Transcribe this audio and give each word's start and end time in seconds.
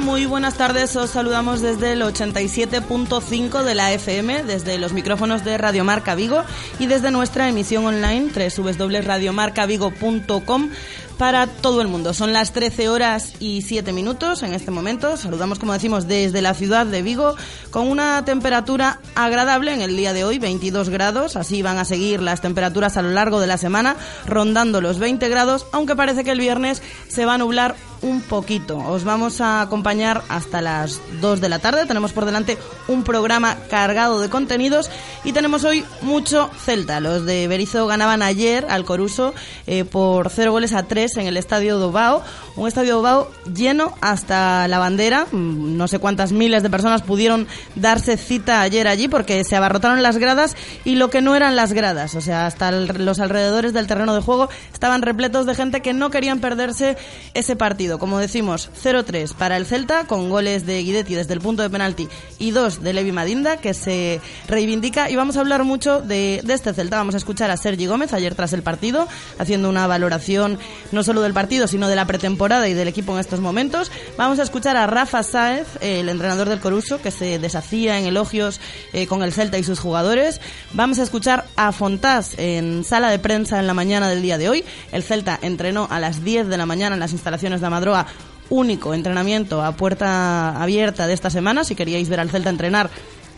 Muy 0.00 0.26
buenas 0.26 0.54
tardes. 0.54 0.96
Os 0.96 1.10
saludamos 1.10 1.60
desde 1.60 1.92
el 1.92 2.02
87.5 2.02 3.62
de 3.62 3.76
la 3.76 3.92
FM, 3.92 4.42
desde 4.42 4.76
los 4.76 4.92
micrófonos 4.92 5.44
de 5.44 5.56
Radio 5.56 5.84
Marca 5.84 6.16
Vigo 6.16 6.42
y 6.80 6.88
desde 6.88 7.12
nuestra 7.12 7.48
emisión 7.48 7.86
online 7.86 8.32
www.radiomarcavigo.com 8.34 10.70
para 11.16 11.46
todo 11.46 11.80
el 11.80 11.86
mundo. 11.88 12.12
Son 12.12 12.32
las 12.32 12.52
13 12.52 12.88
horas 12.88 13.34
y 13.38 13.62
7 13.62 13.92
minutos 13.92 14.42
en 14.42 14.52
este 14.52 14.72
momento. 14.72 15.16
Saludamos, 15.16 15.60
como 15.60 15.74
decimos, 15.74 16.08
desde 16.08 16.42
la 16.42 16.54
ciudad 16.54 16.86
de 16.86 17.02
Vigo 17.02 17.36
con 17.70 17.88
una 17.88 18.24
temperatura 18.24 18.98
agradable 19.14 19.72
en 19.72 19.80
el 19.80 19.96
día 19.96 20.12
de 20.12 20.24
hoy, 20.24 20.40
22 20.40 20.88
grados. 20.88 21.36
Así 21.36 21.62
van 21.62 21.78
a 21.78 21.84
seguir 21.84 22.20
las 22.20 22.40
temperaturas 22.40 22.96
a 22.96 23.02
lo 23.02 23.10
largo 23.10 23.38
de 23.40 23.46
la 23.46 23.58
semana, 23.58 23.94
rondando 24.26 24.80
los 24.80 24.98
20 24.98 25.28
grados, 25.28 25.66
aunque 25.72 25.94
parece 25.94 26.24
que 26.24 26.32
el 26.32 26.40
viernes 26.40 26.82
se 27.08 27.26
va 27.26 27.34
a 27.34 27.38
nublar 27.38 27.76
un 28.02 28.20
poquito. 28.20 28.78
Os 28.78 29.04
vamos 29.04 29.40
a 29.40 29.60
acompañar 29.60 30.22
hasta 30.28 30.60
las 30.60 31.00
2 31.20 31.40
de 31.40 31.48
la 31.48 31.58
tarde. 31.58 31.86
Tenemos 31.86 32.12
por 32.12 32.24
delante 32.24 32.58
un 32.86 33.04
programa 33.04 33.56
cargado 33.70 34.20
de 34.20 34.28
contenidos 34.28 34.90
y 35.24 35.32
tenemos 35.32 35.64
hoy 35.64 35.84
mucho 36.02 36.50
Celta. 36.64 37.00
Los 37.00 37.26
de 37.26 37.48
Berizo 37.48 37.86
ganaban 37.86 38.22
ayer 38.22 38.66
al 38.68 38.84
Coruso 38.84 39.34
eh, 39.66 39.84
por 39.84 40.30
0 40.30 40.52
goles 40.52 40.72
a 40.72 40.84
3 40.84 41.16
en 41.18 41.26
el 41.26 41.36
Estadio 41.36 41.78
Dobao. 41.78 42.22
Un 42.56 42.68
Estadio 42.68 42.96
Dobao 42.96 43.30
lleno 43.52 43.94
hasta 44.00 44.68
la 44.68 44.78
bandera. 44.78 45.26
Mm, 45.30 45.76
no 45.76 45.88
sé 45.88 45.98
cuántas 45.98 46.32
miles 46.32 46.62
de 46.62 46.70
personas 46.70 47.02
pudieron 47.02 47.46
darse 47.74 48.16
cita 48.16 48.60
ayer 48.60 48.86
allí 48.88 49.08
porque 49.08 49.44
se 49.44 49.56
abarrotaron 49.56 50.02
las 50.02 50.18
gradas 50.18 50.56
y 50.84 50.96
lo 50.96 51.10
que 51.10 51.20
no 51.20 51.34
eran 51.34 51.56
las 51.56 51.72
gradas. 51.72 52.14
O 52.14 52.20
sea, 52.20 52.46
hasta 52.46 52.70
los 52.70 53.18
alrededores 53.20 53.72
del 53.72 53.86
terreno 53.86 54.14
de 54.14 54.20
juego 54.20 54.48
estaban 54.72 55.02
repletos 55.02 55.46
de 55.46 55.54
gente 55.54 55.82
que 55.82 55.92
no 55.92 56.10
querían 56.10 56.40
perderse 56.40 56.96
ese 57.34 57.56
partido 57.56 57.87
como 57.96 58.18
decimos, 58.18 58.70
0-3 58.82 59.32
para 59.34 59.56
el 59.56 59.64
Celta, 59.64 60.06
con 60.06 60.28
goles 60.28 60.66
de 60.66 60.82
Guidetti 60.82 61.14
desde 61.14 61.32
el 61.32 61.40
punto 61.40 61.62
de 61.62 61.70
penalti 61.70 62.08
y 62.38 62.50
dos 62.50 62.82
de 62.82 62.92
Levi 62.92 63.12
Madinda, 63.12 63.56
que 63.56 63.72
se 63.72 64.20
reivindica. 64.46 65.08
Y 65.10 65.16
vamos 65.16 65.36
a 65.36 65.40
hablar 65.40 65.64
mucho 65.64 66.00
de, 66.02 66.42
este 66.48 66.74
Celta. 66.74 66.98
Vamos 66.98 67.14
a 67.14 67.18
escuchar 67.18 67.50
a 67.50 67.56
Sergi 67.56 67.86
Gómez 67.86 68.12
ayer 68.12 68.34
tras 68.34 68.52
el 68.52 68.62
partido, 68.62 69.08
haciendo 69.38 69.68
una 69.70 69.86
valoración 69.86 70.58
no 70.92 71.02
solo 71.02 71.22
del 71.22 71.32
partido, 71.32 71.66
sino 71.68 71.88
de 71.88 71.96
la 71.96 72.06
pretemporada 72.06 72.68
y 72.68 72.74
del 72.74 72.88
equipo 72.88 73.12
en 73.12 73.20
estos 73.20 73.40
momentos. 73.40 73.90
Vamos 74.16 74.38
a 74.38 74.42
escuchar 74.42 74.76
a 74.76 74.86
Rafa 74.86 75.22
Sáez, 75.22 75.66
el 75.80 76.08
entrenador 76.08 76.48
del 76.48 76.60
Coruso, 76.60 77.00
que 77.00 77.10
se 77.10 77.38
deshacía 77.38 77.98
en 77.98 78.06
elogios 78.06 78.60
eh, 78.92 79.06
con 79.06 79.22
el 79.22 79.32
Celta 79.32 79.58
y 79.58 79.64
sus 79.64 79.78
jugadores. 79.78 80.40
Vamos 80.72 80.98
a 80.98 81.04
escuchar 81.04 81.46
a 81.56 81.72
Fontás 81.72 82.34
en 82.36 82.84
sala 82.84 83.10
de 83.10 83.18
prensa 83.18 83.60
en 83.60 83.66
la 83.66 83.74
mañana 83.74 84.08
del 84.08 84.22
día 84.22 84.38
de 84.38 84.48
hoy. 84.48 84.64
El 84.90 85.02
Celta 85.02 85.38
entrenó 85.40 85.86
a 85.90 86.00
las 86.00 86.24
10 86.24 86.48
de 86.48 86.56
la 86.56 86.66
mañana 86.66 86.94
en 86.94 87.00
las 87.00 87.12
instalaciones 87.12 87.60
de 87.60 87.66
Madroa 87.78 88.06
único 88.50 88.92
entrenamiento 88.92 89.62
a 89.62 89.72
puerta 89.72 90.60
abierta 90.60 91.06
de 91.06 91.14
esta 91.14 91.30
semana. 91.30 91.64
Si 91.64 91.74
queríais 91.74 92.08
ver 92.08 92.18
al 92.18 92.30
Celta 92.30 92.50
entrenar, 92.50 92.90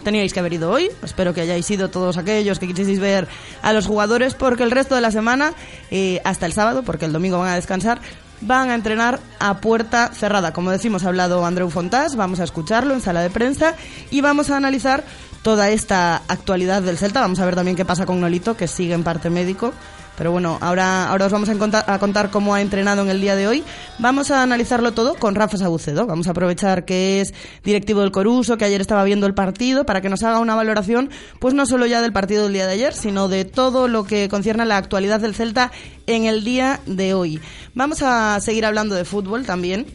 teníais 0.03 0.33
que 0.33 0.41
haber 0.41 0.55
ido 0.55 0.71
hoy. 0.71 0.89
Espero 1.03 1.35
que 1.35 1.43
hayáis 1.43 1.71
ido 1.71 1.91
todos 1.91 2.17
aquellos 2.17 2.59
que 2.59 2.67
quisieseis 2.67 3.01
ver 3.01 3.29
a 3.63 3.73
los 3.73 3.87
jugadores, 3.87 4.35
porque 4.35 4.63
el 4.63 4.71
resto 4.71 4.95
de 4.95 5.01
la 5.01 5.11
semana, 5.11 5.53
eh, 5.91 6.21
hasta 6.25 6.47
el 6.47 6.53
sábado, 6.53 6.83
porque 6.85 7.05
el 7.05 7.13
domingo 7.13 7.39
van 7.39 7.51
a 7.51 7.55
descansar, 7.57 8.01
van 8.41 8.71
a 8.71 8.75
entrenar 8.75 9.21
a 9.39 9.59
puerta 9.59 10.11
cerrada. 10.15 10.53
Como 10.53 10.71
decimos, 10.71 11.05
ha 11.05 11.09
hablado 11.09 11.45
Andreu 11.45 11.69
Fontás, 11.69 12.17
vamos 12.17 12.41
a 12.41 12.45
escucharlo 12.45 12.95
en 12.95 13.01
sala 13.01 13.21
de 13.21 13.31
prensa 13.31 13.75
y 14.11 14.21
vamos 14.23 14.51
a 14.51 14.57
analizar 14.57 15.05
toda 15.43 15.71
esta 15.71 16.23
actualidad 16.29 16.83
del 16.83 16.99
Celta. 16.99 17.21
Vamos 17.21 17.41
a 17.41 17.45
ver 17.45 17.55
también 17.55 17.77
qué 17.77 17.85
pasa 17.85 18.07
con 18.07 18.21
Nolito, 18.21 18.57
que 18.57 18.69
sigue 18.69 18.95
en 18.95 19.05
parte 19.05 19.29
médico. 19.29 19.73
Pero 20.21 20.33
bueno, 20.33 20.59
ahora, 20.61 21.09
ahora 21.09 21.25
os 21.25 21.33
vamos 21.33 21.49
a 21.49 21.99
contar, 21.99 22.31
cómo 22.31 22.55
ha 22.55 22.61
entrenado 22.61 23.01
en 23.01 23.09
el 23.09 23.23
día 23.23 23.37
de 23.37 23.49
hoy. 23.49 23.65
Vamos 23.99 24.31
a 24.31 24.43
analizarlo 24.43 24.93
todo 24.93 25.15
con 25.15 25.35
Rafa 25.35 25.57
Sabucedo. 25.57 26.07
Vamos 26.07 26.29
a 26.29 26.33
aprovechar 26.33 26.85
que 26.85 27.23
es 27.23 27.33
directivo 27.65 28.03
del 28.03 28.11
Coruso, 28.11 28.59
que 28.59 28.67
ayer 28.67 28.83
estaba 28.83 29.03
viendo 29.05 29.27
el 29.27 29.33
partido, 29.33 29.87
para 29.87 30.03
que 30.03 30.11
nos 30.11 30.23
haga 30.23 30.39
una 30.39 30.55
valoración, 30.55 31.09
pues 31.39 31.55
no 31.55 31.65
solo 31.65 31.87
ya 31.87 32.03
del 32.03 32.13
partido 32.13 32.43
del 32.43 32.53
día 32.53 32.67
de 32.67 32.75
ayer, 32.75 32.93
sino 32.93 33.29
de 33.29 33.47
todo 33.47 33.89
lo 33.89 34.05
que 34.05 34.29
concierne 34.29 34.65
a 34.65 34.67
la 34.67 34.77
actualidad 34.77 35.21
del 35.21 35.35
Celta 35.35 35.73
en 36.07 36.27
el 36.27 36.45
día 36.45 36.81
de 36.85 37.15
hoy. 37.15 37.41
Vamos 37.73 38.03
a 38.03 38.39
seguir 38.41 38.67
hablando 38.67 38.97
de 38.97 39.07
fútbol 39.07 39.47
también, 39.47 39.87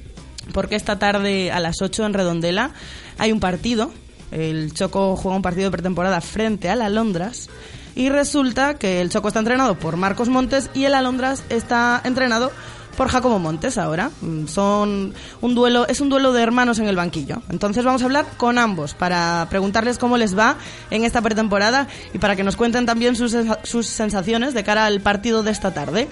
porque 0.54 0.76
esta 0.76 0.98
tarde 0.98 1.52
a 1.52 1.60
las 1.60 1.84
8 1.84 2.04
en 2.04 2.16
Redondela 2.16 2.72
hay 3.20 3.32
un 3.32 3.40
partido. 3.40 3.92
El 4.32 4.74
Choco 4.74 5.18
juega 5.18 5.36
un 5.36 5.44
partido 5.44 5.66
de 5.66 5.72
pretemporada 5.72 6.20
frente 6.20 6.68
a 6.68 6.76
la 6.76 6.90
Londras 6.90 7.48
y 7.96 8.10
resulta 8.10 8.76
que 8.76 9.02
el 9.02 9.10
Choco 9.10 9.30
está 9.30 9.40
entrenado 9.40 9.76
por 9.76 9.96
Marcos 9.98 10.30
Montes 10.30 10.70
y 10.74 10.84
el 10.84 10.94
Alondras 10.94 11.44
está 11.50 12.02
entrenado 12.04 12.52
por 12.98 13.10
Jacobo 13.10 13.40
Montes 13.40 13.78
ahora. 13.78 14.12
Mm, 14.22 14.48
son 14.48 15.14
un 15.42 15.56
duelo, 15.56 15.88
es 15.88 16.02
un 16.02 16.10
duelo 16.10 16.34
de 16.34 16.42
hermanos 16.44 16.80
en 16.80 16.88
el 16.88 16.96
banquillo. 16.96 17.42
Entonces 17.50 17.84
vamos 17.84 18.02
a 18.02 18.06
hablar 18.06 18.26
con 18.38 18.58
ambos 18.58 18.94
para 18.94 19.48
preguntarles 19.50 19.98
cómo 19.98 20.18
les 20.18 20.38
va 20.38 20.58
en 20.92 21.04
esta 21.04 21.22
pretemporada 21.22 21.88
y 22.14 22.20
para 22.20 22.36
que 22.36 22.44
nos 22.44 22.56
cuenten 22.56 22.86
también 22.86 23.16
sus, 23.16 23.36
sus 23.64 23.86
sensaciones 23.86 24.54
de 24.54 24.64
cara 24.64 24.86
al 24.86 25.02
partido 25.02 25.44
de 25.44 25.52
esta 25.52 25.74
tarde. 25.74 26.08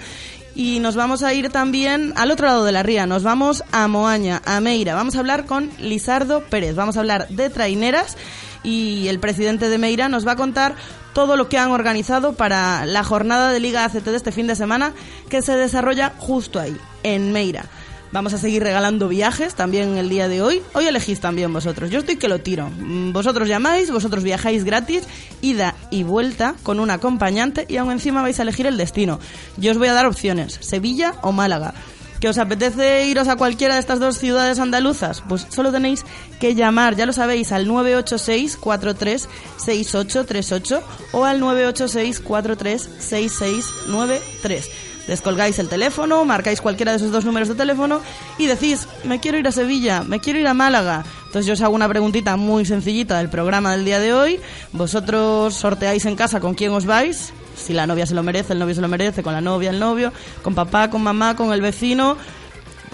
Y 0.56 0.78
nos 0.78 0.94
vamos 0.94 1.24
a 1.24 1.34
ir 1.34 1.50
también 1.50 2.12
al 2.16 2.30
otro 2.30 2.46
lado 2.46 2.64
de 2.64 2.70
la 2.70 2.84
ría, 2.84 3.06
nos 3.06 3.24
vamos 3.24 3.64
a 3.72 3.88
Moaña, 3.88 4.40
a 4.44 4.60
Meira. 4.60 4.94
Vamos 4.94 5.16
a 5.16 5.18
hablar 5.18 5.46
con 5.46 5.68
Lizardo 5.80 6.44
Pérez, 6.44 6.76
vamos 6.76 6.96
a 6.96 7.00
hablar 7.00 7.26
de 7.28 7.50
traineras 7.50 8.16
y 8.64 9.06
el 9.08 9.20
presidente 9.20 9.68
de 9.68 9.78
Meira 9.78 10.08
nos 10.08 10.26
va 10.26 10.32
a 10.32 10.36
contar 10.36 10.74
todo 11.12 11.36
lo 11.36 11.48
que 11.48 11.58
han 11.58 11.70
organizado 11.70 12.32
para 12.32 12.84
la 12.86 13.04
jornada 13.04 13.52
de 13.52 13.60
Liga 13.60 13.84
ACT 13.84 14.06
de 14.06 14.16
este 14.16 14.32
fin 14.32 14.48
de 14.48 14.56
semana 14.56 14.92
que 15.28 15.42
se 15.42 15.56
desarrolla 15.56 16.14
justo 16.18 16.58
ahí, 16.58 16.76
en 17.04 17.30
Meira. 17.30 17.66
Vamos 18.10 18.32
a 18.32 18.38
seguir 18.38 18.62
regalando 18.62 19.08
viajes 19.08 19.56
también 19.56 19.96
el 19.96 20.08
día 20.08 20.28
de 20.28 20.40
hoy. 20.40 20.62
Hoy 20.72 20.86
elegís 20.86 21.18
también 21.18 21.52
vosotros. 21.52 21.90
Yo 21.90 21.98
estoy 21.98 22.16
que 22.16 22.28
lo 22.28 22.38
tiro. 22.38 22.70
Mm, 22.78 23.12
vosotros 23.12 23.48
llamáis, 23.48 23.90
vosotros 23.90 24.22
viajáis 24.22 24.62
gratis, 24.62 25.02
ida 25.42 25.74
y 25.90 26.04
vuelta 26.04 26.54
con 26.62 26.78
un 26.78 26.90
acompañante 26.90 27.66
y 27.68 27.76
aún 27.76 27.90
encima 27.90 28.22
vais 28.22 28.38
a 28.38 28.42
elegir 28.42 28.66
el 28.66 28.76
destino. 28.76 29.18
Yo 29.56 29.72
os 29.72 29.78
voy 29.78 29.88
a 29.88 29.94
dar 29.94 30.06
opciones, 30.06 30.58
Sevilla 30.60 31.16
o 31.22 31.32
Málaga 31.32 31.74
que 32.24 32.30
os 32.30 32.38
apetece 32.38 33.04
iros 33.04 33.28
a 33.28 33.36
cualquiera 33.36 33.74
de 33.74 33.80
estas 33.80 34.00
dos 34.00 34.16
ciudades 34.16 34.58
andaluzas, 34.58 35.22
pues 35.28 35.46
solo 35.50 35.70
tenéis 35.70 36.06
que 36.40 36.54
llamar, 36.54 36.96
ya 36.96 37.04
lo 37.04 37.12
sabéis, 37.12 37.52
al 37.52 37.68
986 37.68 38.56
436838 38.56 40.82
o 41.12 41.26
al 41.26 41.38
986 41.38 42.20
436693. 42.20 44.70
Descolgáis 45.06 45.58
el 45.58 45.68
teléfono, 45.68 46.24
marcáis 46.24 46.62
cualquiera 46.62 46.92
de 46.92 46.96
esos 46.96 47.12
dos 47.12 47.26
números 47.26 47.48
de 47.48 47.56
teléfono 47.56 48.00
y 48.38 48.46
decís, 48.46 48.88
me 49.04 49.20
quiero 49.20 49.36
ir 49.36 49.46
a 49.46 49.52
Sevilla, 49.52 50.02
me 50.02 50.18
quiero 50.18 50.38
ir 50.38 50.46
a 50.46 50.54
Málaga. 50.54 51.04
Entonces 51.26 51.44
yo 51.44 51.52
os 51.52 51.60
hago 51.60 51.74
una 51.74 51.90
preguntita 51.90 52.38
muy 52.38 52.64
sencillita 52.64 53.18
del 53.18 53.28
programa 53.28 53.72
del 53.72 53.84
día 53.84 54.00
de 54.00 54.14
hoy. 54.14 54.40
Vosotros 54.72 55.52
sorteáis 55.52 56.06
en 56.06 56.16
casa 56.16 56.40
con 56.40 56.54
quién 56.54 56.72
os 56.72 56.86
vais, 56.86 57.34
si 57.56 57.72
la 57.72 57.86
novia 57.86 58.06
se 58.06 58.14
lo 58.14 58.22
merece, 58.22 58.52
el 58.52 58.58
novio 58.58 58.74
se 58.74 58.80
lo 58.80 58.88
merece, 58.88 59.22
con 59.22 59.32
la 59.32 59.40
novia, 59.40 59.70
el 59.70 59.78
novio, 59.78 60.12
con 60.42 60.54
papá, 60.54 60.90
con 60.90 61.02
mamá, 61.02 61.36
con 61.36 61.52
el 61.52 61.60
vecino, 61.60 62.16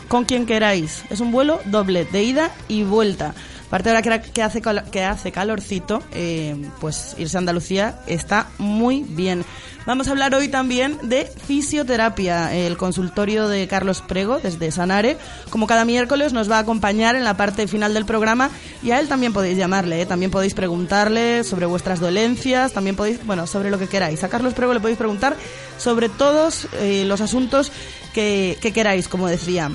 con 0.09 0.25
quien 0.25 0.47
queráis. 0.47 1.05
Es 1.11 1.21
un 1.21 1.33
vuelo 1.33 1.61
doble, 1.67 2.05
de 2.05 2.23
ida 2.23 2.51
y 2.69 2.83
vuelta. 2.83 3.35
Aparte 3.69 3.91
ahora 3.91 4.03
que 4.03 4.43
hace, 4.43 4.61
que 4.61 5.05
hace 5.05 5.31
calorcito, 5.31 6.03
eh, 6.11 6.57
pues 6.81 7.15
irse 7.19 7.37
a 7.37 7.39
Andalucía 7.39 8.01
está 8.09 8.49
muy 8.59 9.05
bien. 9.09 9.45
Vamos 9.87 10.09
a 10.09 10.11
hablar 10.11 10.35
hoy 10.35 10.49
también 10.49 10.99
de 11.03 11.25
fisioterapia. 11.47 12.55
El 12.55 12.77
consultorio 12.77 13.49
de 13.49 13.67
Carlos 13.67 14.03
Prego 14.07 14.39
desde 14.39 14.71
Sanare, 14.71 15.17
como 15.49 15.67
cada 15.67 15.87
miércoles, 15.87 16.35
nos 16.35 16.51
va 16.51 16.59
a 16.59 16.61
acompañar 16.61 17.17
en 17.17 17.25
la 17.25 17.37
parte 17.37 17.67
final 17.67 17.95
del 17.95 18.05
programa 18.05 18.51
y 18.83 18.91
a 18.91 19.01
él 19.01 19.09
también 19.09 19.33
podéis 19.33 19.57
llamarle, 19.57 20.03
¿eh? 20.03 20.07
también 20.07 20.31
podéis 20.31 20.53
preguntarle 20.53 21.45
sobre 21.45 21.65
vuestras 21.65 21.99
dolencias, 21.99 22.73
también 22.73 22.95
podéis, 22.95 23.25
bueno, 23.25 23.47
sobre 23.47 23.71
lo 23.71 23.79
que 23.79 23.89
queráis. 23.89 24.23
A 24.23 24.29
Carlos 24.29 24.53
Prego 24.53 24.75
le 24.75 24.81
podéis 24.81 24.99
preguntar 24.99 25.35
sobre 25.79 26.11
todos 26.11 26.69
eh, 26.81 27.05
los 27.07 27.23
asuntos 27.23 27.73
que, 28.13 28.59
que 28.61 28.73
queráis, 28.73 29.09
como 29.09 29.29
decía. 29.29 29.71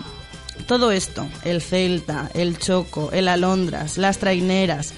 Todo 0.67 0.91
esto, 0.91 1.27
el 1.43 1.61
Celta, 1.61 2.29
el 2.33 2.57
Choco, 2.57 3.09
el 3.11 3.27
Alondras, 3.27 3.97
las 3.97 4.19
traineras, 4.19 4.93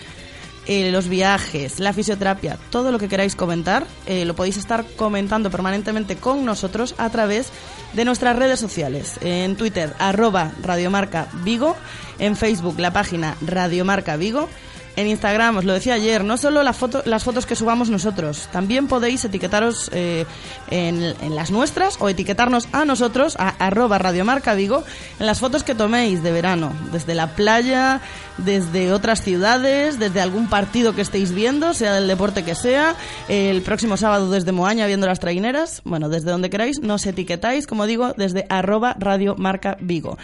eh, 0.68 0.92
los 0.92 1.08
viajes, 1.08 1.80
la 1.80 1.94
fisioterapia, 1.94 2.58
todo 2.70 2.92
lo 2.92 3.00
que 3.00 3.08
queráis 3.08 3.36
comentar, 3.36 3.88
eh, 4.06 4.26
lo 4.26 4.36
podéis 4.36 4.58
estar 4.58 4.86
comentando 4.96 5.50
permanentemente 5.50 6.18
con 6.18 6.44
nosotros 6.46 6.94
a 6.98 7.10
través 7.10 7.52
de 7.94 8.06
nuestras 8.06 8.36
redes 8.36 8.60
sociales. 8.60 9.18
En 9.22 9.56
Twitter, 9.56 9.94
arroba 9.98 10.52
Radiomarca 10.62 11.30
Vigo, 11.44 11.76
en 12.20 12.36
Facebook, 12.36 12.80
la 12.80 12.92
página 12.92 13.38
Radiomarca 13.42 14.18
Vigo, 14.18 14.50
en 14.98 15.08
Instagram, 15.08 15.58
os 15.58 15.64
lo 15.64 15.74
decía 15.74 15.94
ayer, 15.94 16.24
no 16.24 16.38
solo 16.38 16.64
la 16.64 16.74
foto, 16.74 17.04
las 17.06 17.24
fotos 17.24 17.46
que 17.46 17.56
subamos 17.56 17.92
nosotros, 17.92 18.50
también 18.52 18.88
podéis 18.88 19.24
etiquetaros 19.24 19.92
eh, 19.94 20.26
en, 20.72 21.36
las 21.36 21.52
nuestras 21.52 21.98
o 22.02 22.10
etiquetarnos 22.10 22.68
a 22.72 22.84
nosotros, 22.84 23.36
a 23.38 23.50
arroba 23.50 24.00
radiomarca 24.00 24.56
Vigo, 24.56 24.84
en 25.20 25.28
las 25.28 25.40
fotos 25.40 25.64
que 25.64 25.76
toméis 25.76 26.24
de 26.24 26.32
verano, 26.32 26.74
desde 26.92 27.14
la 27.14 27.36
playa, 27.36 28.02
desde 28.40 28.92
otras 28.92 29.22
ciudades, 29.22 30.00
desde 30.00 30.20
algún 30.20 30.50
partido 30.50 30.96
que 30.96 31.02
estéis 31.02 31.32
viendo, 31.32 31.76
sea 31.76 31.94
del 31.94 32.08
deporte 32.08 32.44
que 32.44 32.56
sea, 32.56 32.96
el 33.30 33.62
próximo 33.62 33.98
sábado 33.98 34.32
desde 34.32 34.52
Moaña 34.52 34.88
viendo 34.88 35.06
las 35.06 35.20
traineras, 35.20 35.82
bueno, 35.86 36.10
desde 36.10 36.32
donde 36.32 36.50
queráis, 36.50 36.82
nos 36.82 37.06
etiquetáis, 37.06 37.68
como 37.68 37.86
digo, 37.86 38.14
desde 38.18 38.48
arroba 38.50 38.96
radiomarca 38.98 39.78
Vigo. 39.80 40.18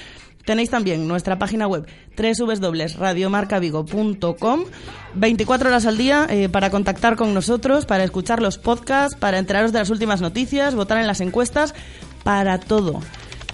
Tenéis 0.45 0.69
también 0.69 1.07
nuestra 1.07 1.39
página 1.39 1.67
web 1.67 1.87
www.radiomarcavigo.com 2.17 4.63
24 5.13 5.69
horas 5.69 5.85
al 5.85 5.97
día 5.97 6.27
eh, 6.29 6.49
para 6.49 6.69
contactar 6.69 7.15
con 7.15 7.33
nosotros, 7.33 7.85
para 7.85 8.03
escuchar 8.03 8.41
los 8.41 8.57
podcasts, 8.57 9.17
para 9.17 9.39
enteraros 9.39 9.71
de 9.71 9.79
las 9.79 9.89
últimas 9.89 10.19
noticias, 10.19 10.75
votar 10.75 10.97
en 10.97 11.07
las 11.07 11.21
encuestas, 11.21 11.73
para 12.23 12.59
todo. 12.59 12.99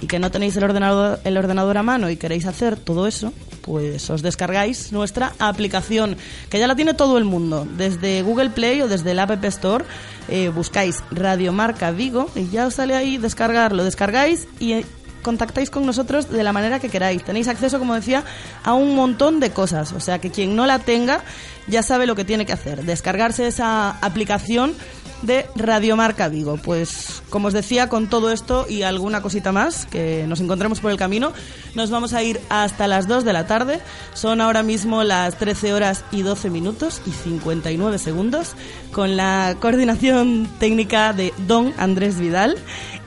Y 0.01 0.07
que 0.07 0.17
no 0.17 0.31
tenéis 0.31 0.55
el 0.55 0.63
ordenador, 0.63 1.19
el 1.25 1.37
ordenador 1.37 1.77
a 1.77 1.83
mano 1.83 2.09
y 2.09 2.17
queréis 2.17 2.45
hacer 2.45 2.77
todo 2.77 3.05
eso, 3.05 3.33
pues 3.61 4.09
os 4.09 4.21
descargáis 4.21 4.93
nuestra 4.93 5.33
aplicación, 5.37 6.15
que 6.49 6.57
ya 6.57 6.67
la 6.67 6.75
tiene 6.75 6.93
todo 6.93 7.17
el 7.17 7.25
mundo, 7.25 7.67
desde 7.77 8.21
Google 8.21 8.49
Play 8.49 8.81
o 8.81 8.87
desde 8.87 9.11
el 9.11 9.19
App 9.19 9.43
Store. 9.45 9.83
Eh, 10.29 10.49
buscáis 10.49 11.03
Radiomarca 11.11 11.91
Vigo 11.91 12.29
y 12.35 12.49
ya 12.49 12.67
os 12.67 12.75
sale 12.75 12.95
ahí 12.95 13.17
descargar, 13.17 13.73
lo 13.73 13.83
descargáis 13.83 14.47
y 14.59 14.85
contactáis 15.21 15.69
con 15.69 15.85
nosotros 15.85 16.29
de 16.29 16.43
la 16.43 16.53
manera 16.53 16.79
que 16.79 16.89
queráis. 16.89 17.23
Tenéis 17.23 17.47
acceso, 17.47 17.79
como 17.79 17.95
decía, 17.95 18.23
a 18.63 18.73
un 18.73 18.95
montón 18.95 19.39
de 19.39 19.51
cosas. 19.51 19.93
O 19.93 19.99
sea 19.99 20.19
que 20.19 20.31
quien 20.31 20.55
no 20.55 20.65
la 20.65 20.79
tenga 20.79 21.21
ya 21.67 21.83
sabe 21.83 22.07
lo 22.07 22.15
que 22.15 22.25
tiene 22.25 22.45
que 22.45 22.53
hacer. 22.53 22.83
Descargarse 22.83 23.47
esa 23.47 23.91
aplicación 24.01 24.73
de 25.21 25.47
Radiomarca 25.55 26.29
Vigo. 26.29 26.57
Pues 26.57 27.21
como 27.29 27.47
os 27.47 27.53
decía, 27.53 27.89
con 27.89 28.07
todo 28.07 28.31
esto 28.31 28.65
y 28.67 28.83
alguna 28.83 29.21
cosita 29.21 29.51
más 29.51 29.85
que 29.85 30.25
nos 30.27 30.39
encontremos 30.39 30.79
por 30.79 30.91
el 30.91 30.97
camino, 30.97 31.33
nos 31.75 31.89
vamos 31.89 32.13
a 32.13 32.23
ir 32.23 32.39
hasta 32.49 32.87
las 32.87 33.07
2 33.07 33.25
de 33.25 33.33
la 33.33 33.47
tarde. 33.47 33.79
Son 34.13 34.41
ahora 34.41 34.63
mismo 34.63 35.03
las 35.03 35.37
13 35.37 35.73
horas 35.73 36.03
y 36.11 36.21
12 36.21 36.49
minutos 36.49 37.01
y 37.05 37.11
59 37.11 37.97
segundos 37.97 38.55
con 38.91 39.17
la 39.17 39.55
coordinación 39.59 40.49
técnica 40.59 41.13
de 41.13 41.33
Don 41.47 41.73
Andrés 41.77 42.19
Vidal. 42.19 42.57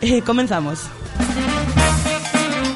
Eh, 0.01 0.23
comenzamos. 0.23 0.81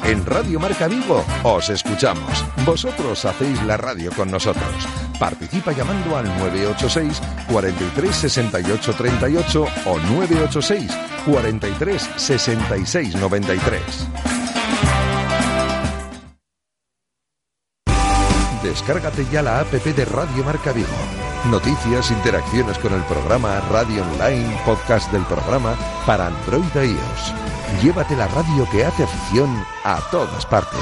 En 0.07 0.25
Radio 0.25 0.57
Marca 0.57 0.87
Vigo 0.87 1.25
os 1.43 1.69
escuchamos. 1.69 2.45
Vosotros 2.65 3.25
hacéis 3.25 3.61
la 3.63 3.75
radio 3.75 4.09
con 4.15 4.31
nosotros. 4.31 4.87
Participa 5.19 5.73
llamando 5.73 6.15
al 6.15 6.25
986 6.39 7.21
43 7.51 8.15
68 8.15 8.93
38 8.93 9.67
o 9.85 9.99
986 9.99 10.91
43 11.25 12.09
66 12.15 13.15
93. 13.15 13.81
Descárgate 18.63 19.25
ya 19.29 19.41
la 19.41 19.59
app 19.59 19.73
de 19.73 20.05
Radio 20.05 20.45
Marca 20.45 20.71
Vigo. 20.71 20.87
Noticias, 21.51 22.11
interacciones 22.11 22.77
con 22.77 22.93
el 22.93 23.01
programa, 23.03 23.59
radio 23.69 24.03
online, 24.03 24.57
podcast 24.65 25.11
del 25.11 25.23
programa 25.23 25.75
para 26.05 26.27
Android 26.27 26.75
e 26.77 26.85
iOS. 26.85 27.46
Llévate 27.81 28.15
la 28.15 28.27
radio 28.27 28.67
que 28.71 28.83
hace 28.83 29.03
afición 29.03 29.63
a 29.83 29.99
todas 30.09 30.45
partes. 30.45 30.79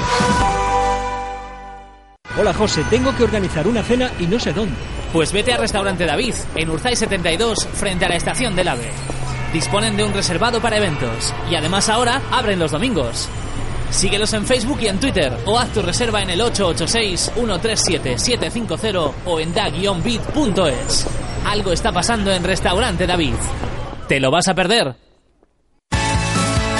Hola 2.38 2.52
José, 2.52 2.84
tengo 2.90 3.16
que 3.16 3.24
organizar 3.24 3.66
una 3.66 3.82
cena 3.82 4.10
y 4.18 4.26
no 4.26 4.38
sé 4.38 4.52
dónde. 4.52 4.76
Pues 5.12 5.32
vete 5.32 5.52
al 5.52 5.60
restaurante 5.60 6.04
David, 6.04 6.34
en 6.54 6.70
Urzay 6.70 6.96
72, 6.96 7.66
frente 7.66 8.04
a 8.04 8.08
la 8.08 8.16
estación 8.16 8.54
del 8.54 8.68
AVE. 8.68 8.90
Disponen 9.52 9.96
de 9.96 10.04
un 10.04 10.12
reservado 10.12 10.60
para 10.60 10.76
eventos 10.76 11.32
y 11.50 11.54
además 11.54 11.88
ahora 11.88 12.20
abren 12.30 12.58
los 12.58 12.72
domingos. 12.72 13.28
Síguelos 13.90 14.32
en 14.34 14.44
Facebook 14.44 14.78
y 14.82 14.88
en 14.88 15.00
Twitter 15.00 15.32
o 15.46 15.58
haz 15.58 15.70
tu 15.70 15.80
reserva 15.80 16.22
en 16.22 16.30
el 16.30 16.40
886-137-750 16.40 19.12
o 19.24 19.40
en 19.40 19.54
da-bit.es. 19.54 21.06
Algo 21.46 21.72
está 21.72 21.92
pasando 21.92 22.32
en 22.32 22.44
Restaurante 22.44 23.06
David. 23.06 23.34
¿Te 24.08 24.20
lo 24.20 24.30
vas 24.30 24.48
a 24.48 24.54
perder? 24.54 25.05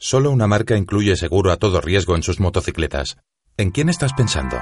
Solo 0.00 0.30
una 0.30 0.46
marca 0.46 0.76
incluye 0.76 1.16
seguro 1.16 1.50
a 1.50 1.56
todo 1.56 1.80
riesgo 1.80 2.14
en 2.14 2.22
sus 2.22 2.38
motocicletas. 2.38 3.16
¿En 3.56 3.72
quién 3.72 3.88
estás 3.88 4.12
pensando? 4.12 4.56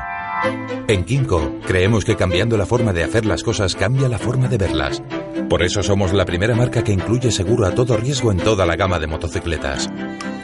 En 0.88 1.04
Kinko 1.04 1.60
creemos 1.66 2.06
que 2.06 2.16
cambiando 2.16 2.56
la 2.56 2.64
forma 2.64 2.94
de 2.94 3.04
hacer 3.04 3.26
las 3.26 3.42
cosas 3.42 3.74
cambia 3.76 4.08
la 4.08 4.18
forma 4.18 4.48
de 4.48 4.56
verlas. 4.56 5.02
Por 5.50 5.62
eso 5.62 5.82
somos 5.82 6.14
la 6.14 6.24
primera 6.24 6.54
marca 6.54 6.82
que 6.82 6.92
incluye 6.92 7.30
seguro 7.30 7.66
a 7.66 7.74
todo 7.74 7.98
riesgo 7.98 8.32
en 8.32 8.38
toda 8.38 8.64
la 8.64 8.76
gama 8.76 8.98
de 8.98 9.08
motocicletas. 9.08 9.90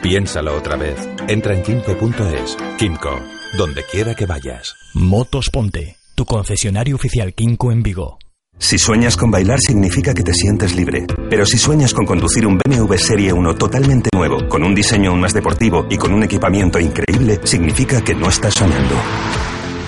Piénsalo 0.03 0.55
otra 0.55 0.75
vez. 0.75 1.09
Entra 1.27 1.55
en 1.55 1.63
kinko.es. 1.63 2.55
Kinko, 2.77 3.19
donde 3.57 3.83
quiera 3.91 4.13
que 4.13 4.27
vayas. 4.27 4.75
Motos 4.93 5.49
Ponte, 5.49 5.97
tu 6.13 6.25
concesionario 6.25 6.95
oficial 6.95 7.33
Kinko 7.33 7.71
en 7.71 7.81
Vigo. 7.81 8.19
Si 8.57 8.77
sueñas 8.77 9.17
con 9.17 9.29
bailar 9.29 9.59
significa 9.59 10.13
que 10.13 10.23
te 10.23 10.33
sientes 10.33 10.75
libre. 10.75 11.05
Pero 11.29 11.45
si 11.45 11.57
sueñas 11.57 11.93
con 11.93 12.05
conducir 12.05 12.47
un 12.47 12.57
BMW 12.57 12.95
Serie 12.95 13.33
1 13.33 13.55
totalmente 13.55 14.09
nuevo, 14.15 14.47
con 14.47 14.63
un 14.63 14.73
diseño 14.73 15.11
aún 15.11 15.19
más 15.19 15.33
deportivo 15.33 15.85
y 15.89 15.97
con 15.97 16.13
un 16.13 16.23
equipamiento 16.23 16.79
increíble, 16.79 17.39
significa 17.43 18.01
que 18.01 18.15
no 18.15 18.29
estás 18.29 18.53
soñando. 18.53 18.95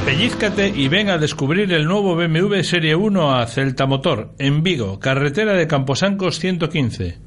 Pellízcate 0.06 0.68
y 0.68 0.88
ven 0.88 1.10
a 1.10 1.18
descubrir 1.18 1.74
el 1.74 1.86
nuevo 1.86 2.16
BMW 2.16 2.62
Serie 2.62 2.96
1 2.96 3.36
a 3.36 3.48
Celta 3.48 3.88
Motor, 3.88 4.36
en 4.38 4.62
Vigo, 4.62 5.00
carretera 5.00 5.54
de 5.54 5.68
Camposancos 5.68 6.38
115. 6.40 7.18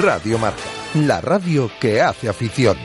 Radio 0.00 0.38
Marca, 0.38 0.62
la 0.94 1.20
radio 1.20 1.70
que 1.80 2.00
hace 2.00 2.28
afición. 2.28 2.76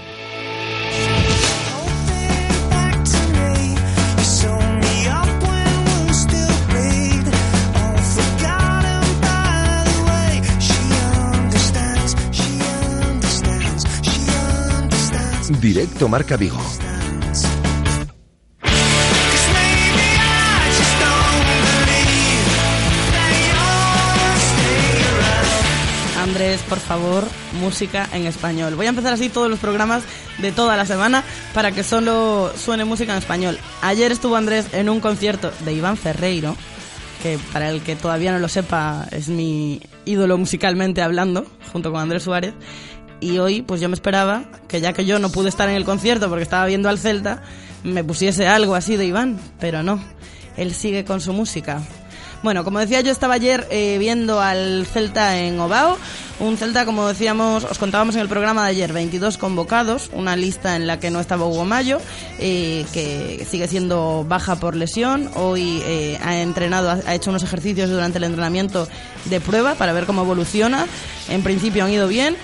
Directo 15.59 16.07
Marca 16.07 16.37
Vigo. 16.37 16.57
Andrés, 26.21 26.61
por 26.69 26.79
favor, 26.79 27.25
música 27.59 28.07
en 28.13 28.25
español. 28.25 28.75
Voy 28.75 28.85
a 28.85 28.89
empezar 28.89 29.13
así 29.13 29.29
todos 29.29 29.49
los 29.49 29.59
programas 29.59 30.03
de 30.37 30.51
toda 30.51 30.77
la 30.77 30.85
semana 30.85 31.23
para 31.53 31.71
que 31.71 31.83
solo 31.83 32.51
suene 32.55 32.85
música 32.85 33.11
en 33.11 33.17
español. 33.17 33.57
Ayer 33.81 34.11
estuvo 34.11 34.35
Andrés 34.35 34.67
en 34.71 34.89
un 34.89 35.01
concierto 35.01 35.51
de 35.65 35.73
Iván 35.73 35.97
Ferreiro, 35.97 36.55
que 37.21 37.37
para 37.51 37.69
el 37.69 37.81
que 37.81 37.95
todavía 37.95 38.31
no 38.31 38.39
lo 38.39 38.47
sepa 38.47 39.07
es 39.11 39.27
mi 39.27 39.81
ídolo 40.05 40.37
musicalmente 40.37 41.01
hablando, 41.01 41.45
junto 41.71 41.91
con 41.91 42.01
Andrés 42.01 42.23
Suárez 42.23 42.53
y 43.21 43.37
hoy 43.37 43.61
pues 43.61 43.79
yo 43.79 43.87
me 43.87 43.95
esperaba 43.95 44.43
que 44.67 44.81
ya 44.81 44.91
que 44.91 45.05
yo 45.05 45.19
no 45.19 45.29
pude 45.29 45.47
estar 45.47 45.69
en 45.69 45.75
el 45.75 45.85
concierto 45.85 46.27
porque 46.27 46.43
estaba 46.43 46.65
viendo 46.65 46.89
al 46.89 46.99
Celta, 46.99 47.41
me 47.83 48.03
pusiese 48.03 48.47
algo 48.47 48.75
así 48.75 48.97
de 48.97 49.05
Iván, 49.05 49.39
pero 49.59 49.83
no, 49.83 50.03
él 50.57 50.73
sigue 50.73 51.05
con 51.05 51.21
su 51.21 51.31
música. 51.31 51.81
Bueno, 52.43 52.63
como 52.63 52.79
decía, 52.79 53.01
yo 53.01 53.11
estaba 53.11 53.35
ayer 53.35 53.67
eh, 53.69 53.97
viendo 53.99 54.41
al 54.41 54.87
Celta 54.87 55.37
en 55.37 55.59
Obao. 55.59 55.95
Un 56.39 56.57
Celta, 56.57 56.85
como 56.85 57.07
decíamos, 57.07 57.65
os 57.65 57.77
contábamos 57.77 58.15
en 58.15 58.21
el 58.21 58.27
programa 58.27 58.63
de 58.63 58.71
ayer, 58.71 58.91
22 58.91 59.37
convocados, 59.37 60.09
una 60.11 60.35
lista 60.35 60.75
en 60.75 60.87
la 60.87 60.99
que 60.99 61.11
no 61.11 61.19
estaba 61.19 61.45
Hugo 61.45 61.65
Mayo, 61.65 61.99
eh, 62.39 62.83
que 62.93 63.45
sigue 63.47 63.67
siendo 63.67 64.25
baja 64.27 64.55
por 64.55 64.75
lesión. 64.75 65.29
Hoy 65.35 65.83
eh, 65.85 66.17
ha 66.23 66.41
entrenado, 66.41 66.89
ha 66.89 67.13
hecho 67.13 67.29
unos 67.29 67.43
ejercicios 67.43 67.91
durante 67.91 68.17
el 68.17 68.23
entrenamiento 68.23 68.87
de 69.25 69.39
prueba 69.39 69.75
para 69.75 69.93
ver 69.93 70.07
cómo 70.07 70.23
evoluciona. 70.23 70.87
En 71.29 71.43
principio 71.43 71.85
han 71.85 71.91
ido 71.91 72.07
bien. 72.07 72.35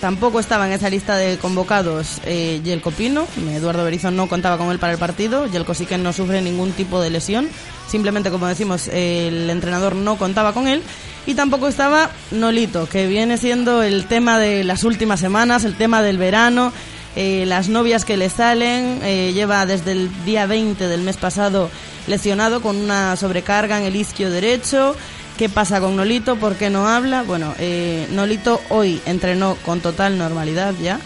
Tampoco 0.00 0.40
estaba 0.40 0.66
en 0.66 0.72
esa 0.72 0.88
lista 0.88 1.16
de 1.16 1.36
convocados 1.36 2.20
eh, 2.24 2.60
Yelko 2.64 2.90
Pino. 2.90 3.26
Eduardo 3.52 3.84
Berizzo 3.84 4.10
no 4.10 4.28
contaba 4.28 4.56
con 4.56 4.70
él 4.70 4.78
para 4.78 4.94
el 4.94 4.98
partido. 4.98 5.46
Yelko 5.46 5.74
sí 5.74 5.84
que 5.84 5.98
no 5.98 6.14
sufre 6.14 6.40
ningún 6.40 6.72
tipo 6.72 7.02
de 7.02 7.10
lesión. 7.10 7.48
Simplemente, 7.86 8.30
como 8.30 8.46
decimos, 8.46 8.88
el 8.88 9.50
entrenador 9.50 9.94
no 9.94 10.16
contaba 10.16 10.54
con 10.54 10.68
él. 10.68 10.82
Y 11.26 11.34
tampoco 11.34 11.68
estaba 11.68 12.10
Nolito, 12.30 12.88
que 12.88 13.06
viene 13.06 13.36
siendo 13.36 13.82
el 13.82 14.06
tema 14.06 14.38
de 14.38 14.64
las 14.64 14.84
últimas 14.84 15.20
semanas, 15.20 15.64
el 15.64 15.76
tema 15.76 16.02
del 16.02 16.16
verano. 16.16 16.72
Eh, 17.14 17.44
las 17.46 17.68
novias 17.68 18.06
que 18.06 18.16
le 18.16 18.30
salen, 18.30 19.00
eh, 19.02 19.32
lleva 19.34 19.66
desde 19.66 19.92
el 19.92 20.10
día 20.24 20.46
20 20.46 20.88
del 20.88 21.02
mes 21.02 21.18
pasado 21.18 21.68
lesionado 22.06 22.62
con 22.62 22.76
una 22.76 23.16
sobrecarga 23.16 23.78
en 23.78 23.84
el 23.84 23.96
isquio 23.96 24.30
derecho. 24.30 24.96
¿Qué 25.40 25.48
pasa 25.48 25.80
con 25.80 25.96
Nolito? 25.96 26.36
¿Por 26.36 26.56
qué 26.56 26.68
no 26.68 26.86
habla? 26.86 27.22
Bueno, 27.22 27.54
eh, 27.58 28.06
Nolito 28.10 28.60
hoy 28.68 29.00
entrenó 29.06 29.56
con 29.64 29.80
total 29.80 30.18
normalidad 30.18 30.74
ya. 30.82 31.00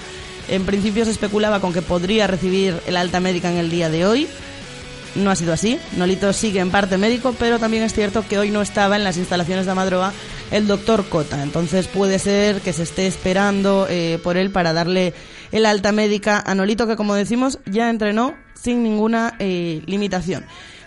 En 0.48 0.66
principio 0.66 1.04
se 1.04 1.12
especulaba 1.12 1.60
con 1.60 1.72
que 1.72 1.82
podría 1.82 2.26
recibir 2.26 2.74
el 2.88 2.96
alta 2.96 3.20
médica 3.20 3.48
en 3.48 3.58
el 3.58 3.70
día 3.70 3.90
de 3.90 4.04
hoy. 4.04 4.26
No 5.14 5.30
ha 5.30 5.36
sido 5.36 5.52
así. 5.52 5.78
Nolito 5.96 6.32
sigue 6.32 6.58
en 6.58 6.72
parte 6.72 6.98
médico, 6.98 7.32
pero 7.38 7.60
también 7.60 7.84
es 7.84 7.94
cierto 7.94 8.26
que 8.28 8.36
hoy 8.36 8.50
no 8.50 8.60
estaba 8.60 8.96
en 8.96 9.04
las 9.04 9.18
instalaciones 9.18 9.66
de 9.66 9.70
Amadroa 9.70 10.12
el 10.50 10.66
doctor 10.66 11.08
Cota. 11.08 11.40
Entonces 11.40 11.86
puede 11.86 12.18
ser 12.18 12.60
que 12.60 12.72
se 12.72 12.82
esté 12.82 13.06
esperando 13.06 13.86
eh, 13.88 14.18
por 14.24 14.36
él 14.36 14.50
para 14.50 14.72
darle 14.72 15.14
el 15.52 15.64
alta 15.64 15.92
médica 15.92 16.42
a 16.44 16.56
Nolito, 16.56 16.88
que 16.88 16.96
como 16.96 17.14
decimos 17.14 17.60
ya 17.66 17.88
entrenó 17.88 18.34
sin 18.60 18.82
ninguna 18.82 19.36
eh, 19.38 19.80
limitación. 19.86 20.44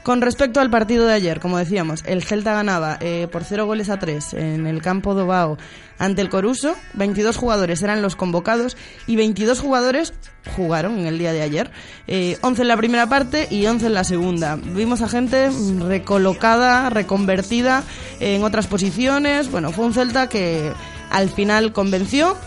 Con 0.07 0.21
respecto 0.21 0.61
al 0.61 0.69
partido 0.69 1.05
de 1.05 1.11
ayer, 1.11 1.41
como 1.41 1.57
decíamos, 1.57 2.01
el 2.05 2.23
Celta 2.23 2.53
ganaba 2.53 2.97
eh, 3.01 3.27
por 3.29 3.43
0 3.43 3.65
goles 3.65 3.89
a 3.89 3.99
3 3.99 4.35
en 4.35 4.65
el 4.65 4.81
campo 4.81 5.15
de 5.15 5.23
Bao 5.23 5.57
ante 5.99 6.21
el 6.21 6.29
Coruso. 6.29 6.77
22 6.93 7.35
jugadores 7.35 7.83
eran 7.83 8.01
los 8.01 8.15
convocados 8.15 8.77
y 9.05 9.17
22 9.17 9.59
jugadores 9.59 10.13
jugaron 10.55 10.97
en 10.97 11.07
el 11.07 11.19
día 11.19 11.33
de 11.33 11.41
ayer. 11.41 11.71
Eh, 12.07 12.37
11 12.39 12.61
en 12.61 12.67
la 12.69 12.77
primera 12.77 13.07
parte 13.09 13.49
y 13.51 13.65
11 13.65 13.87
en 13.87 13.93
la 13.93 14.05
segunda. 14.05 14.55
Vimos 14.55 15.01
a 15.01 15.09
gente 15.09 15.49
recolocada, 15.85 16.89
reconvertida 16.89 17.83
en 18.21 18.45
otras 18.45 18.67
posiciones. 18.67 19.51
Bueno, 19.51 19.73
fue 19.73 19.83
un 19.83 19.93
Celta 19.93 20.29
que 20.29 20.71
al 21.09 21.29
final 21.29 21.73
convenció 21.73 22.37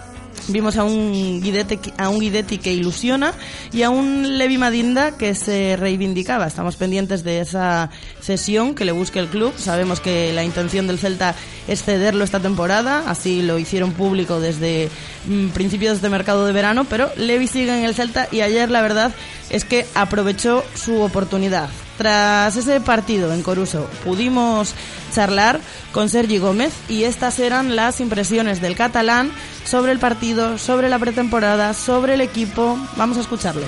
Vimos 0.49 0.77
a 0.77 0.85
un 0.85 1.41
Guidetti, 1.43 1.93
a 1.99 2.09
un 2.09 2.21
Guidetti 2.21 2.59
que 2.59 2.73
ilusiona 2.73 3.35
y 3.73 3.83
a 3.83 3.91
un 3.91 4.39
Levi 4.39 4.59
Madinda 4.59 5.17
que 5.17 5.35
se 5.35 5.77
reivindicaba. 5.77 6.47
Estamos 6.47 6.77
pendientes 6.77 7.25
de 7.25 7.41
esa 7.41 7.91
sesión 8.21 8.75
que 8.75 8.85
le 8.85 8.93
busque 8.93 9.19
el 9.19 9.29
club. 9.29 9.53
Sabemos 9.57 10.01
que 10.01 10.33
la 10.33 10.45
intención 10.45 10.87
del 10.87 10.99
Celta 10.99 11.35
es 11.69 11.83
cederlo 11.83 12.25
esta 12.25 12.41
temporada, 12.41 13.05
así 13.07 13.43
lo 13.43 13.59
hicieron 13.59 13.93
público 13.93 14.41
desde 14.41 14.89
mm, 15.27 15.49
principios 15.49 16.03
de 16.03 16.09
mercado 16.09 16.47
de 16.47 16.53
verano, 16.53 16.85
pero 16.89 17.11
Levi 17.17 17.47
sigue 17.47 17.77
en 17.79 17.85
el 17.85 17.95
Celta 17.95 18.29
y 18.31 18.41
ayer 18.41 18.71
la 18.71 18.83
verdad 18.83 19.13
es 19.51 19.65
que 19.65 19.87
aprovechó 19.95 20.65
su 20.75 21.01
oportunidad. 21.01 21.69
Tras 21.99 22.57
ese 22.57 22.81
partido 22.81 23.33
en 23.35 23.43
Coruso 23.43 23.87
pudimos 24.05 24.75
charlar 25.11 25.61
con 25.93 26.09
Sergi 26.09 26.39
Gómez 26.39 26.73
y 26.89 27.05
estas 27.05 27.39
eran 27.39 27.77
las 27.77 28.01
impresiones 28.01 28.61
del 28.61 28.77
catalán 28.77 29.33
sobre 29.65 29.93
el 29.93 29.99
partido, 29.99 30.59
sobre 30.59 30.89
la 30.89 30.99
pretemporada, 30.99 31.75
sobre 31.75 32.15
el 32.15 32.21
equipo. 32.21 32.79
Vamos 32.97 33.17
a 33.19 33.21
escucharlo. 33.21 33.63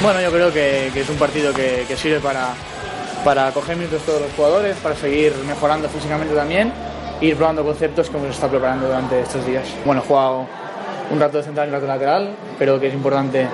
Bueno, 0.00 0.20
yo 0.20 0.30
creo 0.30 0.52
que, 0.52 0.88
es 0.88 1.08
un 1.08 1.16
partido 1.16 1.52
que, 1.52 1.84
sirve 1.96 2.20
para, 2.20 2.50
para 3.24 3.50
coger 3.50 3.76
minutos 3.76 4.02
todos 4.02 4.20
los 4.20 4.32
jugadores, 4.32 4.76
para 4.76 4.94
seguir 4.94 5.34
mejorando 5.46 5.88
físicamente 5.88 6.34
también 6.34 6.72
e 7.20 7.26
ir 7.26 7.36
probando 7.36 7.64
conceptos 7.64 8.08
que 8.08 8.16
hemos 8.16 8.30
estado 8.30 8.50
preparando 8.52 8.86
durante 8.86 9.20
estos 9.20 9.44
días. 9.44 9.66
Bueno, 9.84 10.02
he 10.02 10.06
jugado 10.06 10.46
un 11.10 11.18
rato 11.18 11.38
de 11.38 11.44
central 11.44 11.66
y 11.66 11.70
un 11.70 11.74
rato 11.74 11.86
lateral, 11.86 12.36
pero 12.58 12.78
que 12.78 12.88
es 12.88 12.94
importante 12.94 13.48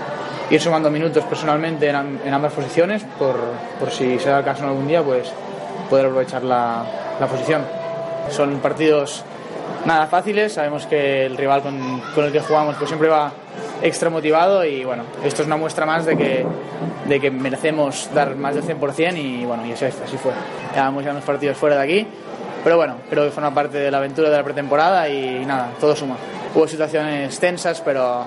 ir 0.55 0.61
sumando 0.61 0.91
minutos 0.91 1.25
personalmente 1.25 1.89
en, 1.89 2.21
en 2.25 2.33
ambas 2.33 2.53
posiciones 2.53 3.03
por, 3.19 3.37
por, 3.79 3.91
si 3.91 4.19
se 4.19 4.29
da 4.29 4.39
el 4.39 4.45
caso 4.45 4.65
algún 4.65 4.87
día, 4.87 5.03
pues 5.03 5.31
poder 5.91 6.07
aprovechar 6.07 6.43
la, 6.45 6.85
la 7.19 7.27
posición. 7.27 7.63
Son 8.31 8.59
partidos 8.61 9.25
nada 9.85 10.07
fáciles, 10.07 10.55
sabemos 10.55 10.87
que 10.87 11.27
el 11.27 11.37
rival 11.37 11.63
con, 11.63 12.01
con, 12.15 12.25
el 12.25 12.33
que 12.33 12.41
jugamos 12.41 12.77
pues 12.77 12.89
siempre 12.89 13.09
va 13.09 13.33
extra 13.83 14.09
motivado 14.11 14.65
y 14.65 14.85
bueno, 14.85 15.03
esto 15.25 15.43
es 15.43 15.47
una 15.47 15.57
muestra 15.57 15.85
más 15.85 16.07
de 16.07 16.17
que, 16.17 16.47
de 17.07 17.21
que 17.21 17.31
merecemos 17.31 18.09
dar 18.15 18.37
más 18.37 18.55
del 18.55 18.65
100% 18.65 19.17
y 19.19 19.45
bueno, 19.45 19.67
y 19.67 19.73
así, 19.73 19.85
así 19.85 20.17
fue. 20.17 20.33
Llevamos 20.73 21.05
ya 21.05 21.11
unos 21.11 21.25
partidos 21.25 21.57
fuera 21.57 21.77
de 21.77 21.83
aquí, 21.83 22.07
pero 22.63 22.77
bueno, 22.77 22.97
creo 23.11 23.31
que 23.31 23.39
una 23.39 23.53
parte 23.53 23.79
de 23.79 23.91
la 23.91 23.99
aventura 23.99 24.31
de 24.31 24.37
la 24.37 24.45
pretemporada 24.45 25.09
y 25.09 25.45
nada, 25.45 25.71
todo 25.81 25.95
suma. 25.97 26.17
Hubo 26.55 26.69
situaciones 26.69 27.39
tensas, 27.41 27.81
pero 27.81 28.25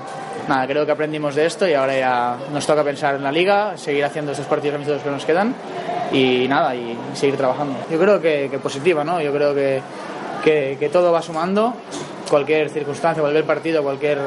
nada, 0.47 0.67
creo 0.67 0.85
que 0.85 0.91
aprendimos 0.91 1.35
de 1.35 1.45
esto 1.45 1.67
y 1.67 1.73
ahora 1.73 1.97
ya 1.97 2.37
nos 2.51 2.65
toca 2.65 2.83
pensar 2.83 3.15
en 3.15 3.23
la 3.23 3.31
liga, 3.31 3.77
seguir 3.77 4.03
haciendo 4.05 4.31
esos 4.31 4.45
partidos 4.45 4.75
amistosos 4.75 5.03
que 5.03 5.09
nos 5.09 5.25
quedan 5.25 5.53
y 6.11 6.47
nada, 6.47 6.75
y 6.75 6.97
seguir 7.13 7.37
trabajando. 7.37 7.75
Yo 7.89 7.99
creo 7.99 8.21
que, 8.21 8.47
que 8.49 8.59
positiva, 8.59 9.03
¿no? 9.03 9.21
Yo 9.21 9.31
creo 9.33 9.53
que, 9.53 9.81
que, 10.43 10.77
que, 10.79 10.89
todo 10.89 11.11
va 11.11 11.21
sumando, 11.21 11.73
cualquier 12.29 12.69
circunstancia, 12.69 13.21
cualquier 13.21 13.45
partido, 13.45 13.83
cualquier 13.83 14.19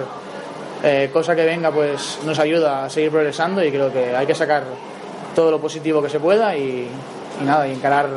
eh, 0.83 1.11
cosa 1.13 1.35
que 1.35 1.45
venga, 1.45 1.71
pues 1.71 2.19
nos 2.25 2.39
ayuda 2.39 2.85
a 2.85 2.91
seguir 2.91 3.11
progresando 3.11 3.65
y 3.65 3.71
creo 3.71 3.93
que 3.93 4.15
hay 4.15 4.27
que 4.27 4.35
sacar 4.35 4.65
todo 5.35 5.51
lo 5.51 5.61
positivo 5.61 6.03
que 6.03 6.09
se 6.09 6.21
pueda 6.21 6.57
y, 6.57 6.89
y 7.41 7.45
nada, 7.45 7.67
y 7.67 7.73
encarar 7.73 8.09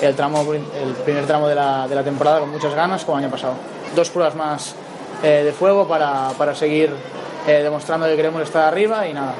el, 0.00 0.14
tramo, 0.14 0.52
el 0.52 0.92
primer 1.04 1.26
tramo 1.26 1.48
de 1.48 1.54
la, 1.54 1.86
de 1.88 1.94
la 1.94 2.02
temporada 2.02 2.40
con 2.40 2.50
muchas 2.50 2.74
ganas 2.74 3.04
como 3.04 3.18
el 3.18 3.24
año 3.24 3.32
pasado. 3.32 3.54
Dos 3.94 4.10
pruebas 4.10 4.34
más 4.34 4.74
eh, 5.22 5.42
de 5.44 5.52
fuego 5.52 5.86
para, 5.86 6.30
para 6.38 6.54
seguir 6.54 6.90
eh, 7.46 7.62
demostrando 7.62 8.06
que 8.06 8.16
queremos 8.16 8.42
estar 8.42 8.64
arriba 8.64 9.06
y 9.06 9.12
nada, 9.12 9.34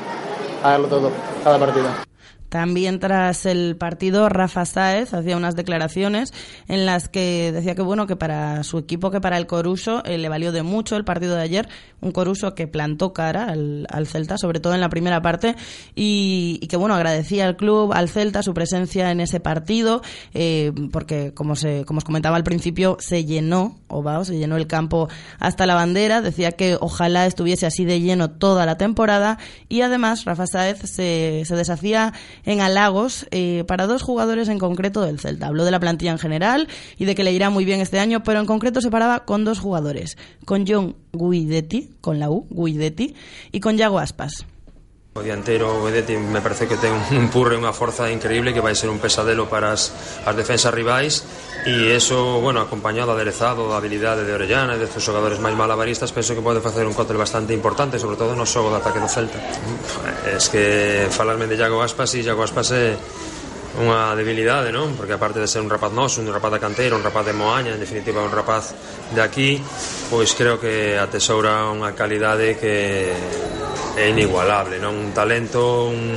a 0.62 0.70
darlo 0.70 0.88
todo, 0.88 1.10
cada 1.44 1.58
partido. 1.58 2.09
También 2.50 2.98
tras 2.98 3.46
el 3.46 3.76
partido, 3.76 4.28
Rafa 4.28 4.66
Sáez 4.66 5.14
hacía 5.14 5.36
unas 5.36 5.54
declaraciones 5.54 6.34
en 6.66 6.84
las 6.84 7.08
que 7.08 7.52
decía 7.52 7.76
que 7.76 7.82
bueno 7.82 8.08
que 8.08 8.16
para 8.16 8.64
su 8.64 8.76
equipo, 8.78 9.12
que 9.12 9.20
para 9.20 9.38
el 9.38 9.46
Coruso, 9.46 10.02
eh, 10.04 10.18
le 10.18 10.28
valió 10.28 10.50
de 10.50 10.64
mucho 10.64 10.96
el 10.96 11.04
partido 11.04 11.36
de 11.36 11.42
ayer, 11.42 11.68
un 12.00 12.10
Coruso 12.10 12.56
que 12.56 12.66
plantó 12.66 13.12
cara 13.12 13.44
al, 13.44 13.86
al 13.88 14.08
Celta, 14.08 14.36
sobre 14.36 14.58
todo 14.58 14.74
en 14.74 14.80
la 14.80 14.88
primera 14.88 15.22
parte, 15.22 15.54
y, 15.94 16.58
y, 16.60 16.66
que 16.66 16.76
bueno 16.76 16.96
agradecía 16.96 17.46
al 17.46 17.56
club, 17.56 17.92
al 17.92 18.08
Celta, 18.08 18.42
su 18.42 18.52
presencia 18.52 19.12
en 19.12 19.20
ese 19.20 19.38
partido, 19.38 20.02
eh, 20.34 20.72
porque 20.90 21.32
como 21.32 21.54
se, 21.54 21.84
como 21.84 21.98
os 21.98 22.04
comentaba 22.04 22.36
al 22.36 22.42
principio, 22.42 22.96
se 22.98 23.24
llenó 23.24 23.78
Obao, 23.86 24.24
se 24.24 24.36
llenó 24.38 24.56
el 24.56 24.66
campo 24.66 25.08
hasta 25.38 25.66
la 25.66 25.74
bandera, 25.76 26.20
decía 26.20 26.50
que 26.52 26.76
ojalá 26.80 27.26
estuviese 27.26 27.66
así 27.66 27.84
de 27.84 28.00
lleno 28.00 28.28
toda 28.28 28.66
la 28.66 28.76
temporada, 28.76 29.38
y 29.68 29.82
además 29.82 30.24
Rafa 30.24 30.48
Sáez 30.48 30.78
se, 30.80 31.44
se 31.44 31.54
deshacía 31.54 32.12
en 32.44 32.60
halagos 32.60 33.26
eh, 33.30 33.64
para 33.66 33.86
dos 33.86 34.02
jugadores 34.02 34.48
en 34.48 34.58
concreto 34.58 35.02
del 35.02 35.20
Celta. 35.20 35.46
Habló 35.46 35.64
de 35.64 35.70
la 35.70 35.80
plantilla 35.80 36.12
en 36.12 36.18
general 36.18 36.68
y 36.98 37.04
de 37.04 37.14
que 37.14 37.24
le 37.24 37.32
irá 37.32 37.50
muy 37.50 37.64
bien 37.64 37.80
este 37.80 37.98
año, 37.98 38.22
pero 38.22 38.40
en 38.40 38.46
concreto 38.46 38.80
se 38.80 38.90
paraba 38.90 39.24
con 39.24 39.44
dos 39.44 39.58
jugadores, 39.58 40.16
con 40.44 40.66
John 40.66 40.96
Guidetti, 41.12 41.90
con 42.00 42.18
la 42.18 42.30
U, 42.30 42.46
Guidetti, 42.50 43.14
y 43.52 43.60
con 43.60 43.76
Yago 43.76 43.98
Aspas. 43.98 44.46
O 45.10 45.26
dianteiro 45.26 45.66
o 45.66 45.90
Edeti 45.90 46.14
me 46.14 46.38
parece 46.38 46.70
que 46.70 46.78
ten 46.78 46.94
un 46.94 47.02
empurre, 47.18 47.58
unha 47.58 47.74
forza 47.74 48.06
increíble 48.06 48.54
que 48.54 48.62
vai 48.62 48.78
ser 48.78 48.86
un 48.86 49.02
pesadelo 49.02 49.50
para 49.50 49.74
as, 49.74 49.90
as 50.22 50.34
defensas 50.38 50.70
rivais. 50.70 51.26
E 51.66 51.90
eso, 51.90 52.38
bueno, 52.38 52.62
acompañado, 52.62 53.10
aderezado 53.10 53.66
da 53.66 53.74
habilidade 53.74 54.22
de 54.22 54.30
Orellana 54.30 54.78
e 54.78 54.80
de 54.80 54.86
xogadores 54.86 55.42
máis 55.42 55.58
malabaristas 55.58 56.14
penso 56.14 56.38
que 56.38 56.46
pode 56.46 56.62
facer 56.62 56.86
un 56.86 56.94
cóctel 56.94 57.18
bastante 57.18 57.50
importante 57.50 57.98
sobre 57.98 58.14
todo 58.14 58.38
no 58.38 58.46
xogo 58.46 58.70
de 58.70 58.78
ataque 58.78 59.02
do 59.02 59.10
Celta. 59.10 59.42
Es 60.30 60.46
que 60.46 61.10
falarme 61.10 61.50
de 61.50 61.58
Iago 61.58 61.82
Aspas 61.82 62.14
e 62.14 62.22
Iago 62.22 62.46
Aspas 62.46 62.70
é 62.70 62.94
unha 63.80 64.12
debilidade, 64.12 64.68
non? 64.68 64.92
Porque 64.92 65.16
aparte 65.16 65.40
de 65.40 65.48
ser 65.48 65.64
un 65.64 65.72
rapaz 65.72 65.90
noso, 65.90 66.20
un 66.20 66.28
rapaz 66.28 66.52
da 66.52 66.60
canteira, 66.60 66.92
un 66.92 67.02
rapaz 67.02 67.24
de 67.24 67.32
Moaña, 67.32 67.72
en 67.72 67.80
definitiva 67.80 68.20
un 68.20 68.30
rapaz 68.30 68.76
de 69.10 69.20
aquí, 69.24 69.56
pois 70.12 70.36
creo 70.36 70.60
que 70.60 71.00
atesoura 71.00 71.72
unha 71.72 71.96
calidade 71.96 72.60
que 72.60 73.08
é 73.96 74.06
inigualable, 74.12 74.78
non? 74.78 74.94
Un 74.94 75.10
talento, 75.16 75.88
un, 75.88 76.14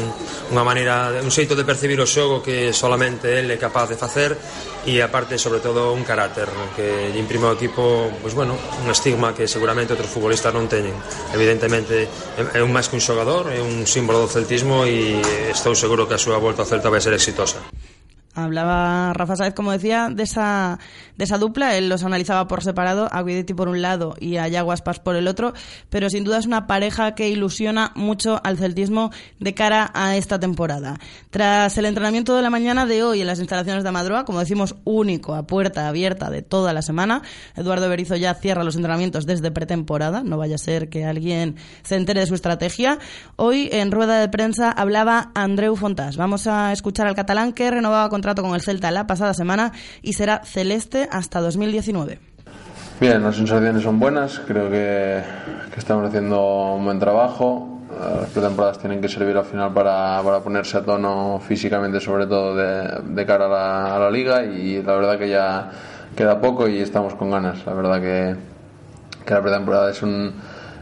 unha 0.51 0.63
maneira, 0.63 1.09
un 1.23 1.31
xeito 1.31 1.55
de 1.55 1.63
percibir 1.63 1.97
o 2.03 2.07
xogo 2.07 2.43
que 2.43 2.75
solamente 2.75 3.39
ele 3.39 3.55
é 3.55 3.59
capaz 3.59 3.89
de 3.89 3.97
facer 3.97 4.35
e 4.83 4.99
aparte, 4.99 5.39
sobre 5.39 5.63
todo, 5.63 5.95
un 5.95 6.03
carácter 6.03 6.47
que 6.75 7.09
lle 7.09 7.19
imprime 7.19 7.47
ao 7.47 7.55
equipo, 7.55 8.11
pois 8.19 8.35
bueno, 8.35 8.59
un 8.83 8.89
estigma 8.91 9.31
que 9.31 9.47
seguramente 9.47 9.95
outros 9.95 10.11
futbolistas 10.11 10.51
non 10.51 10.67
teñen. 10.67 10.93
Evidentemente, 11.31 12.07
é 12.37 12.61
un 12.61 12.71
máis 12.71 12.91
que 12.91 12.99
un 12.99 13.03
xogador, 13.03 13.47
é 13.49 13.63
un 13.63 13.87
símbolo 13.87 14.19
do 14.19 14.29
celtismo 14.29 14.83
e 14.83 15.23
estou 15.49 15.71
seguro 15.73 16.05
que 16.05 16.15
a 16.15 16.21
súa 16.21 16.37
volta 16.37 16.63
ao 16.63 16.69
Celta 16.69 16.91
vai 16.91 16.99
ser 16.99 17.15
exitosa. 17.15 17.52
Паша. 17.53 17.82
Hablaba 18.35 19.13
Rafa 19.13 19.35
Sáez, 19.35 19.53
como 19.53 19.71
decía, 19.71 20.09
de 20.11 20.23
esa, 20.23 20.79
de 21.17 21.23
esa 21.23 21.37
dupla. 21.37 21.77
Él 21.77 21.89
los 21.89 22.03
analizaba 22.03 22.47
por 22.47 22.63
separado, 22.63 23.07
a 23.11 23.21
Guidetti 23.21 23.53
por 23.53 23.69
un 23.69 23.81
lado 23.81 24.15
y 24.19 24.37
a 24.37 24.47
Yaguas 24.47 24.81
Paz 24.81 24.99
por 24.99 25.15
el 25.15 25.27
otro. 25.27 25.53
Pero 25.89 26.09
sin 26.09 26.23
duda 26.23 26.39
es 26.39 26.47
una 26.47 26.65
pareja 26.65 27.13
que 27.13 27.29
ilusiona 27.29 27.91
mucho 27.95 28.41
al 28.43 28.57
celtismo 28.57 29.11
de 29.39 29.53
cara 29.53 29.91
a 29.93 30.17
esta 30.17 30.39
temporada. 30.39 30.97
Tras 31.29 31.77
el 31.77 31.85
entrenamiento 31.85 32.35
de 32.35 32.41
la 32.41 32.49
mañana 32.49 32.87
de 32.87 33.03
hoy 33.03 33.21
en 33.21 33.27
las 33.27 33.39
instalaciones 33.39 33.83
de 33.83 33.89
Amadroa, 33.89 34.25
como 34.25 34.39
decimos, 34.39 34.75
único 34.83 35.35
a 35.35 35.45
puerta 35.45 35.87
abierta 35.87 36.31
de 36.31 36.41
toda 36.41 36.73
la 36.73 36.81
semana, 36.81 37.21
Eduardo 37.55 37.87
Berizo 37.87 38.15
ya 38.15 38.33
cierra 38.33 38.63
los 38.63 38.75
entrenamientos 38.75 39.27
desde 39.27 39.51
pretemporada. 39.51 40.23
No 40.23 40.37
vaya 40.37 40.55
a 40.55 40.59
ser 40.59 40.89
que 40.89 41.05
alguien 41.05 41.57
se 41.83 41.97
entere 41.97 42.21
de 42.21 42.25
su 42.25 42.33
estrategia. 42.33 42.97
Hoy 43.35 43.69
en 43.71 43.91
rueda 43.91 44.19
de 44.19 44.29
prensa 44.29 44.71
hablaba 44.71 45.31
Andreu 45.35 45.75
Fontás. 45.75 46.17
Vamos 46.17 46.47
a 46.47 46.71
escuchar 46.71 47.05
al 47.05 47.15
catalán 47.15 47.53
que 47.53 47.69
renovaba 47.69 48.09
con 48.09 48.22
contrato 48.23 48.41
con 48.41 48.55
el 48.55 48.61
Celta 48.61 48.89
la 48.89 49.05
pasada 49.05 49.33
semana 49.33 49.73
y 50.01 50.13
será 50.13 50.41
celeste 50.45 51.09
hasta 51.11 51.41
2019. 51.41 52.19
Bien, 53.01 53.21
las 53.21 53.35
sensaciones 53.35 53.83
son 53.83 53.99
buenas, 53.99 54.39
creo 54.47 54.69
que, 54.71 55.21
que 55.73 55.79
estamos 55.79 56.07
haciendo 56.07 56.75
un 56.75 56.85
buen 56.85 56.99
trabajo. 56.99 57.81
Eh, 57.91 58.17
Las 58.21 58.29
pretemporadas 58.29 58.79
tienen 58.79 59.01
que 59.01 59.09
servir 59.09 59.35
al 59.35 59.43
final 59.43 59.73
para, 59.73 60.21
para 60.23 60.39
ponerse 60.39 60.77
a 60.77 60.83
tono 60.83 61.41
físicamente, 61.45 61.99
sobre 61.99 62.25
todo 62.25 62.55
de, 62.55 63.01
de 63.13 63.25
cara 63.25 63.47
a 63.47 63.49
la, 63.49 63.95
a 63.97 63.99
la 63.99 64.09
liga, 64.09 64.45
y 64.45 64.81
la 64.81 64.93
verdad 64.93 65.19
que 65.19 65.27
ya 65.27 65.69
queda 66.15 66.39
poco 66.39 66.69
y 66.69 66.79
estamos 66.79 67.15
con 67.15 67.29
ganas. 67.29 67.65
La 67.65 67.73
verdad 67.73 67.99
que, 67.99 68.35
que 69.25 69.33
la 69.33 69.41
pretemporada 69.41 69.91
es 69.91 70.01
un, 70.01 70.33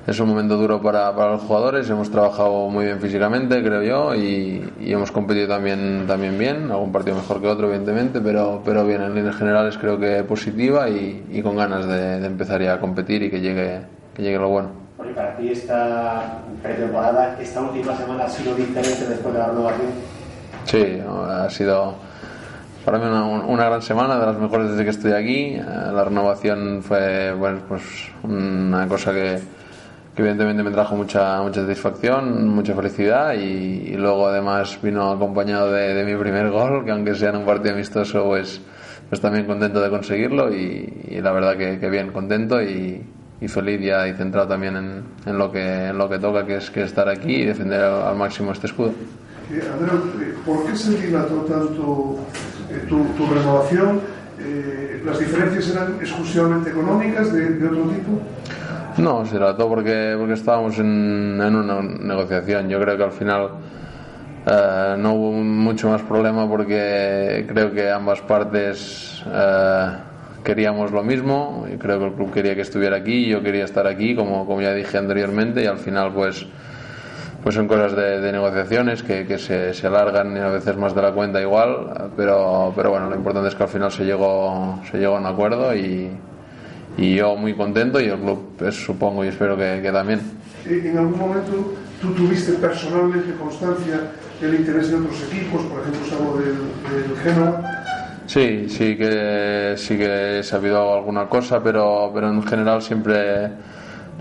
es 0.08 0.20
un 0.20 0.30
momento 0.30 0.58
duro 0.58 0.82
para, 0.82 1.16
para 1.16 1.32
los 1.34 1.42
jugadores. 1.42 1.90
Hemos 1.90 2.10
trabajado 2.10 2.68
muy 2.70 2.86
bien 2.86 3.00
físicamente, 3.00 3.62
creo 3.64 3.84
yo, 3.84 4.16
y, 4.16 4.74
y 4.80 4.92
hemos 4.92 5.12
competido 5.12 5.48
también, 5.48 6.06
también 6.08 6.38
bien. 6.38 6.72
Algún 6.72 6.92
partido 6.92 7.16
mejor 7.16 7.42
que 7.42 7.48
otro, 7.48 7.68
evidentemente, 7.68 8.20
pero, 8.22 8.62
pero 8.66 8.86
bien, 8.86 9.02
en 9.02 9.14
líneas 9.14 9.36
generales 9.36 9.78
creo 9.78 10.00
que 10.00 10.24
positiva 10.24 10.90
y, 10.90 11.26
y 11.32 11.42
con 11.42 11.56
ganas 11.56 11.88
de, 11.88 12.20
de 12.20 12.28
empezar 12.28 12.62
ya 12.62 12.74
a 12.74 12.80
competir 12.80 13.24
y 13.24 13.30
que 13.30 13.40
llegue, 13.42 13.82
que 14.16 14.22
llegue 14.24 14.38
lo 14.38 14.50
bueno. 14.50 14.70
Porque 14.98 15.14
para 15.14 15.36
ti 15.36 15.50
esta 15.50 16.40
pretemporada, 16.62 17.38
esta 17.40 17.62
última 17.62 17.96
semana 17.96 18.26
ha 18.26 18.30
sido 18.30 18.54
diferente 18.56 19.06
después 19.08 19.34
de 19.34 19.40
la 19.40 19.48
renovación. 19.48 19.88
Sí, 20.66 21.02
ha 21.28 21.50
sido 21.50 21.96
para 22.86 23.00
mí 23.00 23.06
una, 23.06 23.26
una 23.26 23.66
gran 23.66 23.82
semana, 23.82 24.20
de 24.20 24.26
las 24.28 24.38
mejores 24.38 24.70
desde 24.72 24.84
que 24.84 24.90
estoy 24.92 25.12
aquí. 25.14 25.56
Eh, 25.56 25.64
La 25.92 26.04
renovación 26.04 26.84
fue 26.84 27.34
bueno, 27.34 27.60
pues 27.68 27.82
una 28.24 28.88
cosa 28.88 29.12
que, 29.12 29.40
que 30.16 30.22
evidentemente 30.22 30.62
me 30.62 30.72
trajo 30.72 30.96
mucha, 30.96 31.42
mucha 31.42 31.62
satisfacción, 31.62 32.50
mucha 32.50 32.76
felicidad 32.76 33.34
y, 33.34 33.96
luego 33.96 34.28
además 34.28 34.78
vino 34.82 35.12
acompañado 35.12 35.72
de, 35.72 36.04
mi 36.04 36.16
primer 36.16 36.50
gol, 36.50 36.84
que 36.84 36.92
aunque 36.92 37.16
sea 37.16 37.30
en 37.30 37.38
un 37.38 37.46
partido 37.46 37.76
amistoso, 37.76 38.26
pues, 38.26 38.62
pues 39.08 39.22
también 39.22 39.46
contento 39.46 39.82
de 39.82 39.90
conseguirlo 39.90 40.54
y, 40.54 41.20
la 41.22 41.32
verdad 41.32 41.56
que, 41.56 41.90
bien, 41.90 42.12
contento 42.12 42.62
y, 42.62 43.02
y 43.40 43.48
feliz 43.48 43.82
ya 43.82 44.08
y 44.08 44.14
centrado 44.14 44.50
también 44.50 44.76
en, 44.76 45.04
en 45.26 45.38
lo 45.38 45.52
que 45.52 45.88
en 45.88 45.98
lo 45.98 46.10
que 46.10 46.20
toca, 46.20 46.46
que 46.46 46.58
es 46.58 46.70
que 46.70 46.84
estar 46.84 47.08
aquí 47.08 47.36
y 47.36 47.46
defender 47.46 47.82
al, 47.82 48.16
máximo 48.18 48.52
este 48.52 48.68
escudo. 48.68 48.94
Andreu, 49.50 49.98
eh, 50.22 50.36
¿por 50.46 50.66
qué 50.66 50.76
se 50.76 50.98
dilató 50.98 51.42
tanto 51.42 52.20
eh, 52.70 52.86
tu, 52.88 53.04
tu 53.18 53.34
renovación? 53.34 54.00
Eh, 54.40 55.02
¿Las 55.06 55.20
diferencias 55.20 55.70
eran 55.70 55.96
exclusivamente 56.00 56.70
económicas 56.70 57.34
de 57.34 57.66
otro 57.66 57.84
tipo? 57.84 58.22
No, 58.98 59.26
se 59.26 59.38
trató 59.38 59.70
porque, 59.70 60.16
porque 60.18 60.34
estábamos 60.34 60.78
en, 60.80 61.40
en 61.42 61.56
una 61.56 61.82
negociación. 61.82 62.68
Yo 62.70 62.80
creo 62.80 62.98
que 62.98 63.04
al 63.04 63.12
final 63.12 63.50
eh, 64.46 64.96
no 64.98 65.14
hubo 65.14 65.32
mucho 65.32 65.90
más 65.90 66.02
problema 66.02 66.48
porque 66.48 67.46
creo 67.48 67.72
que 67.72 67.90
ambas 67.90 68.22
partes 68.22 69.24
eh, 69.26 69.88
queríamos 70.44 70.92
lo 70.92 71.04
mismo. 71.04 71.66
Y 71.74 71.78
creo 71.78 72.00
que 72.00 72.06
el 72.08 72.14
club 72.14 72.34
quería 72.34 72.54
que 72.54 72.62
estuviera 72.62 72.98
aquí, 72.98 73.28
yo 73.28 73.42
quería 73.42 73.64
estar 73.64 73.88
aquí, 73.88 74.16
como, 74.16 74.46
como 74.46 74.62
ya 74.62 74.74
dije 74.74 74.98
anteriormente, 74.98 75.64
y 75.64 75.68
al 75.68 75.78
final 75.78 76.12
pues 76.14 76.46
pues 77.44 77.56
son 77.56 77.68
cosas 77.68 77.96
de, 77.96 78.22
de 78.22 78.32
negociaciones 78.32 79.02
que, 79.02 79.26
que 79.26 79.40
se, 79.40 79.74
se 79.74 79.88
alargan 79.88 80.38
y 80.38 80.40
a 80.40 80.50
veces 80.50 80.78
más 80.78 80.94
de 80.94 81.02
la 81.02 81.12
cuenta 81.12 81.42
igual, 81.42 82.12
pero, 82.16 82.72
pero 82.76 82.92
bueno, 82.92 83.10
lo 83.10 83.16
importante 83.16 83.50
es 83.50 83.56
que 83.56 83.64
al 83.64 83.70
final 83.70 83.92
se 83.92 84.06
llegó, 84.06 84.80
se 84.92 85.00
llegó 85.00 85.16
a 85.16 85.20
un 85.20 85.26
acuerdo 85.26 85.76
y, 85.76 86.12
y 86.98 87.16
yo 87.16 87.36
muy 87.36 87.54
contento 87.54 88.00
y 88.00 88.06
el 88.06 88.20
club 88.20 88.50
pues, 88.58 88.76
supongo 88.76 89.24
y 89.26 89.30
espero 89.30 89.58
que, 89.58 89.80
que 89.82 89.92
también. 89.92 90.20
Eh, 90.66 90.82
¿En 90.86 90.98
algún 90.98 91.20
momento 91.20 91.74
tú 92.02 92.14
tuviste 92.14 92.54
personalmente 92.54 93.34
constancia 93.36 94.12
del 94.40 94.56
interés 94.56 94.90
de 94.92 94.98
otros 94.98 95.24
equipos? 95.24 95.62
Por 95.64 95.82
ejemplo, 95.82 96.18
hablo 96.18 96.38
del, 96.42 96.56
del 97.08 97.18
Genoa. 97.18 97.84
Sí, 98.28 98.70
sí 98.70 98.96
que 98.96 99.74
sí 99.78 99.98
que 99.98 100.40
he 100.40 100.44
sabido 100.44 100.94
alguna 100.94 101.28
cosa, 101.28 101.62
pero, 101.62 102.12
pero 102.14 102.30
en 102.30 102.42
general 102.44 102.82
siempre 102.82 103.50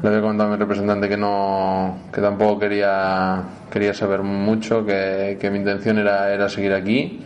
le 0.03 0.09
había 0.09 0.21
comentado 0.21 0.49
a 0.49 0.53
mi 0.53 0.59
representante 0.59 1.09
que 1.09 1.17
no 1.17 1.99
que 2.13 2.21
tampoco 2.21 2.59
quería 2.59 3.43
quería 3.71 3.95
saber 3.95 4.23
mucho, 4.23 4.85
que, 4.85 5.39
que 5.41 5.51
mi 5.51 5.59
intención 5.59 5.99
era, 5.99 6.33
era 6.33 6.49
seguir 6.49 6.73
aquí, 6.73 7.25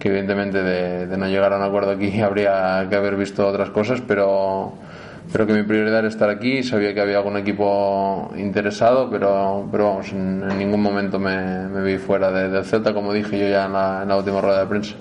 que 0.00 0.08
evidentemente 0.08 0.60
de, 0.62 1.06
de 1.06 1.16
no 1.16 1.28
llegar 1.28 1.52
a 1.52 1.58
un 1.58 1.62
acuerdo 1.62 1.92
aquí 1.92 2.20
habría 2.22 2.86
que 2.90 2.96
haber 2.96 3.14
visto 3.16 3.46
otras 3.46 3.70
cosas, 3.70 4.00
pero 4.06 4.72
pero 5.32 5.46
que 5.46 5.52
mi 5.52 5.62
prioridad 5.62 6.00
era 6.00 6.08
estar 6.08 6.28
aquí, 6.28 6.64
sabía 6.64 6.92
que 6.92 7.00
había 7.00 7.18
algún 7.18 7.36
equipo 7.36 8.32
interesado, 8.36 9.08
pero, 9.10 9.68
pero 9.70 9.84
vamos, 9.90 10.10
en, 10.10 10.42
en 10.50 10.58
ningún 10.58 10.82
momento 10.82 11.20
me, 11.20 11.68
me 11.68 11.82
vi 11.84 11.98
fuera 11.98 12.32
de- 12.32 12.48
del 12.48 12.64
Celta, 12.64 12.92
como 12.92 13.12
dije 13.12 13.38
yo 13.38 13.46
ya 13.46 13.66
en 13.66 13.72
la, 13.74 14.00
en 14.02 14.08
la 14.08 14.16
última 14.16 14.40
rueda 14.40 14.58
de 14.58 14.66
prensa. 14.66 14.94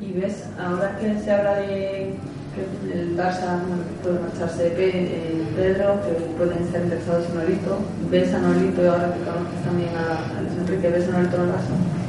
Y 0.00 0.18
ves, 0.18 0.48
ahora 0.58 0.98
que 0.98 1.16
se 1.16 1.30
habla 1.30 1.54
de 1.58 2.14
que 2.56 2.92
el 2.92 3.16
Barça 3.16 3.60
puede 4.02 4.18
marcharse 4.18 4.70
Pe- 4.70 4.90
eh, 4.94 5.42
Pedro, 5.54 6.00
que 6.02 6.12
pueden 6.36 6.66
ser 6.72 6.82
interesados 6.82 7.28
en 7.30 7.36
Nolito, 7.36 7.78
ves 8.10 8.34
a 8.34 8.38
Nolito 8.40 8.82
y 8.82 8.86
ahora 8.88 9.14
que 9.14 9.20
conoces 9.20 9.62
también 9.64 9.90
a, 9.96 10.38
a 10.38 10.42
Luis 10.42 10.58
Enrique, 10.58 10.88
ves 10.88 11.08
a 11.08 11.12
Nolito 11.12 11.36
en 11.36 11.42
el 11.42 11.48
Barça. 11.50 12.01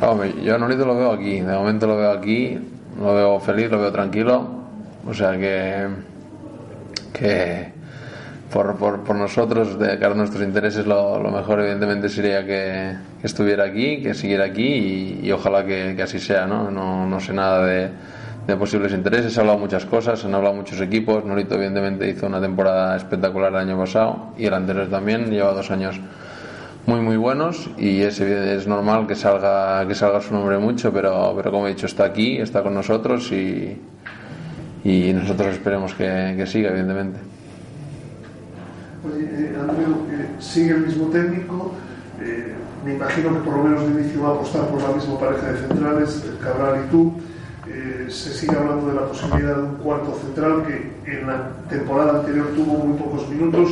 Yo 0.00 0.54
a 0.54 0.58
Nolito 0.58 0.84
lo 0.84 0.94
veo 0.94 1.12
aquí, 1.12 1.40
de 1.40 1.54
momento 1.54 1.86
lo 1.86 1.96
veo 1.96 2.10
aquí, 2.10 2.58
lo 3.00 3.14
veo 3.14 3.40
feliz, 3.40 3.70
lo 3.70 3.80
veo 3.80 3.90
tranquilo, 3.90 4.46
o 5.08 5.14
sea 5.14 5.32
que, 5.38 5.86
que 7.14 7.72
por, 8.52 8.76
por, 8.76 9.04
por 9.04 9.16
nosotros, 9.16 9.78
de 9.78 9.98
cara 9.98 10.12
a 10.12 10.16
nuestros 10.16 10.42
intereses, 10.42 10.86
lo, 10.86 11.18
mejor 11.30 11.60
evidentemente 11.60 12.10
sería 12.10 12.44
que, 12.44 12.94
estuviera 13.22 13.64
aquí, 13.64 14.02
que 14.02 14.12
siguiera 14.12 14.44
aquí 14.44 14.66
y, 14.66 15.20
y 15.26 15.32
ojalá 15.32 15.64
que, 15.64 15.94
que 15.96 16.02
así 16.02 16.18
sea, 16.18 16.46
¿no? 16.46 16.70
No, 16.70 17.06
no 17.06 17.18
sé 17.18 17.32
nada 17.32 17.64
de, 17.64 17.90
de 18.46 18.56
posibles 18.56 18.92
intereses, 18.92 19.32
se 19.32 19.40
han 19.40 19.46
hablado 19.46 19.60
muchas 19.60 19.86
cosas, 19.86 20.20
se 20.20 20.26
han 20.26 20.34
hablado 20.34 20.54
muchos 20.54 20.78
equipos, 20.80 21.24
Nolito 21.24 21.54
evidentemente 21.54 22.08
hizo 22.08 22.26
una 22.26 22.40
temporada 22.40 22.96
espectacular 22.96 23.50
el 23.50 23.58
año 23.58 23.78
pasado 23.78 24.34
y 24.36 24.44
el 24.44 24.52
anterior 24.52 24.88
también, 24.88 25.30
lleva 25.30 25.52
dos 25.52 25.70
años 25.70 25.98
muy 26.86 27.00
muy 27.00 27.16
buenos 27.16 27.68
y 27.76 28.02
es, 28.02 28.20
es 28.20 28.66
normal 28.66 29.06
que 29.06 29.14
salga 29.14 29.86
que 29.86 29.94
salga 29.94 30.20
su 30.20 30.32
nombre 30.34 30.58
mucho 30.58 30.92
pero 30.92 31.34
pero 31.36 31.50
como 31.50 31.66
he 31.66 31.70
dicho 31.70 31.86
está 31.86 32.04
aquí 32.04 32.38
está 32.38 32.62
con 32.62 32.74
nosotros 32.74 33.32
y 33.32 33.80
y 34.84 35.12
nosotros 35.12 35.48
esperemos 35.48 35.94
que, 35.94 36.34
que 36.36 36.46
siga 36.46 36.70
evidentemente 36.70 37.18
Oye, 39.04 39.24
eh, 39.24 39.56
Andreu, 39.60 40.06
eh, 40.10 40.28
sigue 40.40 40.70
el 40.70 40.86
mismo 40.86 41.06
técnico. 41.08 41.72
eh, 42.20 42.54
me 42.84 42.94
imagino 42.94 43.32
que 43.34 43.38
por 43.40 43.56
lo 43.56 43.64
menos 43.64 43.82
de 43.82 44.00
inicio 44.00 44.22
va 44.22 44.28
a 44.28 44.32
apostar 44.32 44.68
por 44.68 44.80
la 44.82 44.88
misma 44.90 45.18
pareja 45.18 45.52
de 45.52 45.58
centrales, 45.58 46.24
Cabral 46.42 46.84
y 46.86 46.90
tú. 46.90 47.12
Se 48.08 48.32
sigue 48.32 48.56
hablando 48.56 48.86
de 48.88 48.94
la 48.94 49.06
posibilidad 49.08 49.56
de 49.56 49.62
un 49.62 49.74
cuarto 49.76 50.16
central 50.24 50.64
que 50.64 51.18
en 51.18 51.26
la 51.26 51.50
temporada 51.68 52.20
anterior 52.20 52.46
tuvo 52.54 52.84
muy 52.84 52.96
pocos 52.96 53.28
minutos. 53.28 53.70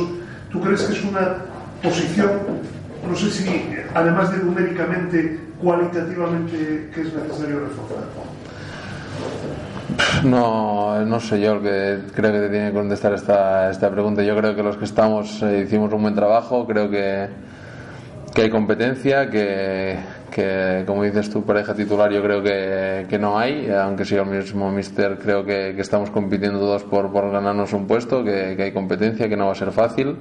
¿Tú 0.51 0.59
crees 0.59 0.83
que 0.83 0.93
es 0.93 1.03
una 1.05 1.37
posición, 1.81 2.29
no 3.07 3.15
sé 3.15 3.29
si 3.29 3.75
además 3.93 4.31
de 4.31 4.43
numéricamente, 4.43 5.39
cualitativamente, 5.61 6.89
que 6.93 7.01
es 7.01 7.13
necesario 7.13 7.59
reforzar? 7.61 8.35
No, 10.23 11.05
no 11.05 11.19
sé 11.19 11.39
yo 11.39 11.53
el 11.53 11.61
que 11.61 12.13
creo 12.13 12.31
que 12.31 12.39
te 12.39 12.49
tiene 12.49 12.67
que 12.69 12.73
contestar 12.73 13.13
esta, 13.13 13.69
esta 13.69 13.89
pregunta. 13.89 14.23
Yo 14.23 14.35
creo 14.35 14.55
que 14.55 14.63
los 14.63 14.77
que 14.77 14.85
estamos 14.85 15.41
eh, 15.43 15.63
hicimos 15.65 15.93
un 15.93 16.01
buen 16.01 16.15
trabajo, 16.15 16.65
creo 16.65 16.89
que, 16.89 17.27
que 18.33 18.41
hay 18.41 18.49
competencia, 18.49 19.29
que, 19.29 19.97
que 20.31 20.83
como 20.85 21.03
dices 21.03 21.29
tu 21.29 21.43
pareja 21.43 21.73
titular 21.73 22.11
yo 22.11 22.21
creo 22.21 22.43
que, 22.43 23.05
que 23.09 23.17
no 23.17 23.39
hay, 23.39 23.69
aunque 23.69 24.03
siga 24.03 24.23
el 24.23 24.29
mismo 24.29 24.71
mister, 24.71 25.17
creo 25.19 25.45
que, 25.45 25.73
que 25.75 25.81
estamos 25.81 26.09
compitiendo 26.09 26.59
todos 26.59 26.83
por, 26.83 27.11
por 27.11 27.31
ganarnos 27.31 27.71
un 27.73 27.87
puesto, 27.87 28.23
que, 28.23 28.55
que 28.57 28.63
hay 28.63 28.71
competencia, 28.73 29.29
que 29.29 29.37
no 29.37 29.45
va 29.45 29.53
a 29.53 29.55
ser 29.55 29.71
fácil. 29.71 30.17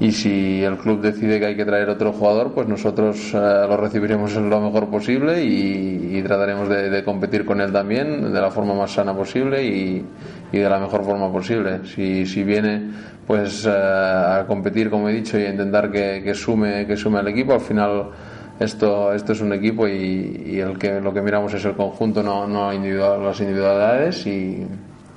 Y 0.00 0.12
si 0.12 0.64
el 0.64 0.78
club 0.78 1.02
decide 1.02 1.38
que 1.38 1.44
hay 1.44 1.56
que 1.56 1.66
traer 1.66 1.90
otro 1.90 2.12
jugador, 2.12 2.52
pues 2.54 2.66
nosotros 2.66 3.34
eh, 3.34 3.36
lo 3.36 3.76
recibiremos 3.76 4.34
lo 4.34 4.60
mejor 4.60 4.88
posible 4.88 5.44
y, 5.44 6.22
trataremos 6.22 6.68
de, 6.68 6.88
de 6.90 7.04
competir 7.04 7.44
con 7.44 7.60
él 7.60 7.72
también 7.72 8.32
de 8.32 8.40
la 8.40 8.50
forma 8.50 8.74
más 8.74 8.92
sana 8.92 9.14
posible 9.14 9.64
y, 9.64 10.04
y 10.52 10.58
de 10.58 10.68
la 10.68 10.78
mejor 10.78 11.04
forma 11.04 11.30
posible. 11.30 11.80
Si, 11.84 12.24
si 12.24 12.44
viene 12.44 12.90
pues 13.26 13.66
eh, 13.66 13.70
a 13.70 14.44
competir, 14.46 14.88
como 14.90 15.08
he 15.08 15.12
dicho, 15.12 15.38
y 15.38 15.44
a 15.44 15.50
intentar 15.50 15.90
que, 15.90 16.22
que 16.22 16.34
sume, 16.34 16.86
que 16.86 16.96
sume 16.96 17.18
al 17.18 17.28
equipo, 17.28 17.52
al 17.52 17.60
final 17.60 18.10
esto, 18.58 19.12
esto 19.12 19.32
es 19.32 19.40
un 19.40 19.52
equipo 19.52 19.86
y, 19.86 20.44
y 20.46 20.60
el 20.60 20.78
que, 20.78 21.00
lo 21.00 21.12
que 21.12 21.20
miramos 21.20 21.52
es 21.54 21.64
el 21.64 21.74
conjunto, 21.74 22.22
no, 22.22 22.46
no 22.46 22.72
individual, 22.72 23.22
las 23.22 23.40
individualidades 23.40 24.26
y, 24.26 24.66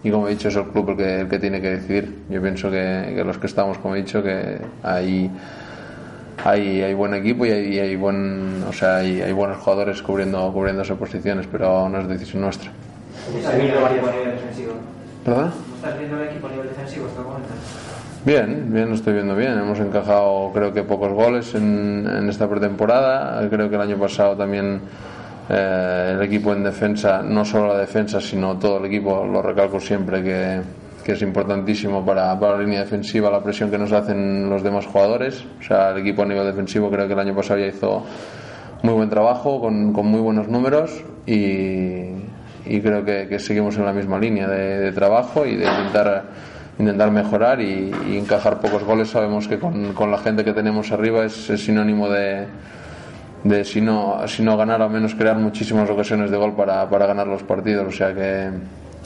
y 0.04 0.12
como 0.12 0.28
he 0.28 0.32
dicho 0.32 0.50
es 0.50 0.56
el 0.56 0.66
club 0.66 0.92
el 0.92 0.98
que, 0.98 1.22
el 1.22 1.30
que 1.30 1.40
tiene 1.40 1.62
que 1.62 1.70
decidir. 1.70 2.24
Yo 2.30 2.42
pienso 2.42 2.70
que, 2.70 3.14
que 3.16 3.24
los 3.24 3.38
que 3.38 3.48
estamos, 3.48 3.78
como 3.78 3.96
he 3.96 4.00
dicho, 4.00 4.22
que 4.22 4.60
hay 4.84 5.32
hay, 6.44 6.82
hay 6.82 6.94
buen 6.94 7.14
equipo 7.14 7.46
y 7.46 7.52
hay, 7.52 7.80
hay 7.80 7.96
buen, 7.96 8.64
o 8.68 8.74
sea, 8.74 8.98
hay, 8.98 9.22
hay 9.22 9.32
buenos 9.32 9.58
jugadores 9.58 10.02
cubriendo, 10.02 10.52
cubriendo 10.52 10.82
esas 10.82 10.98
posiciones, 10.98 11.48
pero 11.52 11.88
no 11.90 12.00
es 12.00 12.08
decisión 12.08 12.42
nuestra. 12.42 12.72
¿Estás 13.36 13.56
viendo 13.56 13.80
el 13.80 13.94
equipo 13.94 14.08
a 14.08 14.12
nivel 14.12 14.32
defensivo? 14.32 14.74
¿Perdón? 15.24 15.52
¿Cómo 15.52 15.76
estás 15.76 16.00
viendo 16.00 16.22
el 16.22 16.30
equipo 16.30 16.48
a 16.48 16.52
nivel 16.52 16.68
defensivo 16.70 17.06
hasta 17.08 17.20
el 17.20 17.28
momento? 17.28 17.50
Bien, 18.26 18.74
bien, 18.74 18.90
lo 18.90 18.96
estoy 18.96 19.14
viendo 19.14 19.36
bien. 19.36 19.58
Hemos 19.58 19.80
encajado 19.80 20.52
creo 20.54 20.74
que 20.74 20.84
pocos 20.84 21.12
goles 21.12 21.56
en, 21.56 22.08
en 22.08 22.30
esta 22.30 22.50
pretemporada. 22.50 23.48
Creo 23.50 23.70
que 23.70 23.76
el 23.76 23.82
año 23.82 23.98
pasado 23.98 24.36
también 24.36 24.82
eh, 25.50 26.12
el 26.16 26.22
equipo 26.22 26.54
en 26.54 26.64
defensa, 26.64 27.22
no 27.22 27.44
solo 27.44 27.68
la 27.68 27.78
defensa, 27.78 28.22
sino 28.22 28.58
todo 28.58 28.78
el 28.78 28.86
equipo, 28.86 29.26
lo 29.26 29.42
recalco 29.42 29.80
siempre 29.80 30.24
que, 30.24 30.62
que 31.04 31.12
es 31.12 31.22
importantísimo 31.22 32.06
para, 32.06 32.40
para, 32.40 32.54
la 32.54 32.64
línea 32.64 32.80
defensiva 32.80 33.30
la 33.30 33.44
presión 33.44 33.70
que 33.70 33.78
nos 33.78 33.92
hacen 33.92 34.50
los 34.50 34.64
demás 34.64 34.86
jugadores. 34.86 35.44
O 35.60 35.64
sea, 35.64 35.92
el 35.92 36.00
equipo 36.00 36.24
a 36.24 36.26
nivel 36.26 36.46
defensivo 36.46 36.90
creo 36.90 37.08
que 37.08 37.14
el 37.14 37.20
año 37.20 37.36
pasado 37.36 37.60
ya 37.60 37.68
hizo 37.68 38.06
muy 38.84 38.94
buen 38.94 39.10
trabajo, 39.10 39.60
con, 39.60 39.92
con 39.92 40.08
muy 40.08 40.22
buenos 40.22 40.48
números 40.48 41.04
y, 41.26 42.06
y 42.66 42.82
creo 42.82 43.04
que, 43.04 43.28
que, 43.28 43.40
seguimos 43.40 43.78
en 43.78 43.86
la 43.86 43.94
misma 43.94 44.20
línea 44.20 44.48
de, 44.48 44.80
de 44.80 44.92
trabajo 44.92 45.46
y 45.46 45.56
de 45.56 45.66
intentar 45.66 46.24
intentar 46.80 47.12
mejorar 47.12 47.62
y, 47.62 47.92
y, 48.10 48.18
encajar 48.18 48.60
pocos 48.60 48.84
goles. 48.84 49.10
Sabemos 49.10 49.48
que 49.48 49.60
con, 49.60 49.94
con 49.94 50.10
la 50.10 50.18
gente 50.18 50.44
que 50.44 50.54
tenemos 50.54 50.92
arriba 50.92 51.24
es, 51.24 51.50
es 51.50 51.64
sinónimo 51.64 52.10
de, 52.10 52.48
de 53.44 53.66
si 53.66 53.82
no, 53.82 54.26
si 54.28 54.42
no 54.42 54.56
ganar, 54.58 54.82
al 54.82 54.90
menos 54.90 55.16
crear 55.16 55.38
muchísimas 55.38 55.90
ocasiones 55.90 56.32
de 56.32 56.38
gol 56.38 56.56
para, 56.56 56.90
para 56.90 57.06
ganar 57.06 57.28
los 57.28 57.44
partidos. 57.44 57.88
O 57.88 57.92
sea 57.92 58.14
que, 58.14 58.50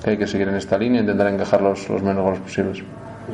que, 0.04 0.12
hay 0.12 0.18
que 0.18 0.28
seguir 0.28 0.48
en 0.48 0.56
esta 0.56 0.78
línea 0.78 1.00
e 1.00 1.04
intentar 1.04 1.28
encajar 1.28 1.62
los, 1.62 1.90
los 1.90 2.02
menos 2.02 2.24
goles 2.24 2.40
posibles. 2.40 2.84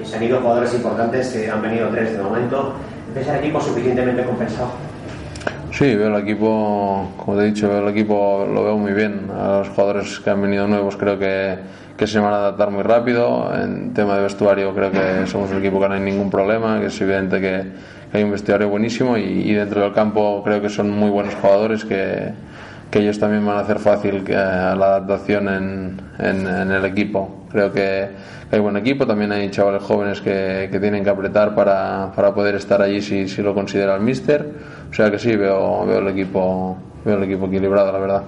Y 0.01 0.05
se 0.05 0.15
han 0.15 0.23
ido 0.23 0.39
jugadores 0.39 0.73
importantes, 0.73 1.29
que 1.29 1.49
han 1.49 1.61
venido 1.61 1.89
tres 1.89 2.17
de 2.17 2.23
momento. 2.23 2.73
¿Ves 3.13 3.27
el 3.27 3.35
equipo 3.35 3.61
suficientemente 3.61 4.23
compensado? 4.23 4.71
Sí, 5.71 5.95
veo 5.95 6.15
el 6.15 6.21
equipo, 6.21 7.11
como 7.17 7.37
te 7.37 7.43
he 7.43 7.45
dicho, 7.47 7.67
veo 7.67 7.79
el 7.79 7.89
equipo, 7.89 8.47
lo 8.51 8.63
veo 8.63 8.77
muy 8.77 8.93
bien. 8.93 9.29
A 9.35 9.59
los 9.59 9.69
jugadores 9.69 10.19
que 10.19 10.29
han 10.29 10.41
venido 10.41 10.67
nuevos 10.67 10.95
creo 10.95 11.17
que, 11.17 11.57
que 11.97 12.07
se 12.07 12.19
van 12.19 12.33
a 12.33 12.37
adaptar 12.37 12.69
muy 12.69 12.83
rápido. 12.83 13.51
En 13.55 13.93
tema 13.93 14.15
de 14.15 14.23
vestuario 14.23 14.73
creo 14.73 14.91
que 14.91 15.25
somos 15.25 15.51
un 15.51 15.57
equipo 15.57 15.79
que 15.79 15.89
no 15.89 15.95
hay 15.95 16.01
ningún 16.01 16.29
problema, 16.29 16.79
que 16.79 16.87
es 16.87 17.01
evidente 17.01 17.41
que 17.41 17.63
hay 18.13 18.23
un 18.23 18.31
vestuario 18.31 18.69
buenísimo 18.69 19.17
y, 19.17 19.23
y, 19.23 19.53
dentro 19.53 19.81
del 19.81 19.93
campo 19.93 20.41
creo 20.43 20.61
que 20.61 20.69
son 20.69 20.91
muy 20.91 21.09
buenos 21.09 21.33
jugadores 21.35 21.83
que, 21.83 22.31
que 22.91 22.99
ellos 22.99 23.17
también 23.17 23.43
van 23.43 23.57
a 23.57 23.61
hacer 23.61 23.79
fácil 23.79 24.23
que, 24.23 24.33
la 24.33 24.71
adaptación 24.73 25.47
en, 25.47 26.01
en, 26.19 26.47
en, 26.47 26.71
el 26.71 26.85
equipo. 26.85 27.45
Creo 27.51 27.73
que 27.73 28.09
hay 28.51 28.59
buen 28.59 28.77
equipo, 28.77 29.07
también 29.07 29.31
hay 29.31 29.49
chavales 29.49 29.81
jóvenes 29.81 30.21
que, 30.21 30.69
que 30.71 30.79
tienen 30.79 31.03
que 31.03 31.09
apretar 31.09 31.55
para, 31.55 32.11
para, 32.15 32.35
poder 32.35 32.53
estar 32.53 32.83
allí 32.83 33.01
si, 33.01 33.27
si 33.27 33.41
lo 33.41 33.55
considera 33.55 33.95
el 33.95 34.01
míster. 34.01 34.47
O 34.91 34.93
sea 34.93 35.09
que 35.09 35.17
sí, 35.17 35.35
veo, 35.35 35.83
veo, 35.87 35.99
el, 35.99 36.09
equipo, 36.09 36.77
veo 37.03 37.17
el 37.17 37.23
equipo 37.23 37.47
equilibrado, 37.47 37.91
la 37.91 37.97
verdad. 37.97 38.23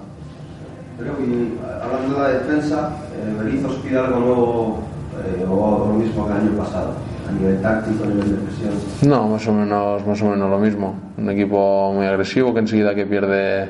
Pero 0.97 1.11
y, 1.19 1.59
hablando 1.79 2.15
de 2.15 2.21
la 2.21 2.29
defensa, 2.39 2.89
eh, 3.13 3.43
¿Berizzo 3.43 3.67
os 3.67 3.75
pide 3.75 3.99
algo 3.99 4.19
nuevo 4.19 4.79
eh, 5.27 5.45
o 5.47 5.85
lo 5.89 5.93
mismo 5.93 6.25
que 6.25 6.31
el 6.31 6.37
año 6.39 6.57
pasado? 6.57 7.14
A 7.27 7.31
nivel 7.31 7.61
táctico, 7.61 8.03
a 8.03 8.07
nivel 8.07 8.31
de 8.31 8.37
presión? 8.37 8.73
No, 9.09 9.27
más 9.27 9.47
o 9.47 9.53
menos, 9.53 10.05
más 10.05 10.21
o 10.21 10.25
menos 10.25 10.49
lo 10.49 10.59
mismo. 10.59 10.95
Un 11.17 11.29
equipo 11.29 11.91
muy 11.93 12.05
agresivo 12.05 12.53
que 12.53 12.59
enseguida 12.59 12.93
que 12.95 13.05
pierde 13.05 13.69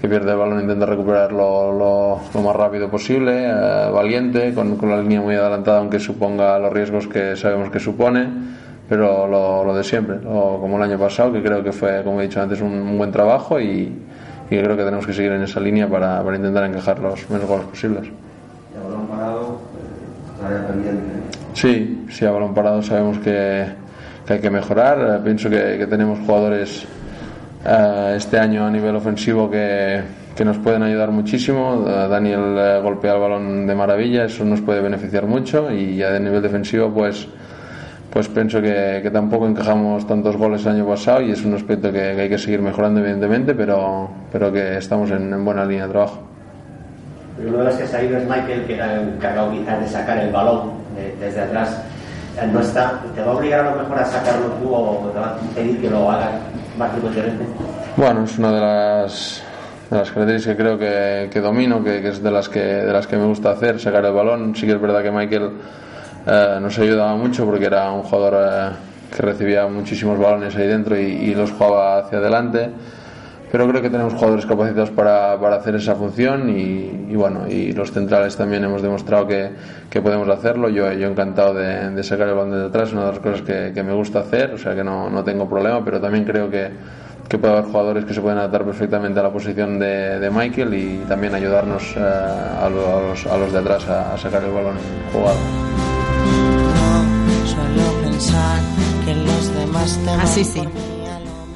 que 0.00 0.08
pierde 0.08 0.30
el 0.30 0.36
balón 0.36 0.60
intenta 0.60 0.86
recuperarlo 0.86 1.72
lo, 1.72 2.20
lo 2.32 2.42
más 2.42 2.54
rápido 2.54 2.88
posible, 2.88 3.46
eh, 3.46 3.90
valiente, 3.92 4.54
con, 4.54 4.76
con, 4.76 4.90
la 4.90 5.00
línea 5.00 5.20
muy 5.20 5.34
adelantada, 5.34 5.78
aunque 5.78 5.98
suponga 5.98 6.58
los 6.58 6.72
riesgos 6.72 7.08
que 7.08 7.34
sabemos 7.34 7.70
que 7.70 7.80
supone, 7.80 8.28
pero 8.88 9.26
lo, 9.26 9.64
lo 9.64 9.74
de 9.74 9.82
siempre, 9.82 10.20
lo, 10.22 10.58
como 10.60 10.76
el 10.76 10.84
año 10.84 10.98
pasado, 10.98 11.32
que 11.32 11.42
creo 11.42 11.64
que 11.64 11.72
fue, 11.72 12.02
como 12.04 12.20
he 12.20 12.24
dicho 12.24 12.40
antes, 12.40 12.60
un, 12.60 12.72
un 12.72 12.96
buen 12.96 13.10
trabajo 13.10 13.60
y, 13.60 13.92
y, 14.50 14.56
creo 14.56 14.76
que 14.76 14.84
tenemos 14.84 15.04
que 15.04 15.12
seguir 15.12 15.32
en 15.32 15.42
esa 15.42 15.58
línea 15.58 15.88
para, 15.88 16.22
para 16.22 16.36
intentar 16.36 16.64
encajar 16.64 17.00
los 17.00 17.28
menos 17.28 17.48
goles 17.48 17.66
posibles. 17.66 18.04
¿Y 18.06 18.78
a 18.78 18.82
balón 18.84 19.06
parado, 19.08 19.58
eh, 19.74 20.42
tarea 20.42 20.66
pendiente? 20.68 21.27
Sí, 21.58 22.06
sí, 22.08 22.24
a 22.24 22.30
balón 22.30 22.54
parado 22.54 22.80
sabemos 22.82 23.18
que, 23.18 23.64
que 24.24 24.32
hay 24.34 24.38
que 24.38 24.48
mejorar. 24.48 24.96
Eh, 25.00 25.24
pienso 25.24 25.50
que, 25.50 25.76
que 25.76 25.88
tenemos 25.88 26.20
jugadores 26.20 26.86
uh, 27.66 28.14
este 28.14 28.38
año 28.38 28.64
a 28.64 28.70
nivel 28.70 28.94
ofensivo 28.94 29.50
que, 29.50 30.00
que 30.36 30.44
nos 30.44 30.56
pueden 30.58 30.84
ayudar 30.84 31.10
muchísimo. 31.10 31.78
Uh, 31.78 32.08
Daniel 32.08 32.38
uh, 32.38 32.80
golpea 32.80 33.14
el 33.14 33.20
balón 33.20 33.66
de 33.66 33.74
maravilla, 33.74 34.26
eso 34.26 34.44
nos 34.44 34.60
puede 34.60 34.80
beneficiar 34.80 35.26
mucho. 35.26 35.72
Y 35.72 35.96
ya 35.96 36.12
de 36.12 36.20
nivel 36.20 36.42
defensivo, 36.42 36.94
pues, 36.94 37.26
pues 38.12 38.28
pienso 38.28 38.62
que, 38.62 39.00
que 39.02 39.10
tampoco 39.10 39.48
encajamos 39.48 40.06
tantos 40.06 40.36
goles 40.36 40.64
el 40.64 40.74
año 40.74 40.86
pasado 40.86 41.22
y 41.22 41.32
es 41.32 41.44
un 41.44 41.54
aspecto 41.54 41.90
que, 41.90 42.14
que 42.14 42.20
hay 42.20 42.28
que 42.28 42.38
seguir 42.38 42.62
mejorando, 42.62 43.00
evidentemente, 43.00 43.52
pero, 43.56 44.08
pero 44.30 44.52
que 44.52 44.76
estamos 44.76 45.10
en, 45.10 45.32
en 45.32 45.44
buena 45.44 45.64
línea 45.64 45.86
de 45.86 45.90
trabajo. 45.90 46.22
Uno 47.44 47.58
de 47.58 47.64
los 47.64 47.74
que 47.74 47.96
ha 47.96 48.04
ido 48.04 48.16
es 48.16 48.24
Michael, 48.28 48.64
que 48.64 48.74
era 48.74 49.02
encargado 49.02 49.50
quizás 49.50 49.80
de 49.80 49.88
sacar 49.88 50.18
el 50.18 50.32
balón 50.32 50.86
de, 50.98 51.16
desde 51.16 51.42
atrás. 51.42 51.80
No 52.52 52.60
está. 52.60 53.00
¿Te 53.14 53.22
va 53.22 53.32
a 53.32 53.34
obligar 53.34 53.60
a 53.60 53.70
lo 53.70 53.82
mejor 53.82 53.98
a 53.98 54.04
sacarlo 54.04 54.46
tú 54.62 54.72
o 54.72 55.10
te 55.12 55.18
va 55.18 55.26
a 55.26 55.54
pedir 55.54 55.80
que 55.80 55.90
lo 55.90 56.10
haga 56.10 56.30
Martín 56.76 57.00
Gutiérrez? 57.02 57.34
Bueno, 57.96 58.24
es 58.24 58.38
una 58.38 58.52
de 58.52 58.60
las, 58.60 59.42
de 59.90 59.98
las 59.98 60.10
características 60.10 60.56
que 60.56 60.62
creo 60.62 60.78
que, 60.78 61.30
que 61.32 61.40
domino, 61.40 61.82
que, 61.82 62.00
que, 62.00 62.08
es 62.08 62.22
de 62.22 62.30
las 62.30 62.48
que, 62.48 62.60
de 62.60 62.92
las 62.92 63.08
que 63.08 63.16
me 63.16 63.26
gusta 63.26 63.50
hacer, 63.50 63.80
sacar 63.80 64.04
el 64.04 64.12
balón. 64.12 64.54
Sí 64.54 64.66
que 64.66 64.72
es 64.72 64.80
verdad 64.80 65.02
que 65.02 65.10
Michael 65.10 65.50
eh, 66.26 66.58
nos 66.60 66.78
ayudaba 66.78 67.16
mucho 67.16 67.44
porque 67.44 67.66
era 67.66 67.90
un 67.90 68.02
jugador 68.04 68.36
eh, 68.40 69.16
que 69.16 69.22
recibía 69.22 69.66
muchísimos 69.66 70.16
balones 70.16 70.54
ahí 70.54 70.68
dentro 70.68 70.96
y, 70.96 71.06
y 71.06 71.34
los 71.34 71.50
jugaba 71.50 71.98
hacia 71.98 72.18
adelante 72.18 72.70
pero 73.50 73.66
creo 73.68 73.80
que 73.80 73.90
tenemos 73.90 74.14
jugadores 74.14 74.46
capacitados 74.46 74.90
para, 74.90 75.38
para 75.40 75.56
hacer 75.56 75.74
esa 75.74 75.94
función 75.94 76.50
y, 76.50 77.10
y, 77.10 77.16
bueno 77.16 77.48
y 77.48 77.72
los 77.72 77.92
centrales 77.92 78.36
también 78.36 78.64
hemos 78.64 78.82
demostrado 78.82 79.26
que, 79.26 79.50
que 79.88 80.02
podemos 80.02 80.28
hacerlo. 80.28 80.68
Yo, 80.68 80.92
yo 80.92 81.08
encantado 81.08 81.54
de, 81.54 81.90
de, 81.90 82.02
sacar 82.02 82.28
el 82.28 82.34
balón 82.34 82.52
de 82.52 82.58
detrás 82.64 82.88
es 82.88 82.94
una 82.94 83.06
de 83.06 83.12
las 83.12 83.18
cosas 83.20 83.42
que, 83.42 83.72
que, 83.74 83.82
me 83.82 83.92
gusta 83.92 84.20
hacer 84.20 84.52
o 84.54 84.58
sea 84.58 84.74
que 84.74 84.84
no, 84.84 85.08
no 85.08 85.24
tengo 85.24 85.48
problema 85.48 85.84
pero 85.84 86.00
también 86.00 86.24
creo 86.24 86.50
que, 86.50 86.70
que 87.28 87.38
puede 87.38 87.54
haber 87.54 87.66
jugadores 87.66 88.04
que 88.04 88.14
se 88.14 88.20
pueden 88.20 88.38
adaptar 88.38 88.64
perfectamente 88.64 89.20
a 89.20 89.22
la 89.22 89.32
posición 89.32 89.78
de, 89.78 90.18
de 90.18 90.30
Michael 90.30 90.74
y 90.74 91.04
también 91.08 91.34
ayudarnos 91.34 91.94
eh, 91.96 92.00
a, 92.00 92.68
los, 92.68 93.26
a 93.26 93.36
los 93.36 93.52
de 93.52 93.58
atrás 93.58 93.88
a, 93.88 94.14
a 94.14 94.18
sacar 94.18 94.42
el 94.44 94.50
balón 94.50 94.76
jugado 95.12 95.36
no 97.26 97.46
suelo 97.46 98.02
pensar 98.02 98.60
que 99.04 99.14
los 99.14 99.54
demás 99.54 99.98
te 100.04 100.10
así 100.10 100.44
sí 100.44 100.62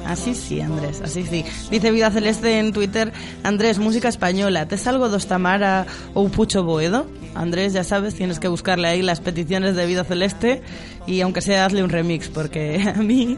Así 0.05 0.35
sí, 0.35 0.59
Andrés, 0.61 1.01
así 1.01 1.23
sí. 1.23 1.45
Dice 1.71 1.91
Vida 1.91 2.11
Celeste 2.11 2.59
en 2.59 2.73
Twitter, 2.73 3.13
Andrés, 3.43 3.79
música 3.79 4.09
española, 4.09 4.67
¿te 4.67 4.77
salgo 4.77 5.09
dos 5.09 5.27
Tamara 5.27 5.85
o 6.13 6.27
Pucho 6.27 6.63
Boedo? 6.63 7.07
Andrés, 7.35 7.73
ya 7.73 7.83
sabes, 7.83 8.15
tienes 8.15 8.39
que 8.39 8.47
buscarle 8.47 8.87
ahí 8.87 9.01
las 9.01 9.21
peticiones 9.21 9.75
de 9.75 9.85
Vida 9.85 10.03
Celeste 10.03 10.61
y 11.07 11.21
aunque 11.21 11.41
sea 11.41 11.65
hazle 11.65 11.83
un 11.83 11.89
remix, 11.89 12.29
porque 12.29 12.81
a 12.95 13.01
mí, 13.01 13.37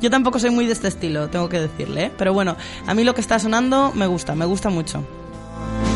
yo 0.00 0.10
tampoco 0.10 0.38
soy 0.38 0.50
muy 0.50 0.66
de 0.66 0.72
este 0.72 0.88
estilo, 0.88 1.28
tengo 1.28 1.48
que 1.48 1.60
decirle, 1.60 2.04
¿eh? 2.04 2.10
pero 2.16 2.32
bueno, 2.32 2.56
a 2.86 2.94
mí 2.94 3.04
lo 3.04 3.14
que 3.14 3.20
está 3.20 3.38
sonando 3.38 3.92
me 3.94 4.06
gusta, 4.06 4.34
me 4.34 4.44
gusta 4.44 4.70
mucho. 4.70 5.04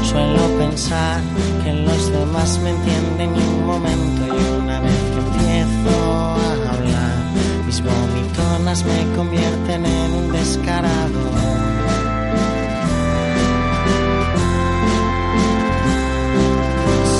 Suelo 0.04 0.58
pensar 0.58 1.20
que 1.64 1.72
los 1.72 2.12
demás 2.12 2.58
me 2.60 2.70
entienden 2.70 3.30
un 3.30 3.66
momento 3.66 4.26
y 4.26 4.62
una 4.62 4.80
vez 4.80 4.94
que 5.12 5.18
empiezo 5.18 6.34
a 6.34 6.57
me 8.68 9.16
convierten 9.16 9.86
en 9.86 10.12
un 10.12 10.30
descarado. 10.30 11.20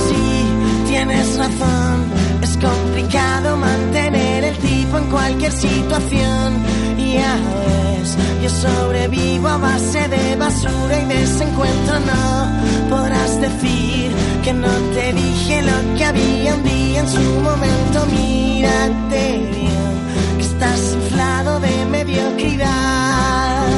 Sí, 0.09 0.89
tienes 0.89 1.39
razón, 1.39 2.05
es 2.43 2.59
complicado 2.59 3.57
mantener 3.57 4.45
el 4.45 4.57
tipo 4.59 4.99
en 4.99 5.05
cualquier 5.07 5.53
situación. 5.53 6.53
Ya 6.99 7.37
ves, 7.37 8.15
yo 8.43 8.51
sobrevivo 8.51 9.49
a 9.49 9.57
base 9.57 10.07
de 10.07 10.37
basura 10.37 11.01
y 11.01 11.07
desencuentro, 11.07 11.95
no 12.01 12.91
podrás 12.91 13.41
decir 13.41 14.13
que 14.45 14.53
no 14.53 14.73
te 14.95 15.15
dije 15.15 15.63
lo 15.63 15.97
que 15.97 16.05
había 16.05 16.55
un 16.55 16.63
día 16.63 17.01
en 17.01 17.09
su 17.09 17.41
momento. 17.41 18.07
Mírate 18.13 19.39
bien, 19.51 19.88
estás 20.59 20.93
inflado 20.93 21.61
de 21.61 21.87
mediocridad. 21.87 23.69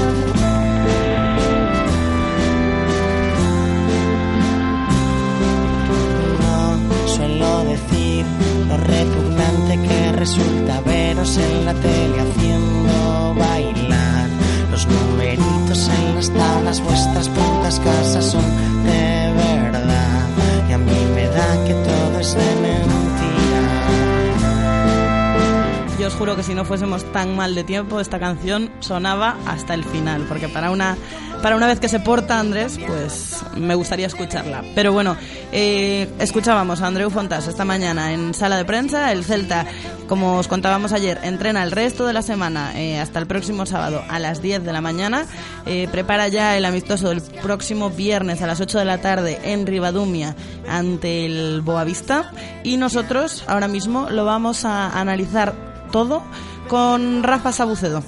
Juro 26.20 26.36
que 26.36 26.42
si 26.42 26.54
no 26.54 26.66
fuésemos 26.66 27.02
tan 27.12 27.34
mal 27.34 27.54
de 27.54 27.64
tiempo, 27.64 27.98
esta 27.98 28.18
canción 28.18 28.70
sonaba 28.80 29.38
hasta 29.46 29.72
el 29.72 29.84
final, 29.84 30.26
porque 30.28 30.50
para 30.50 30.70
una, 30.70 30.98
para 31.42 31.56
una 31.56 31.66
vez 31.66 31.80
que 31.80 31.88
se 31.88 31.98
porta 31.98 32.38
Andrés, 32.38 32.78
pues 32.86 33.42
me 33.56 33.74
gustaría 33.74 34.06
escucharla. 34.06 34.62
Pero 34.74 34.92
bueno, 34.92 35.16
eh, 35.50 36.10
escuchábamos 36.18 36.82
a 36.82 36.88
Andreu 36.88 37.08
Fontas 37.08 37.48
esta 37.48 37.64
mañana 37.64 38.12
en 38.12 38.34
sala 38.34 38.58
de 38.58 38.66
prensa. 38.66 39.12
El 39.12 39.24
Celta, 39.24 39.64
como 40.08 40.36
os 40.36 40.46
contábamos 40.46 40.92
ayer, 40.92 41.18
entrena 41.22 41.62
el 41.62 41.70
resto 41.70 42.06
de 42.06 42.12
la 42.12 42.20
semana 42.20 42.78
eh, 42.78 43.00
hasta 43.00 43.18
el 43.18 43.26
próximo 43.26 43.64
sábado 43.64 44.04
a 44.10 44.18
las 44.18 44.42
10 44.42 44.62
de 44.62 44.74
la 44.74 44.82
mañana. 44.82 45.24
Eh, 45.64 45.88
prepara 45.90 46.28
ya 46.28 46.54
el 46.58 46.66
amistoso 46.66 47.08
del 47.08 47.22
próximo 47.22 47.88
viernes 47.88 48.42
a 48.42 48.46
las 48.46 48.60
8 48.60 48.78
de 48.78 48.84
la 48.84 48.98
tarde 48.98 49.40
en 49.42 49.66
Ribadumia 49.66 50.36
ante 50.68 51.24
el 51.24 51.62
Boavista. 51.62 52.30
Y 52.62 52.76
nosotros 52.76 53.42
ahora 53.46 53.68
mismo 53.68 54.10
lo 54.10 54.26
vamos 54.26 54.66
a 54.66 54.90
analizar 55.00 55.69
todo 55.90 56.22
con 56.68 57.22
Rafa 57.22 57.52
Sabucedo. 57.52 58.02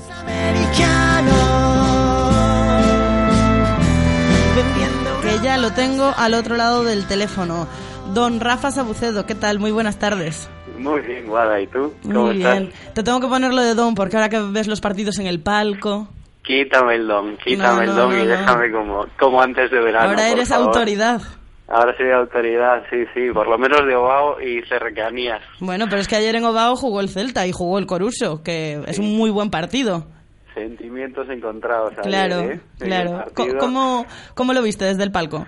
Que 5.23 5.39
ya 5.45 5.57
lo 5.57 5.71
tengo 5.73 6.13
al 6.17 6.35
otro 6.35 6.57
lado 6.57 6.85
del 6.85 7.07
teléfono. 7.07 7.67
Don 8.13 8.41
Rafa 8.41 8.71
Sabucedo, 8.71 9.25
¿qué 9.27 9.35
tal? 9.35 9.59
Muy 9.59 9.71
buenas 9.71 9.99
tardes. 9.99 10.49
Muy 10.79 11.01
bien, 11.03 11.27
Guada, 11.27 11.61
¿y 11.61 11.67
tú? 11.69 11.95
¿Cómo 12.03 12.25
Muy 12.27 12.39
estás? 12.39 12.59
bien. 12.59 12.73
Te 12.95 13.03
tengo 13.03 13.21
que 13.21 13.29
ponerlo 13.29 13.63
de 13.63 13.75
Don 13.75 13.95
porque 13.95 14.17
ahora 14.17 14.29
que 14.29 14.41
ves 14.41 14.67
los 14.67 14.81
partidos 14.81 15.19
en 15.19 15.27
el 15.27 15.41
palco, 15.41 16.09
Quítame 16.45 16.97
el 16.97 17.07
don, 17.07 17.37
quítame 17.37 17.87
No, 17.87 17.93
el 17.93 17.97
don 17.97 18.13
y 18.15 18.23
no, 18.25 18.25
déjame 18.27 18.73
como, 18.73 19.07
como 19.17 19.41
antes 19.41 19.71
de 19.71 19.79
verano. 19.81 20.09
ahora 20.11 20.23
por 20.25 20.33
eres 20.33 20.49
favor. 20.49 20.67
autoridad. 20.67 21.23
Ahora 21.69 21.97
soy 21.97 22.11
autoridad, 22.11 22.83
sí, 22.91 23.05
sí, 23.15 23.31
por 23.33 23.49
lo 23.49 23.57
menos 23.57 23.87
de 23.87 23.95
Obao 23.95 24.41
y 24.41 24.63
cercanías. 24.69 25.41
Bueno, 25.61 25.87
pero 25.89 26.01
es 26.01 26.09
que 26.09 26.17
ayer 26.17 26.35
en 26.35 26.45
Obao 26.45 26.77
jugó 26.77 27.01
el 27.01 27.09
Celta 27.09 27.47
y 27.47 27.53
jugó 27.53 27.79
el 27.79 27.87
Coruso, 27.87 28.43
que 28.43 28.81
es 28.87 28.99
un 28.99 29.17
muy 29.17 29.31
buen 29.31 29.51
partido. 29.51 30.07
Sentimientos 30.55 31.29
encontrados. 31.31 31.93
ayer, 31.93 32.03
Claro, 32.03 32.41
¿eh? 32.41 32.61
Claro. 32.79 33.25
¿Cómo, 33.59 34.05
¿Cómo 34.35 34.53
lo 34.53 34.63
viste 34.63 34.85
desde 34.85 35.03
el 35.05 35.13
palco? 35.13 35.47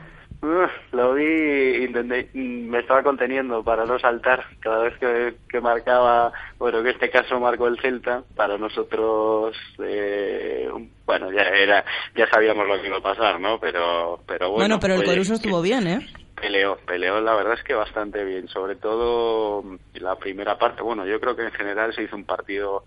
Lo 0.93 1.15
vi, 1.15 1.85
intenté, 1.85 2.29
me 2.35 2.81
estaba 2.81 3.03
conteniendo 3.03 3.65
para 3.65 3.87
no 3.87 3.99
saltar 3.99 4.45
cada 4.61 4.85
vez 4.85 4.99
que, 4.99 5.35
que 5.49 5.61
marcaba, 5.61 6.33
bueno, 6.59 6.83
que 6.83 6.91
este 6.91 7.11
caso 7.11 7.41
marcó 7.41 7.67
el 7.67 7.81
Celta, 7.81 8.23
para 8.37 8.59
nosotros, 8.59 9.57
eh, 9.83 10.69
bueno, 11.07 11.33
ya 11.33 11.43
era, 11.43 11.85
ya 12.15 12.29
sabíamos 12.29 12.67
lo 12.69 12.81
que 12.81 12.89
iba 12.89 12.99
a 12.99 13.03
pasar, 13.03 13.41
¿no? 13.41 13.59
Pero, 13.59 14.21
pero 14.27 14.51
bueno. 14.51 14.65
Bueno, 14.65 14.79
pero 14.81 14.95
el 14.95 15.05
Coruso 15.05 15.35
estuvo 15.35 15.63
bien, 15.63 15.87
¿eh? 15.87 16.07
Peleó, 16.35 16.77
peleó 16.87 17.21
la 17.21 17.35
verdad 17.35 17.55
es 17.55 17.63
que 17.63 17.75
bastante 17.75 18.23
bien, 18.25 18.49
sobre 18.49 18.77
todo 18.77 19.63
la 19.95 20.17
primera 20.17 20.59
parte. 20.59 20.83
Bueno, 20.83 21.07
yo 21.07 21.19
creo 21.21 21.35
que 21.37 21.45
en 21.45 21.53
general 21.53 21.95
se 21.95 22.03
hizo 22.03 22.17
un 22.17 22.25
partido 22.25 22.85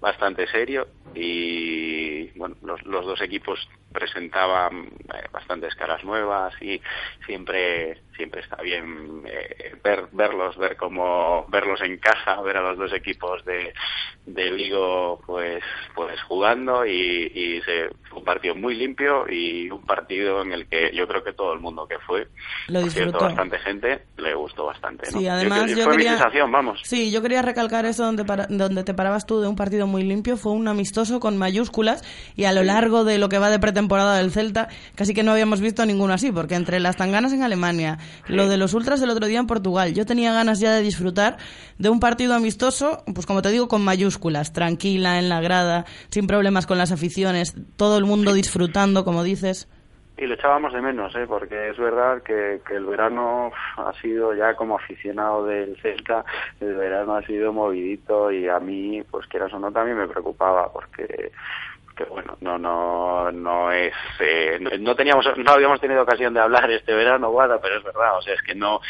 bastante 0.00 0.46
serio 0.48 0.88
y 1.14 2.30
bueno, 2.38 2.56
los, 2.62 2.82
los 2.84 3.04
dos 3.04 3.20
equipos 3.20 3.58
presentaban 3.92 4.84
eh, 5.12 5.26
bastantes 5.32 5.74
caras 5.74 6.04
nuevas 6.04 6.54
y 6.62 6.80
siempre 7.26 8.02
siempre 8.16 8.42
está 8.42 8.56
bien 8.62 9.22
eh, 9.26 9.74
ver 9.82 10.08
verlos, 10.12 10.56
ver 10.58 10.76
cómo 10.76 11.46
verlos 11.48 11.80
en 11.80 11.96
casa, 11.98 12.40
ver 12.42 12.58
a 12.58 12.62
los 12.62 12.78
dos 12.78 12.92
equipos 12.92 13.44
de, 13.44 13.72
de 14.26 14.50
Vigo 14.52 15.20
pues 15.26 15.62
pues 15.94 16.20
jugando 16.22 16.84
y, 16.86 16.92
y 17.34 17.60
se, 17.62 17.88
fue 18.08 18.18
un 18.18 18.24
partido 18.24 18.54
muy 18.54 18.74
limpio 18.74 19.26
y 19.28 19.70
un 19.70 19.82
partido 19.84 20.42
en 20.42 20.52
el 20.52 20.68
que 20.68 20.92
yo 20.94 21.08
creo 21.08 21.24
que 21.24 21.32
todo 21.32 21.52
el 21.54 21.60
mundo 21.60 21.86
que 21.88 21.98
fue 22.00 22.28
Lo 22.68 22.80
por 22.82 22.90
cierto, 22.90 23.10
disfrutó. 23.12 23.24
bastante 23.24 23.58
gente 23.58 24.04
le 24.18 24.34
gustó 24.34 24.66
bastante. 24.66 25.10
¿no? 25.10 25.18
Sí, 25.18 25.24
Yo 25.24 25.32
además 25.32 25.70
yo 25.70 25.84
fue 25.84 25.92
quería- 25.96 26.12
mi 26.12 26.16
sensación, 26.18 26.52
vamos. 26.52 26.80
Sí, 26.84 27.10
yo 27.10 27.22
quería 27.22 27.42
recalcar 27.42 27.84
eso 27.86 28.04
donde, 28.04 28.24
para- 28.24 28.46
donde 28.48 28.84
te 28.84 28.94
parabas 28.94 29.26
tú 29.26 29.40
de 29.40 29.48
un 29.48 29.56
partido 29.56 29.86
muy 29.90 30.04
limpio. 30.04 30.36
Fue 30.36 30.52
un 30.52 30.68
amistoso 30.68 31.20
con 31.20 31.36
mayúsculas 31.36 32.02
y 32.36 32.44
a 32.44 32.52
lo 32.52 32.62
largo 32.62 33.04
de 33.04 33.18
lo 33.18 33.28
que 33.28 33.38
va 33.38 33.50
de 33.50 33.58
pretemporada 33.58 34.16
del 34.16 34.30
Celta 34.30 34.68
casi 34.94 35.12
que 35.12 35.22
no 35.22 35.32
habíamos 35.32 35.60
visto 35.60 35.84
ninguno 35.84 36.14
así, 36.14 36.32
porque 36.32 36.54
entre 36.54 36.80
las 36.80 36.96
tanganas 36.96 37.32
en 37.32 37.42
Alemania, 37.42 37.98
lo 38.28 38.48
de 38.48 38.56
los 38.56 38.72
ultras 38.72 39.02
el 39.02 39.10
otro 39.10 39.26
día 39.26 39.40
en 39.40 39.46
Portugal, 39.46 39.92
yo 39.92 40.06
tenía 40.06 40.32
ganas 40.32 40.60
ya 40.60 40.72
de 40.72 40.82
disfrutar 40.82 41.36
de 41.78 41.88
un 41.90 42.00
partido 42.00 42.34
amistoso, 42.34 43.02
pues 43.12 43.26
como 43.26 43.42
te 43.42 43.50
digo, 43.50 43.68
con 43.68 43.82
mayúsculas, 43.82 44.52
tranquila, 44.52 45.18
en 45.18 45.28
la 45.28 45.40
grada, 45.40 45.84
sin 46.10 46.26
problemas 46.26 46.66
con 46.66 46.78
las 46.78 46.92
aficiones, 46.92 47.54
todo 47.76 47.98
el 47.98 48.04
mundo 48.04 48.32
disfrutando, 48.32 49.04
como 49.04 49.22
dices. 49.24 49.68
Y 50.20 50.26
lo 50.26 50.34
echábamos 50.34 50.74
de 50.74 50.82
menos, 50.82 51.16
¿eh? 51.16 51.24
porque 51.26 51.70
es 51.70 51.78
verdad 51.78 52.22
que, 52.22 52.60
que 52.68 52.74
el 52.74 52.84
verano 52.84 53.50
ha 53.78 53.90
sido 54.02 54.34
ya 54.34 54.54
como 54.54 54.76
aficionado 54.76 55.46
del 55.46 55.80
Celta, 55.80 56.26
el 56.60 56.74
verano 56.74 57.14
ha 57.14 57.22
sido 57.22 57.54
movidito 57.54 58.30
y 58.30 58.46
a 58.46 58.60
mí, 58.60 59.02
pues 59.10 59.26
quieras 59.28 59.50
o 59.54 59.58
no, 59.58 59.72
también 59.72 59.96
me 59.96 60.06
preocupaba 60.06 60.70
porque 60.70 61.32
que 61.96 62.04
bueno, 62.04 62.36
no 62.40 62.58
no 62.58 63.32
no 63.32 63.72
es 63.72 63.94
eh, 64.20 64.58
no 64.78 64.94
teníamos 64.94 65.26
no 65.36 65.52
habíamos 65.52 65.80
tenido 65.80 66.02
ocasión 66.02 66.34
de 66.34 66.40
hablar 66.40 66.70
este 66.70 66.94
verano, 66.94 67.30
Guada, 67.30 67.58
pero 67.60 67.78
es 67.78 67.84
verdad, 67.84 68.18
o 68.18 68.22
sea, 68.22 68.34
es 68.34 68.42
que 68.42 68.54
no 68.54 68.80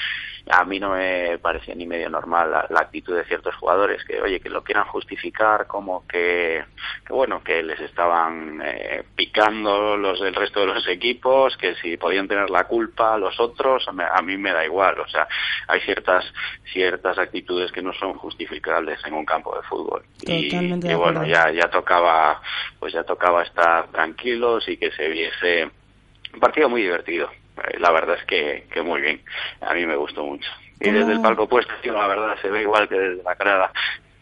a 0.48 0.64
mí 0.64 0.80
no 0.80 0.90
me 0.90 1.38
parecía 1.38 1.74
ni 1.74 1.86
medio 1.86 2.08
normal 2.08 2.50
la, 2.50 2.66
la 2.70 2.80
actitud 2.80 3.14
de 3.16 3.24
ciertos 3.24 3.54
jugadores 3.56 4.04
que 4.04 4.20
oye, 4.20 4.40
que 4.40 4.48
lo 4.48 4.62
quieran 4.64 4.84
justificar 4.86 5.66
como 5.66 6.06
que, 6.06 6.64
que 7.06 7.12
bueno, 7.12 7.42
que 7.44 7.62
les 7.62 7.78
estaban 7.80 8.60
eh, 8.64 9.04
picando 9.14 9.96
los 9.96 10.20
del 10.20 10.34
resto 10.34 10.60
de 10.60 10.66
los 10.66 10.86
equipos, 10.88 11.56
que 11.56 11.74
si 11.76 11.96
podían 11.96 12.26
tener 12.28 12.48
la 12.50 12.64
culpa 12.64 13.18
los 13.18 13.38
otros, 13.38 13.86
a 13.88 14.22
mí- 14.22 14.36
me 14.38 14.52
da 14.52 14.64
igual, 14.64 14.98
o 15.00 15.08
sea, 15.08 15.28
hay 15.68 15.80
ciertas 15.80 16.24
ciertas 16.72 17.18
actitudes 17.18 17.70
que 17.72 17.82
no 17.82 17.92
son 17.92 18.14
justificables 18.14 18.98
en 19.04 19.14
un 19.14 19.24
campo 19.24 19.54
de 19.56 19.62
fútbol. 19.62 20.02
Y, 20.22 20.48
Totalmente 20.50 20.88
de 20.88 20.94
y 20.94 20.96
bueno, 20.96 21.24
ya 21.26 21.50
ya 21.50 21.68
tocaba 21.68 22.40
pues 22.78 22.92
ya 22.92 23.04
tocaba 23.04 23.42
estar 23.42 23.88
tranquilos 23.88 24.66
y 24.68 24.76
que 24.76 24.90
se 24.92 25.08
viese 25.08 25.70
un 26.32 26.40
partido 26.40 26.68
muy 26.68 26.82
divertido. 26.82 27.28
Eh, 27.68 27.78
La 27.78 27.90
verdad 27.92 28.16
es 28.18 28.24
que, 28.26 28.66
que 28.72 28.82
muy 28.82 29.00
bien. 29.00 29.20
A 29.60 29.74
mí 29.74 29.86
me 29.86 29.96
gustó 29.96 30.24
mucho. 30.24 30.48
Y 30.80 30.86
¿Cómo? 30.86 30.98
desde 30.98 31.12
el 31.12 31.20
palco 31.20 31.48
puesto, 31.48 31.72
tío, 31.82 31.92
la 31.92 32.06
verdad, 32.06 32.36
se 32.40 32.48
ve 32.48 32.62
igual 32.62 32.88
que 32.88 32.98
desde 32.98 33.22
la 33.22 33.34
grada. 33.34 33.70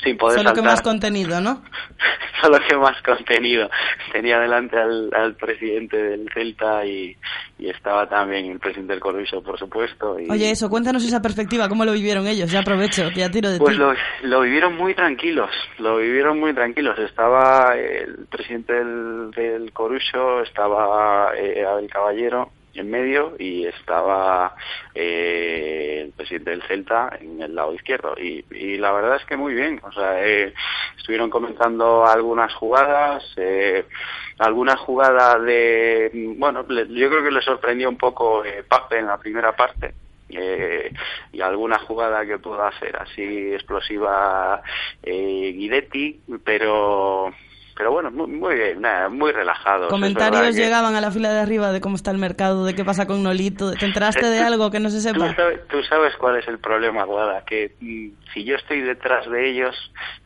Sin 0.03 0.16
poder 0.16 0.38
Solo 0.38 0.53
que 0.53 0.62
más 0.62 0.81
contenido, 0.81 1.40
¿no? 1.40 1.61
solo 2.40 2.59
que 2.68 2.77
más 2.77 3.01
contenido. 3.03 3.68
Tenía 4.12 4.38
delante 4.38 4.79
al, 4.79 5.11
al 5.12 5.35
presidente 5.35 5.96
del 5.96 6.31
Celta 6.33 6.87
y, 6.87 7.16
y 7.59 7.68
estaba 7.68 8.09
también 8.09 8.46
el 8.46 8.61
presidente 8.61 8.92
del 8.92 9.01
Corviso, 9.03 9.42
por 9.42 9.59
supuesto. 9.59 10.18
Y, 10.20 10.31
Oye, 10.31 10.53
eso, 10.53 10.70
cuéntanos 10.70 11.05
esa 11.05 11.20
perspectiva, 11.20 11.68
¿cómo 11.68 11.85
lo 11.85 11.90
vivieron 11.92 12.29
ellos? 12.29 12.48
Ya 12.51 12.61
aprovecho, 12.61 13.11
ya 13.11 13.29
tiro 13.29 13.51
de 13.51 13.59
Pues 13.59 13.74
ti. 13.74 13.81
lo, 13.81 13.92
lo 14.22 14.40
vivieron 14.42 14.77
muy 14.77 14.94
tranquilos, 14.94 15.51
lo 15.79 15.96
vivieron 15.96 16.38
muy 16.38 16.55
tranquilos. 16.55 16.96
Estaba 17.01 17.74
el 17.77 18.27
presidente 18.31 18.74
del, 18.74 19.31
del 19.33 19.72
Corucho, 19.72 20.42
estaba 20.42 21.33
eh, 21.37 21.64
Abel 21.66 21.90
Caballero 21.90 22.53
en 22.74 22.90
medio 22.90 23.35
y 23.38 23.66
estaba 23.66 24.54
eh, 24.94 26.02
el 26.04 26.12
presidente 26.12 26.50
del 26.50 26.62
Celta 26.62 27.11
en 27.20 27.42
el 27.42 27.54
lado 27.54 27.74
izquierdo. 27.74 28.14
Y, 28.18 28.44
y 28.50 28.76
la 28.78 28.92
verdad 28.92 29.16
es 29.16 29.24
que 29.24 29.37
muy 29.37 29.54
bien, 29.54 29.81
o 29.83 29.92
sea, 29.92 30.24
eh, 30.24 30.54
estuvieron 30.96 31.31
comentando 31.31 32.07
algunas 32.07 32.54
jugadas, 32.54 33.24
eh, 33.37 33.85
alguna 34.38 34.76
jugada 34.76 35.38
de, 35.38 36.11
bueno, 36.37 36.66
yo 36.68 37.11
creo 37.11 37.22
que 37.22 37.31
le 37.31 37.42
sorprendió 37.42 37.88
un 37.88 37.98
poco 37.98 38.44
eh, 38.44 38.64
Pape 38.66 38.98
en 38.98 39.07
la 39.07 39.18
primera 39.18 39.57
parte 39.57 39.94
eh, 40.28 40.92
y 41.33 41.40
alguna 41.40 41.78
jugada 41.78 42.24
que 42.26 42.38
pueda 42.38 42.68
hacer 42.68 42.96
así 42.96 43.52
explosiva 43.52 44.62
eh, 45.02 45.52
Guidetti, 45.57 46.20
pero 46.44 47.33
pero 47.78 47.92
bueno, 47.92 48.10
muy, 48.10 48.26
muy 48.26 48.54
bien, 48.56 48.80
nada, 48.80 49.08
muy 49.08 49.30
relajado. 49.30 49.88
Comentarios 49.88 50.56
llegaban 50.56 50.96
a 50.96 51.00
la 51.00 51.12
fila 51.12 51.32
de 51.32 51.38
arriba 51.38 51.70
de 51.72 51.80
cómo 51.80 51.94
está 51.96 52.10
el 52.10 52.18
mercado, 52.18 52.64
de 52.64 52.74
qué 52.74 52.84
pasa 52.84 53.06
con 53.06 53.22
Nolito. 53.22 53.70
¿Te 53.76 53.86
enteraste 53.86 54.26
de 54.26 54.40
algo 54.40 54.70
que 54.72 54.80
no 54.80 54.90
se 54.90 54.96
Tú 54.96 55.20
sepa? 55.20 55.34
sabes, 55.36 55.60
tú 55.68 55.82
sabes 55.84 56.14
cuál 56.16 56.36
es 56.36 56.48
el 56.48 56.58
problema, 56.58 57.04
Guada, 57.04 57.44
que 57.46 57.72
mm, 57.80 58.08
si 58.34 58.44
yo 58.44 58.56
estoy 58.56 58.80
detrás 58.80 59.30
de 59.30 59.48
ellos, 59.48 59.76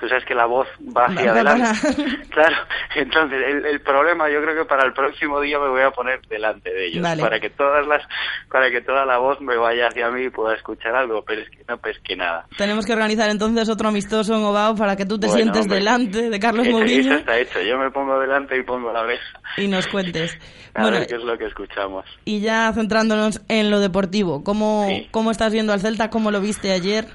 tú 0.00 0.08
sabes 0.08 0.24
que 0.24 0.34
la 0.34 0.46
voz 0.46 0.66
va 0.96 1.06
hacia 1.06 1.32
Va- 1.34 1.40
adelante. 1.52 1.78
Claro, 2.32 2.56
entonces 2.96 3.38
el, 3.46 3.66
el 3.66 3.80
problema 3.82 4.30
yo 4.30 4.40
creo 4.42 4.56
que 4.56 4.64
para 4.64 4.86
el 4.86 4.94
próximo 4.94 5.38
día 5.42 5.58
me 5.58 5.68
voy 5.68 5.82
a 5.82 5.90
poner 5.90 6.20
delante 6.28 6.72
de 6.72 6.86
ellos 6.86 7.02
Vale. 7.02 7.20
para 7.22 7.38
que 7.38 7.50
todas 7.50 7.86
las 7.86 8.02
para 8.50 8.70
que 8.70 8.80
toda 8.80 9.04
la 9.04 9.18
voz 9.18 9.38
me 9.42 9.54
vaya 9.56 9.88
hacia 9.88 10.10
mí 10.10 10.24
y 10.24 10.30
pueda 10.30 10.54
escuchar 10.54 10.94
algo, 10.94 11.22
pero 11.26 11.42
es 11.42 11.50
que 11.50 11.62
no 11.68 11.78
que 12.02 12.16
nada. 12.16 12.46
Tenemos 12.56 12.86
que 12.86 12.94
organizar 12.94 13.28
entonces 13.28 13.68
otro 13.68 13.88
amistoso 13.88 14.34
en 14.34 14.42
Ovao 14.42 14.74
para 14.74 14.96
que 14.96 15.04
tú 15.04 15.18
te 15.18 15.26
Bueno, 15.26 15.42
sientes 15.42 15.62
hombre. 15.62 15.78
delante 15.78 16.30
de 16.30 16.40
Carlos 16.40 16.66
eso 16.66 16.76
Mourinho 16.78 17.16
está 17.16 17.38
hecho, 17.42 17.60
yo 17.60 17.78
me 17.78 17.90
pongo 17.90 18.18
delante 18.18 18.56
y 18.56 18.62
pongo 18.62 18.92
la 18.92 19.02
oreja. 19.02 19.40
y 19.56 19.68
nos 19.68 19.86
cuentes. 19.86 20.36
A 20.74 20.82
Bueno, 20.82 20.98
ver 20.98 21.06
qué 21.06 21.16
es 21.16 21.22
lo 21.22 21.36
que 21.36 21.46
escuchamos. 21.46 22.04
y 22.24 22.40
ya 22.40 22.72
centrándonos 22.72 23.42
en 23.48 23.70
lo 23.70 23.80
deportivo, 23.80 24.42
¿cómo, 24.42 24.88
¿cómo 25.10 25.30
estás 25.30 25.52
viendo 25.52 25.72
al 25.74 25.80
Celta? 25.80 26.08
¿Cómo 26.10 26.30
lo 26.30 26.40
viste 26.40 26.72
ayer? 26.72 27.06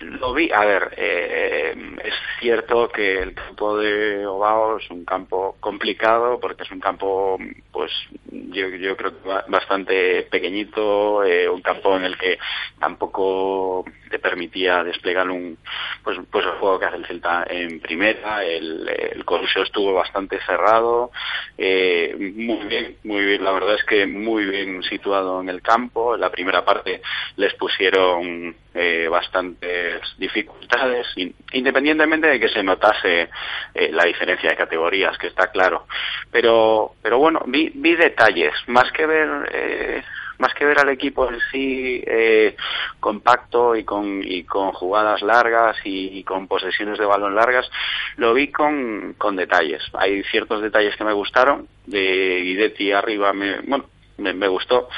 Lo 0.00 0.34
vi, 0.34 0.50
a 0.50 0.64
ver, 0.64 0.92
eh, 0.96 1.72
es 2.02 2.14
cierto 2.40 2.88
que 2.88 3.22
el 3.22 3.32
campo 3.32 3.78
de 3.78 4.26
Obao 4.26 4.78
es 4.78 4.90
un 4.90 5.04
campo 5.04 5.56
complicado 5.60 6.40
porque 6.40 6.64
es 6.64 6.70
un 6.72 6.80
campo, 6.80 7.38
pues 7.70 7.92
yo, 8.26 8.68
yo 8.70 8.96
creo 8.96 9.12
que 9.22 9.28
ba- 9.28 9.44
bastante 9.48 10.22
pequeñito, 10.22 11.22
eh, 11.22 11.48
un 11.48 11.62
campo 11.62 11.96
en 11.96 12.04
el 12.04 12.18
que 12.18 12.38
tampoco 12.80 13.84
te 14.14 14.20
permitía 14.20 14.84
desplegar 14.84 15.28
un, 15.28 15.58
pues, 16.04 16.16
pues 16.30 16.44
el 16.46 16.52
juego 16.52 16.78
que 16.78 16.86
hace 16.86 16.98
el 16.98 17.06
Celta 17.06 17.44
en 17.50 17.80
primera, 17.80 18.44
el, 18.44 18.88
el 18.88 19.24
estuvo 19.64 19.92
bastante 19.92 20.38
cerrado, 20.46 21.10
eh, 21.58 22.14
muy 22.16 22.64
bien, 22.68 22.96
muy 23.02 23.24
bien, 23.24 23.42
la 23.42 23.50
verdad 23.50 23.74
es 23.74 23.82
que 23.82 24.06
muy 24.06 24.44
bien 24.44 24.84
situado 24.84 25.40
en 25.40 25.48
el 25.48 25.62
campo, 25.62 26.14
en 26.14 26.20
la 26.20 26.30
primera 26.30 26.64
parte 26.64 27.02
les 27.36 27.54
pusieron 27.54 28.54
eh, 28.72 29.08
bastantes 29.10 30.00
dificultades, 30.16 31.08
in- 31.16 31.34
independientemente 31.52 32.28
de 32.28 32.38
que 32.38 32.48
se 32.48 32.62
notase 32.62 33.30
eh, 33.74 33.90
la 33.90 34.04
diferencia 34.04 34.50
de 34.50 34.56
categorías, 34.56 35.18
que 35.18 35.26
está 35.26 35.48
claro. 35.48 35.86
Pero, 36.30 36.92
pero 37.02 37.18
bueno, 37.18 37.40
vi, 37.46 37.72
vi 37.74 37.96
detalles, 37.96 38.54
más 38.68 38.92
que 38.92 39.06
ver, 39.06 39.28
eh, 39.52 40.02
más 40.38 40.52
que 40.54 40.64
ver 40.64 40.78
al 40.78 40.88
equipo 40.88 41.28
en 41.30 41.38
sí 41.52 42.02
eh, 42.06 42.56
compacto 43.00 43.76
y 43.76 43.84
con, 43.84 44.22
y 44.22 44.44
con 44.44 44.72
jugadas 44.72 45.22
largas 45.22 45.76
y, 45.84 46.18
y 46.18 46.24
con 46.24 46.46
posesiones 46.48 46.98
de 46.98 47.04
balón 47.06 47.34
largas, 47.34 47.70
lo 48.16 48.34
vi 48.34 48.48
con, 48.48 49.14
con 49.18 49.36
detalles. 49.36 49.82
Hay 49.94 50.22
ciertos 50.24 50.62
detalles 50.62 50.96
que 50.96 51.04
me 51.04 51.12
gustaron, 51.12 51.68
de 51.86 52.40
Guidetti 52.42 52.92
arriba, 52.92 53.32
me, 53.32 53.60
bueno, 53.60 53.86
me, 54.18 54.32
me 54.32 54.48
gustó, 54.48 54.88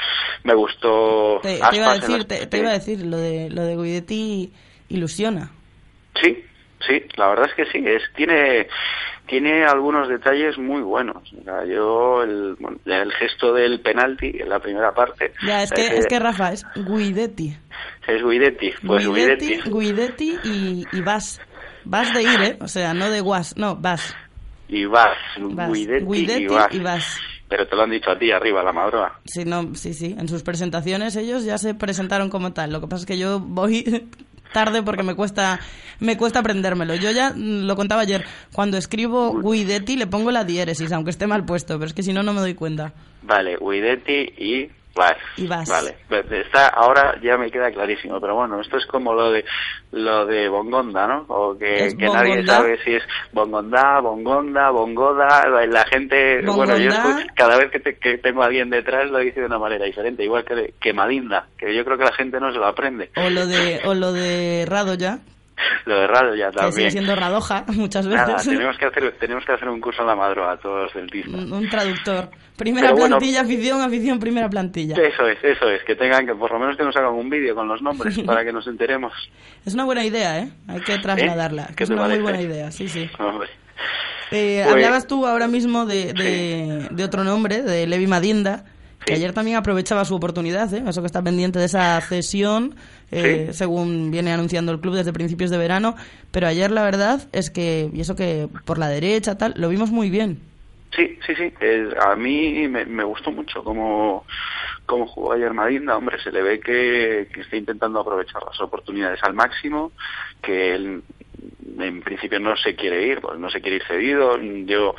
me 0.43 0.53
gustó. 0.53 1.39
Te, 1.41 1.59
te 1.69 1.75
iba 1.77 1.91
a 1.91 1.93
decir, 1.95 2.17
las- 2.17 2.27
te, 2.27 2.47
te 2.47 2.57
iba 2.59 2.69
a 2.69 2.73
decir, 2.73 3.05
lo 3.05 3.17
de, 3.17 3.49
lo 3.49 3.63
de 3.63 3.75
Guidetti 3.75 4.51
ilusiona. 4.89 5.51
Sí, 6.21 6.43
sí, 6.87 7.03
la 7.15 7.27
verdad 7.29 7.47
es 7.49 7.53
que 7.55 7.65
sí, 7.71 7.83
es 7.85 8.01
tiene 8.15 8.67
tiene 9.27 9.65
algunos 9.65 10.07
detalles 10.09 10.57
muy 10.57 10.81
buenos. 10.81 11.17
Sea, 11.43 11.65
yo 11.65 12.23
el, 12.23 12.55
bueno, 12.59 12.77
el 12.85 13.11
gesto 13.13 13.53
del 13.53 13.79
penalti 13.81 14.31
en 14.39 14.49
la 14.49 14.59
primera 14.59 14.91
parte 14.93 15.33
Ya, 15.45 15.63
es 15.63 15.71
que, 15.71 15.81
eh, 15.87 15.97
es 15.97 16.07
que 16.07 16.19
Rafa, 16.19 16.53
es 16.53 16.65
Guidetti. 16.75 17.55
es 18.07 18.23
Guidetti, 18.23 18.71
pues 18.85 19.07
Guidetti, 19.07 19.45
Guidetti 19.69 19.69
Guidetti 19.69 20.37
y, 20.43 20.83
y 20.91 21.01
Vas. 21.01 21.39
Vas 21.85 22.13
de 22.13 22.23
ir, 22.23 22.41
¿eh? 22.41 22.57
O 22.61 22.67
sea, 22.67 22.93
no 22.93 23.09
de 23.09 23.21
Guas, 23.21 23.55
no, 23.57 23.75
Vas. 23.75 24.15
y 24.67 24.85
vas, 24.85 25.17
Vas. 25.39 25.71
Guidetti, 25.71 26.05
Guidetti 26.05 26.43
y 26.43 26.47
vas. 26.47 26.73
y 26.73 26.79
Vas. 26.79 27.19
Pero 27.49 27.65
te 27.65 27.77
lo 27.77 27.83
han 27.83 27.91
dicho 27.91 28.11
a 28.11 28.19
ti 28.19 28.29
arriba, 28.29 28.61
la 28.61 28.73
madroa. 28.73 29.21
Sí, 29.23 29.45
no, 29.45 29.73
sí, 29.73 29.93
sí. 29.93 30.13
En 30.19 30.27
sus 30.27 30.43
presentaciones 30.43 31.15
ellos 31.15 31.45
ya 31.45 31.57
se 31.57 31.73
presentaron 31.73 32.29
como 32.29 32.51
tal. 32.51 32.73
Lo 32.73 32.81
que 32.81 32.87
pasa 32.87 33.03
es 33.03 33.05
que 33.05 33.17
yo 33.17 33.39
voy 33.39 34.09
tarde 34.57 34.81
porque 34.81 35.03
me 35.03 35.13
cuesta 35.13 35.59
me 35.99 36.17
cuesta 36.17 36.39
aprendérmelo. 36.39 36.95
Yo 36.95 37.11
ya 37.11 37.31
lo 37.35 37.75
contaba 37.75 38.01
ayer. 38.01 38.25
Cuando 38.53 38.77
escribo 38.77 39.39
Guidetti 39.39 39.97
le 39.97 40.07
pongo 40.07 40.31
la 40.31 40.43
diéresis, 40.43 40.91
aunque 40.91 41.11
esté 41.11 41.27
mal 41.27 41.45
puesto, 41.45 41.75
pero 41.75 41.85
es 41.85 41.93
que 41.93 42.01
si 42.01 42.11
no, 42.11 42.23
no 42.23 42.33
me 42.33 42.41
doy 42.41 42.55
cuenta. 42.55 42.93
Vale, 43.21 43.57
Guidetti 43.61 44.33
y 44.37 44.69
vas. 44.97 45.15
Y 45.37 45.47
Vas. 45.47 45.69
Vale, 45.69 45.95
Pues 46.09 46.25
está, 46.31 46.67
ahora 46.67 47.15
ya 47.21 47.37
me 47.37 47.49
queda 47.49 47.71
clarísimo, 47.71 48.19
pero 48.19 48.35
bueno, 48.35 48.59
esto 48.59 48.75
es 48.77 48.85
como 48.87 49.13
lo 49.13 49.31
de 49.31 49.45
lo 49.91 50.25
de 50.25 50.49
Bongonda, 50.49 51.07
¿no? 51.07 51.25
O 51.29 51.57
que, 51.57 51.85
nadie 52.13 52.33
sabe 52.53 52.77
si 52.83 52.95
es 52.95 53.03
Bongonda, 53.31 53.99
Bongonda, 54.01 54.69
Bongoda, 54.71 55.47
la 55.67 55.85
gente, 55.85 56.41
bueno, 56.57 56.73
yo 56.77 56.89
escucho- 57.13 57.27
cada 57.35 57.57
vez 57.57 57.71
que, 57.71 57.79
te- 57.79 57.97
que 57.97 58.17
tengo 58.17 58.43
a 58.43 58.47
alguien 58.47 58.69
detrás 58.69 59.09
lo 59.09 59.19
dice 59.19 59.39
de 59.39 59.45
una 59.45 59.59
manera 59.59 59.85
diferente, 59.85 60.23
igual 60.23 60.43
que, 60.43 60.73
que 60.81 60.91
Madinda, 60.93 61.47
que 61.57 61.73
yo 61.75 61.85
creo 61.85 61.97
que 61.97 62.03
la 62.03 62.13
gente 62.13 62.39
no 62.39 62.51
se 62.51 62.57
lo 62.57 62.65
aprende. 62.67 63.09
O 63.15 63.29
lo 63.29 63.45
de, 63.47 63.81
o 63.85 63.93
lo 63.93 64.11
de 64.11 64.65
Radoya, 64.67 65.19
Lo 65.85 65.95
de 66.01 66.07
radio 66.07 66.35
ya 66.35 66.47
que 66.51 66.57
sigue 66.57 66.61
también. 66.69 66.91
siendo 66.91 67.15
Radoja 67.15 67.65
muchas 67.67 68.05
Nada, 68.05 68.35
veces. 68.35 68.49
tenemos 68.53 68.77
que 68.77 68.85
hacer 68.85 69.15
tenemos 69.19 69.45
que 69.45 69.51
hacer 69.53 69.67
un 69.69 69.81
curso 69.81 70.01
en 70.01 70.07
la 70.07 70.15
madroa 70.15 70.51
a 70.53 70.57
todos 70.57 70.91
celtistas. 70.93 71.33
un, 71.33 71.51
un 71.53 71.69
traductor. 71.69 72.29
Primera 72.57 72.87
Pero 72.87 72.97
bueno. 72.99 73.17
plantilla, 73.17 73.41
afición, 73.41 73.81
afición, 73.81 74.19
primera 74.19 74.49
plantilla. 74.49 74.95
Eso 74.95 75.27
es, 75.27 75.37
eso 75.43 75.69
es, 75.69 75.83
que 75.83 75.95
tengan 75.95 76.25
que 76.25 76.33
por 76.33 76.51
lo 76.51 76.59
menos 76.59 76.75
que 76.75 76.83
nos 76.83 76.95
hagan 76.95 77.13
un 77.13 77.29
vídeo 77.29 77.53
con 77.55 77.67
los 77.67 77.81
nombres 77.81 78.17
para 78.25 78.43
que 78.43 78.51
nos 78.51 78.65
enteremos. 78.67 79.13
Es 79.65 79.73
una 79.75 79.85
buena 79.85 80.03
idea, 80.05 80.39
¿eh? 80.39 80.49
Hay 80.67 80.81
que 80.81 80.97
trasladarla. 80.97 81.69
¿Qué 81.75 81.83
Es 81.83 81.89
te 81.89 81.93
una 81.93 82.03
muy 82.07 82.17
parece? 82.17 82.23
buena 82.23 82.41
idea, 82.41 82.71
sí, 82.71 82.87
sí. 82.89 83.09
Hombre. 83.19 83.49
Eh, 84.31 84.61
Pues- 84.63 84.73
hablabas 84.73 85.07
tú 85.07 85.25
ahora 85.25 85.47
mismo 85.47 85.85
de, 85.85 86.13
de, 86.13 86.87
de 86.91 87.03
otro 87.03 87.23
nombre, 87.23 87.61
de 87.61 87.85
Levi 87.87 88.07
Madinda, 88.07 88.65
que 89.05 89.13
ayer 89.13 89.31
también 89.33 89.57
aprovechaba 89.57 90.03
su 90.05 90.15
oportunidad, 90.15 90.73
¿eh? 90.73 90.83
eso 90.87 91.01
que 91.01 91.07
está 91.07 91.21
pendiente 91.21 91.59
de 91.59 91.65
esa 91.65 91.99
cesión, 92.01 92.75
eh, 93.11 93.47
Sí. 93.51 93.57
según 93.57 94.11
viene 94.11 94.33
anunciando 94.33 94.71
el 94.71 94.79
club 94.79 94.95
desde 94.95 95.13
principios 95.13 95.49
de 95.49 95.57
verano, 95.57 95.95
pero 96.31 96.47
ayer 96.47 96.71
la 96.71 96.83
verdad 96.83 97.21
es 97.31 97.49
que, 97.49 97.89
y 97.93 98.01
eso 98.01 98.15
que 98.15 98.49
por 98.65 98.77
la 98.77 98.89
derecha 98.89 99.37
tal, 99.37 99.53
lo 99.55 99.69
vimos 99.69 99.91
muy 99.91 100.09
bien. 100.09 100.39
Sí, 100.95 101.17
sí, 101.25 101.35
sí. 101.35 101.53
eh, 101.61 101.89
a 102.01 102.15
mí 102.15 102.67
me, 102.67 102.85
me 102.85 103.03
gustó 103.03 103.31
mucho 103.31 103.63
cómo, 103.63 104.25
cómo 104.85 105.05
jugó 105.05 105.33
ayer 105.33 105.53
Madinda. 105.53 105.95
Hombre, 105.97 106.17
se 106.23 106.31
le 106.31 106.41
ve 106.41 106.59
que, 106.59 107.27
que 107.33 107.41
está 107.41 107.55
intentando 107.57 107.99
aprovechar 107.99 108.41
las 108.43 108.59
oportunidades 108.61 109.21
al 109.23 109.33
máximo, 109.33 109.91
que 110.41 110.75
él 110.75 111.03
en 111.77 112.01
principio 112.01 112.39
no 112.39 112.55
se 112.57 112.75
quiere 112.75 113.05
ir, 113.05 113.19
pues 113.21 113.37
no 113.37 113.49
se 113.49 113.61
quiere 113.61 113.75
ir 113.77 113.83
cedido. 113.83 114.37
Yo 114.65 114.95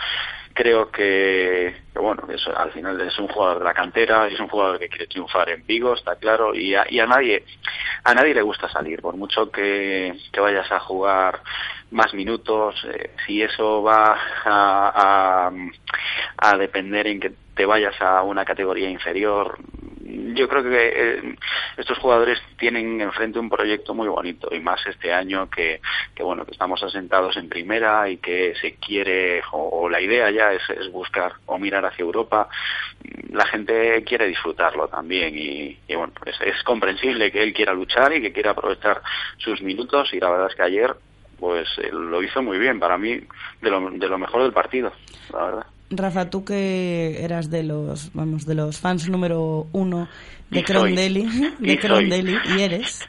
creo 0.58 0.90
que, 0.90 1.72
que, 1.92 1.98
bueno, 2.00 2.24
eso, 2.28 2.50
al 2.56 2.72
final 2.72 3.00
es 3.00 3.16
un 3.20 3.28
jugador 3.28 3.60
de 3.60 3.64
la 3.64 3.74
cantera, 3.74 4.26
es 4.26 4.40
un 4.40 4.48
jugador 4.48 4.80
que 4.80 4.88
quiere 4.88 5.06
triunfar 5.06 5.48
en 5.50 5.64
Vigo, 5.64 5.94
está 5.94 6.16
claro, 6.16 6.52
y 6.52 6.74
a, 6.74 6.84
y 6.90 6.98
a 6.98 7.06
nadie 7.06 7.44
a 8.02 8.12
nadie 8.12 8.34
le 8.34 8.42
gusta 8.42 8.68
salir, 8.68 9.00
por 9.00 9.16
mucho 9.16 9.52
que, 9.52 10.18
vayas 10.36 10.70
a 10.72 10.80
jugar 10.80 11.42
más 11.92 12.12
minutos, 12.12 12.74
eh, 12.92 13.10
si 13.24 13.40
eso 13.40 13.84
va 13.84 14.18
a, 14.44 15.46
a, 15.46 15.52
a 16.38 16.56
depender 16.56 17.06
en 17.06 17.20
que 17.20 17.32
te 17.54 17.64
vayas 17.64 17.94
a 18.00 18.22
una 18.22 18.44
categoría 18.44 18.90
inferior, 18.90 19.58
yo 20.08 20.48
creo 20.48 20.62
que 20.62 20.92
eh, 20.94 21.36
estos 21.76 21.98
jugadores 21.98 22.40
tienen 22.58 23.00
enfrente 23.00 23.38
un 23.38 23.50
proyecto 23.50 23.94
muy 23.94 24.08
bonito 24.08 24.48
y 24.52 24.60
más 24.60 24.80
este 24.86 25.12
año 25.12 25.50
que, 25.50 25.80
que 26.14 26.22
bueno 26.22 26.44
que 26.44 26.52
estamos 26.52 26.82
asentados 26.82 27.36
en 27.36 27.48
primera 27.48 28.08
y 28.08 28.16
que 28.18 28.54
se 28.60 28.74
quiere 28.76 29.42
o, 29.52 29.88
la 29.88 30.00
idea 30.00 30.30
ya 30.30 30.52
es, 30.52 30.62
es 30.70 30.90
buscar 30.90 31.34
o 31.46 31.58
mirar 31.58 31.84
hacia 31.84 32.02
Europa. 32.02 32.48
La 33.30 33.46
gente 33.46 34.02
quiere 34.04 34.26
disfrutarlo 34.26 34.88
también 34.88 35.36
y, 35.36 35.78
y 35.86 35.94
bueno 35.94 36.12
es, 36.24 36.40
es 36.40 36.62
comprensible 36.62 37.30
que 37.30 37.42
él 37.42 37.52
quiera 37.52 37.72
luchar 37.72 38.12
y 38.14 38.22
que 38.22 38.32
quiera 38.32 38.52
aprovechar 38.52 39.02
sus 39.38 39.60
minutos 39.62 40.12
y 40.12 40.20
la 40.20 40.30
verdad 40.30 40.48
es 40.48 40.54
que 40.54 40.62
ayer 40.62 40.94
pues 41.38 41.68
eh, 41.78 41.90
lo 41.92 42.22
hizo 42.22 42.42
muy 42.42 42.58
bien 42.58 42.80
para 42.80 42.98
mí 42.98 43.20
de 43.60 43.70
lo, 43.70 43.90
de 43.90 44.08
lo 44.08 44.18
mejor 44.18 44.42
del 44.42 44.52
partido 44.52 44.92
la 45.32 45.44
verdad 45.44 45.66
Rafa, 45.90 46.28
tú 46.30 46.44
que 46.44 47.22
eras 47.24 47.50
de 47.50 47.62
los, 47.62 48.12
vamos, 48.12 48.44
de 48.46 48.54
los 48.54 48.78
fans 48.78 49.08
número 49.08 49.66
uno 49.72 50.08
de. 50.50 50.62
Crondelli, 50.64 51.26
de. 51.58 51.78
Crondelli, 51.78 52.36
y 52.56 52.60
eres, 52.62 53.08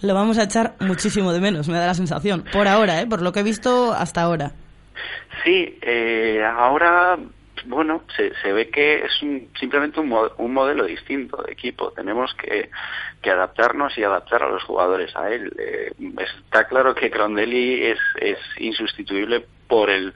lo 0.00 0.14
vamos 0.14 0.38
a 0.38 0.44
echar 0.44 0.74
muchísimo 0.80 1.32
de 1.32 1.40
menos, 1.40 1.68
me 1.68 1.76
da 1.76 1.86
la 1.86 1.94
sensación. 1.94 2.44
Por 2.52 2.66
ahora, 2.68 3.00
¿eh? 3.02 3.06
Por 3.06 3.20
lo 3.22 3.32
que 3.32 3.40
he 3.40 3.42
visto 3.42 3.92
hasta 3.92 4.22
ahora. 4.22 4.52
Sí, 5.44 5.78
eh, 5.82 6.42
ahora, 6.44 7.18
bueno, 7.66 8.02
se, 8.16 8.32
se 8.42 8.52
ve 8.52 8.70
que 8.70 9.04
es 9.04 9.22
un- 9.22 9.48
simplemente 9.60 10.00
un, 10.00 10.12
un 10.38 10.52
modelo 10.54 10.84
distinto 10.84 11.42
de 11.42 11.52
equipo. 11.52 11.92
Tenemos 11.92 12.34
que, 12.34 12.70
que 13.22 13.30
adaptarnos 13.30 13.96
y 13.98 14.02
adaptar 14.02 14.42
a 14.42 14.48
los 14.50 14.64
jugadores 14.64 15.14
a 15.14 15.28
él. 15.30 15.52
Eh, 15.58 15.92
está 16.48 16.66
claro 16.66 16.94
que 16.94 17.10
Crondelli 17.10 17.84
es, 17.84 17.98
es 18.20 18.38
insustituible 18.58 19.44
por 19.68 19.90
el 19.90 20.14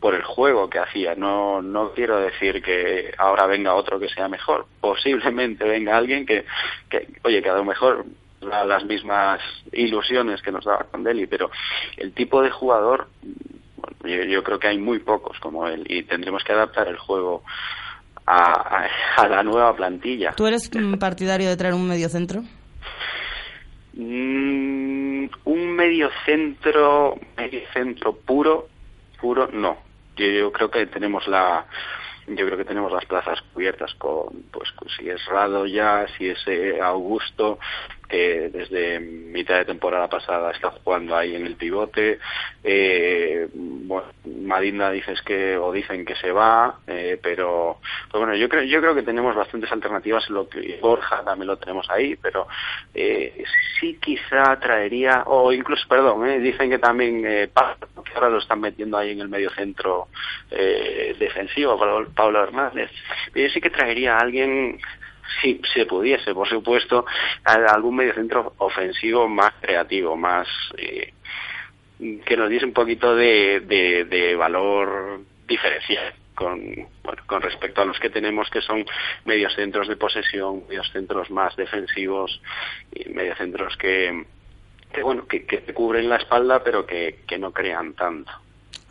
por 0.00 0.14
el 0.14 0.22
juego 0.22 0.68
que 0.70 0.78
hacía. 0.78 1.14
No 1.14 1.62
no 1.62 1.92
quiero 1.92 2.18
decir 2.18 2.62
que 2.62 3.12
ahora 3.18 3.46
venga 3.46 3.74
otro 3.74 4.00
que 4.00 4.08
sea 4.08 4.28
mejor. 4.28 4.66
Posiblemente 4.80 5.64
venga 5.64 5.96
alguien 5.96 6.24
que, 6.26 6.44
que 6.90 7.08
oye, 7.22 7.42
que 7.42 7.50
a 7.50 7.54
lo 7.54 7.64
mejor 7.64 8.04
da 8.40 8.64
las 8.64 8.84
mismas 8.84 9.40
ilusiones 9.72 10.40
que 10.42 10.52
nos 10.52 10.64
daba 10.64 10.86
Crondelli, 10.90 11.26
pero 11.26 11.50
el 11.96 12.12
tipo 12.12 12.40
de 12.42 12.50
jugador 12.50 13.08
yo, 14.04 14.22
yo 14.24 14.42
creo 14.44 14.58
que 14.58 14.68
hay 14.68 14.78
muy 14.78 15.00
pocos 15.00 15.38
como 15.40 15.66
él 15.68 15.84
y 15.88 16.04
tendremos 16.04 16.42
que 16.44 16.52
adaptar 16.52 16.86
el 16.88 16.98
juego 16.98 17.42
a, 18.26 18.84
a- 18.86 18.88
a 19.16 19.28
la 19.28 19.42
nueva 19.42 19.74
plantilla. 19.74 20.32
¿Tú 20.36 20.46
eres 20.46 20.70
partidario 21.00 21.48
de 21.48 21.56
traer 21.56 21.74
un 21.74 21.88
medio 21.88 22.08
centro? 22.08 22.42
Mm, 23.94 25.26
un 25.44 25.70
medio 25.72 26.10
centro, 26.24 27.16
medio 27.36 27.60
centro 27.72 28.12
puro, 28.14 28.68
puro, 29.20 29.48
no. 29.52 29.78
Yo, 30.16 30.26
yo 30.26 30.52
creo 30.52 30.70
que 30.70 30.86
tenemos 30.86 31.26
la, 31.28 31.66
yo 32.26 32.46
creo 32.46 32.58
que 32.58 32.64
tenemos 32.64 32.92
las 32.92 33.04
plazas 33.06 33.40
cubiertas 33.52 33.94
con, 33.94 34.44
pues, 34.52 34.72
si 34.96 35.08
es 35.08 35.24
Rado 35.26 35.66
ya, 35.66 36.06
si 36.16 36.28
es 36.28 36.38
eh, 36.46 36.80
Augusto, 36.80 37.58
que 38.08 38.48
desde 38.50 39.00
mitad 39.00 39.58
de 39.58 39.64
temporada 39.66 40.08
pasada 40.08 40.50
está 40.50 40.70
jugando 40.70 41.16
ahí 41.16 41.34
en 41.34 41.46
el 41.46 41.56
pivote. 41.56 42.18
Eh, 42.64 43.48
bueno, 43.52 44.08
Madinda 44.24 44.90
dices 44.90 45.20
que 45.22 45.56
o 45.56 45.72
dicen 45.72 46.04
que 46.04 46.14
se 46.16 46.32
va, 46.32 46.78
eh, 46.86 47.18
pero, 47.22 47.78
pero 48.10 48.24
bueno, 48.24 48.34
yo 48.34 48.48
creo 48.48 48.62
yo 48.62 48.80
creo 48.80 48.94
que 48.94 49.02
tenemos 49.02 49.36
bastantes 49.36 49.70
alternativas. 49.70 50.28
Lo 50.30 50.48
que 50.48 50.78
Borja 50.80 51.22
también 51.24 51.48
lo 51.48 51.58
tenemos 51.58 51.88
ahí, 51.90 52.16
pero 52.16 52.46
eh, 52.94 53.44
sí 53.78 53.98
quizá 54.00 54.58
traería 54.58 55.24
o 55.26 55.52
incluso, 55.52 55.86
perdón, 55.88 56.26
eh, 56.28 56.40
dicen 56.40 56.70
que 56.70 56.78
también 56.78 57.24
eh, 57.26 57.50
que 57.52 58.14
ahora 58.14 58.30
lo 58.30 58.38
están 58.38 58.60
metiendo 58.60 58.96
ahí 58.96 59.12
en 59.12 59.20
el 59.20 59.28
medio 59.28 59.50
centro 59.50 60.08
eh, 60.50 61.14
defensivo, 61.18 61.78
Pablo 62.14 62.42
Hernández. 62.42 62.90
Yo 63.34 63.48
sí 63.50 63.60
que 63.60 63.70
traería 63.70 64.16
a 64.16 64.20
alguien 64.20 64.80
si 65.40 65.60
se 65.72 65.86
pudiese, 65.86 66.34
por 66.34 66.48
supuesto, 66.48 67.04
algún 67.44 67.96
mediocentro 67.96 68.54
ofensivo 68.58 69.28
más 69.28 69.54
creativo, 69.60 70.16
más 70.16 70.48
eh, 70.76 71.12
que 72.24 72.36
nos 72.36 72.48
diese 72.48 72.64
un 72.64 72.72
poquito 72.72 73.14
de, 73.14 73.60
de, 73.60 74.04
de 74.04 74.34
valor 74.36 75.20
diferencial 75.46 76.14
con 76.34 76.60
bueno, 77.02 77.22
con 77.26 77.42
respecto 77.42 77.82
a 77.82 77.84
los 77.84 77.98
que 77.98 78.10
tenemos 78.10 78.48
que 78.50 78.60
son 78.60 78.84
mediocentros 79.24 79.88
de 79.88 79.96
posesión, 79.96 80.62
mediocentros 80.68 81.30
más 81.32 81.56
defensivos 81.56 82.40
y 82.92 83.08
mediocentros 83.08 83.76
que 83.76 84.24
que 84.92 85.02
bueno 85.02 85.26
que, 85.26 85.44
que 85.44 85.58
te 85.58 85.74
cubren 85.74 86.08
la 86.08 86.16
espalda 86.16 86.62
pero 86.62 86.86
que, 86.86 87.20
que 87.26 87.38
no 87.38 87.50
crean 87.50 87.94
tanto. 87.94 88.30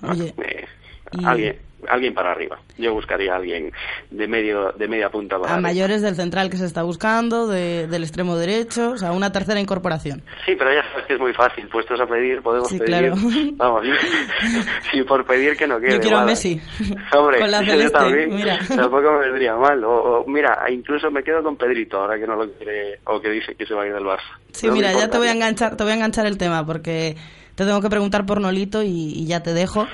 Oye, 0.03 0.33
Eh, 0.43 0.67
y- 1.11 1.25
alguien 1.25 1.57
alguien 1.89 2.11
para 2.15 2.31
arriba. 2.31 2.59
Yo 2.79 2.91
buscaría 2.95 3.33
a 3.33 3.35
alguien 3.35 3.71
de 4.09 4.27
medio 4.27 4.71
de 4.71 4.87
media 4.87 5.09
punta 5.11 5.37
para 5.37 5.51
a 5.51 5.53
arriba. 5.53 5.69
mayores 5.69 6.01
del 6.01 6.15
central 6.15 6.49
que 6.49 6.57
se 6.57 6.65
está 6.65 6.81
buscando, 6.81 7.47
de- 7.47 7.85
del 7.87 8.03
extremo 8.03 8.35
derecho, 8.35 8.91
o 8.93 8.97
sea, 8.97 9.11
una 9.11 9.31
tercera 9.31 9.59
incorporación. 9.59 10.23
Sí, 10.45 10.55
pero 10.57 10.73
ya 10.73 10.81
sabes 10.89 11.05
que 11.05 11.13
es 11.13 11.19
muy 11.19 11.33
fácil. 11.33 11.67
Puestos 11.69 11.99
a 12.01 12.07
pedir, 12.07 12.41
podemos 12.41 12.67
Sí, 12.69 12.79
pedir. 12.79 12.89
claro. 12.89 13.15
Vamos, 13.57 13.83
sí, 14.91 15.03
por 15.07 15.23
pedir 15.25 15.55
que 15.55 15.67
no 15.67 15.79
quede. 15.79 15.93
Yo 15.93 15.99
quiero 16.01 16.17
a. 16.17 16.25
Messi. 16.25 16.59
Hombre, 17.15 17.39
Con 17.39 17.51
la 17.51 17.61
yo 17.61 17.71
celeste, 17.71 17.97
también. 17.97 18.35
mira. 18.35 18.59
Tampoco 18.67 19.11
me 19.13 19.19
vendría 19.29 19.55
mal. 19.55 19.83
O, 19.83 20.21
o, 20.21 20.27
mira, 20.27 20.59
incluso 20.71 21.11
me 21.11 21.23
quedo 21.23 21.43
con 21.43 21.57
Pedrito 21.57 21.99
ahora 22.01 22.17
que 22.19 22.25
no 22.25 22.35
lo 22.35 22.51
quiere 22.53 22.99
o 23.05 23.21
que 23.21 23.29
dice 23.29 23.53
que 23.55 23.67
se 23.67 23.75
va 23.75 23.83
a 23.83 23.87
ir 23.87 23.93
del 23.93 24.03
Barça. 24.03 24.21
Sí, 24.51 24.65
No 24.67 24.73
mira, 24.73 24.91
ya 24.93 25.09
te 25.09 25.17
voy 25.19 25.27
a 25.27 25.31
enganchar, 25.31 25.77
te 25.77 25.83
voy 25.83 25.91
a 25.91 25.95
enganchar 25.95 26.25
el 26.25 26.39
tema 26.39 26.65
porque 26.65 27.15
te 27.53 27.65
tengo 27.65 27.81
que 27.81 27.89
preguntar 27.89 28.25
por 28.25 28.41
Nolito 28.41 28.81
y, 28.81 28.89
y 28.89 29.27
ya 29.27 29.43
te 29.43 29.53
dejo. 29.53 29.87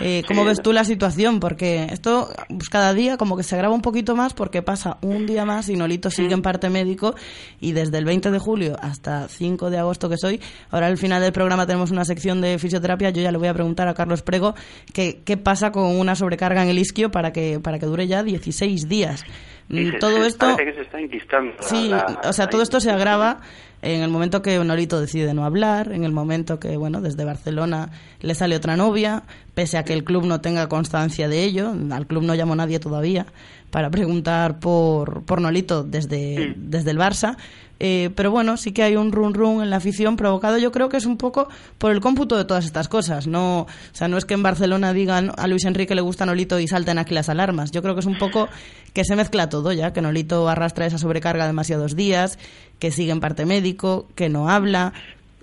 Eh, 0.00 0.22
¿Cómo 0.28 0.42
Sí, 0.42 0.48
ves 0.48 0.62
tú 0.62 0.72
la 0.72 0.84
situación? 0.84 1.40
Porque 1.40 1.86
esto 1.90 2.30
pues, 2.48 2.68
cada 2.68 2.94
día 2.94 3.16
como 3.16 3.36
que 3.36 3.42
se 3.42 3.54
agrava 3.56 3.74
un 3.74 3.82
poquito 3.82 4.14
más 4.14 4.32
porque 4.34 4.62
pasa 4.62 4.98
un 5.02 5.26
día 5.26 5.44
más 5.44 5.68
y 5.68 5.76
Nolito 5.76 6.10
sigue 6.10 6.34
en 6.34 6.42
parte 6.42 6.70
médico 6.70 7.14
y 7.60 7.72
desde 7.72 7.98
el 7.98 8.04
20 8.04 8.30
de 8.30 8.38
julio 8.38 8.76
hasta 8.80 9.26
5 9.28 9.70
de 9.70 9.78
agosto 9.78 10.08
que 10.08 10.16
soy, 10.16 10.40
ahora 10.70 10.86
al 10.86 10.98
final 10.98 11.20
del 11.22 11.32
programa 11.32 11.66
tenemos 11.66 11.90
una 11.90 12.04
sección 12.04 12.40
de 12.40 12.58
fisioterapia, 12.58 13.10
yo 13.10 13.22
ya 13.22 13.32
le 13.32 13.38
voy 13.38 13.48
a 13.48 13.54
preguntar 13.54 13.88
a 13.88 13.94
Carlos 13.94 14.22
Prego 14.22 14.54
qué, 14.92 15.20
qué 15.24 15.36
pasa 15.36 15.72
con 15.72 15.84
una 15.98 16.14
sobrecarga 16.14 16.62
en 16.62 16.68
el 16.68 16.78
isquio 16.78 17.10
para 17.10 17.32
que, 17.32 17.58
para 17.60 17.78
que 17.78 17.86
dure 17.86 18.06
ya 18.06 18.22
16 18.22 18.88
días. 18.88 19.24
Mm, 19.68 19.90
se- 19.92 19.98
Todo 19.98 20.24
esto... 20.24 20.46
Parece 20.46 20.64
que 20.70 20.74
se 20.76 20.80
está 20.82 20.98
enquistando. 21.00 21.52
la- 21.60 21.62
Sí, 21.66 21.88
la- 21.88 22.20
o 22.24 22.32
sea, 22.32 22.48
todo 22.48 22.62
esto 22.62 22.80
se 22.80 22.90
agrava 22.90 23.40
en 23.82 24.02
el 24.02 24.10
momento 24.10 24.42
que 24.42 24.58
Nolito 24.58 25.00
decide 25.00 25.34
no 25.34 25.44
hablar, 25.44 25.92
en 25.92 26.04
el 26.04 26.12
momento 26.12 26.58
que, 26.58 26.76
bueno, 26.76 27.00
desde 27.00 27.24
Barcelona 27.24 27.90
le 28.20 28.34
sale 28.34 28.56
otra 28.56 28.76
novia, 28.76 29.22
pese 29.54 29.78
a 29.78 29.84
que 29.84 29.92
el 29.92 30.04
club 30.04 30.24
no 30.24 30.40
tenga 30.40 30.68
constancia 30.68 31.28
de 31.28 31.44
ello, 31.44 31.72
al 31.90 32.06
club 32.06 32.24
no 32.24 32.34
llamó 32.34 32.56
nadie 32.56 32.80
todavía 32.80 33.26
para 33.70 33.90
preguntar 33.90 34.58
por, 34.58 35.22
por 35.24 35.40
Nolito 35.40 35.84
desde, 35.84 36.54
desde 36.56 36.90
el 36.90 36.98
Barça. 36.98 37.36
Eh, 37.80 38.10
pero 38.14 38.30
bueno, 38.30 38.56
sí 38.56 38.72
que 38.72 38.82
hay 38.82 38.96
un 38.96 39.12
run 39.12 39.34
run 39.34 39.62
en 39.62 39.70
la 39.70 39.76
afición 39.76 40.16
provocado, 40.16 40.58
yo 40.58 40.72
creo 40.72 40.88
que 40.88 40.96
es 40.96 41.06
un 41.06 41.16
poco 41.16 41.48
por 41.78 41.92
el 41.92 42.00
cómputo 42.00 42.36
de 42.36 42.44
todas 42.44 42.64
estas 42.64 42.88
cosas. 42.88 43.26
No, 43.26 43.62
o 43.62 43.66
sea, 43.92 44.08
no 44.08 44.18
es 44.18 44.24
que 44.24 44.34
en 44.34 44.42
Barcelona 44.42 44.92
digan 44.92 45.32
a 45.36 45.46
Luis 45.46 45.64
Enrique 45.64 45.94
le 45.94 46.00
gusta 46.00 46.26
Nolito 46.26 46.58
y 46.58 46.66
salten 46.66 46.98
aquí 46.98 47.14
las 47.14 47.28
alarmas. 47.28 47.70
Yo 47.70 47.82
creo 47.82 47.94
que 47.94 48.00
es 48.00 48.06
un 48.06 48.18
poco 48.18 48.48
que 48.92 49.04
se 49.04 49.16
mezcla 49.16 49.48
todo 49.48 49.72
ya, 49.72 49.92
que 49.92 50.00
Nolito 50.00 50.48
arrastra 50.48 50.86
esa 50.86 50.98
sobrecarga 50.98 51.46
demasiados 51.46 51.94
días, 51.94 52.38
que 52.78 52.90
sigue 52.90 53.12
en 53.12 53.20
parte 53.20 53.46
médico, 53.46 54.08
que 54.14 54.28
no 54.28 54.48
habla, 54.48 54.92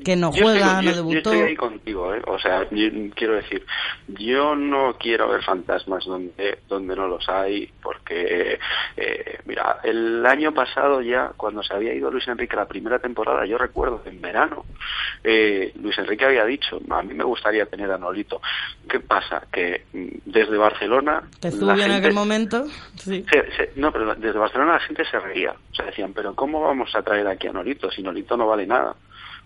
que 0.03 0.15
no 0.15 0.31
juega, 0.31 0.79
estoy- 0.81 0.85
no 0.85 0.91
yo- 0.91 0.95
debutó. 0.95 1.13
Yo 1.13 1.19
estoy 1.19 1.39
ahí 1.49 1.55
contigo, 1.55 2.13
¿eh? 2.13 2.21
O 2.27 2.37
sea, 2.39 2.67
yo 2.69 2.89
quiero 3.15 3.35
decir, 3.35 3.65
yo 4.07 4.55
no 4.55 4.95
quiero 4.99 5.29
ver 5.29 5.41
fantasmas 5.43 6.05
donde, 6.05 6.59
donde 6.67 6.95
no 6.95 7.07
los 7.07 7.27
hay, 7.29 7.71
porque, 7.81 8.59
eh, 8.97 9.39
mira, 9.45 9.79
el 9.83 10.25
año 10.25 10.53
pasado 10.53 11.01
ya, 11.01 11.31
cuando 11.37 11.63
se 11.63 11.73
había 11.73 11.93
ido 11.93 12.11
Luis 12.11 12.27
Enrique 12.27 12.55
la 12.55 12.67
primera 12.67 12.99
temporada, 12.99 13.45
yo 13.45 13.57
recuerdo, 13.57 14.01
en 14.05 14.21
verano, 14.21 14.65
eh, 15.23 15.71
Luis 15.81 15.97
Enrique 15.97 16.25
había 16.25 16.45
dicho, 16.45 16.79
a 16.89 17.01
mí 17.01 17.13
me 17.13 17.23
gustaría 17.23 17.65
tener 17.65 17.89
a 17.91 17.97
Nolito. 17.97 18.41
¿Qué 18.89 18.99
pasa? 18.99 19.43
Que 19.51 19.85
mm, 19.93 20.07
desde 20.25 20.57
Barcelona... 20.57 21.23
Que 21.41 21.49
bien 21.49 21.91
en 21.91 21.97
aquel 21.97 22.13
momento. 22.13 22.65
Sí. 22.95 23.25
se- 23.31 23.51
se- 23.55 23.71
no, 23.75 23.91
pero 23.91 24.13
desde 24.15 24.37
Barcelona 24.37 24.73
la 24.73 24.79
gente 24.79 25.03
se 25.05 25.19
reía. 25.19 25.51
O 25.71 25.75
sea, 25.75 25.85
decían, 25.85 26.13
pero 26.13 26.35
¿cómo 26.35 26.61
vamos 26.61 26.93
a 26.95 27.01
traer 27.01 27.27
aquí 27.27 27.47
a 27.47 27.53
Nolito 27.53 27.89
si 27.91 28.01
Nolito 28.03 28.35
no 28.37 28.47
vale 28.47 28.67
nada? 28.67 28.95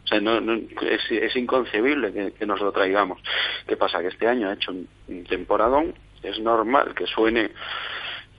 O 0.03 0.07
sea, 0.07 0.19
no, 0.19 0.41
no- 0.41 0.53
es, 0.55 1.11
es 1.11 1.35
inconcebible 1.35 2.33
que, 2.37 2.45
nos 2.45 2.59
lo 2.61 2.71
traigamos. 2.71 3.21
¿Qué 3.67 3.77
pasa? 3.77 4.01
Que 4.01 4.07
este 4.07 4.27
año 4.27 4.49
ha 4.49 4.53
hecho 4.53 4.71
un, 4.71 4.87
temporadón, 5.25 5.93
es 6.23 6.39
normal 6.39 6.93
que 6.95 7.05
suene 7.05 7.51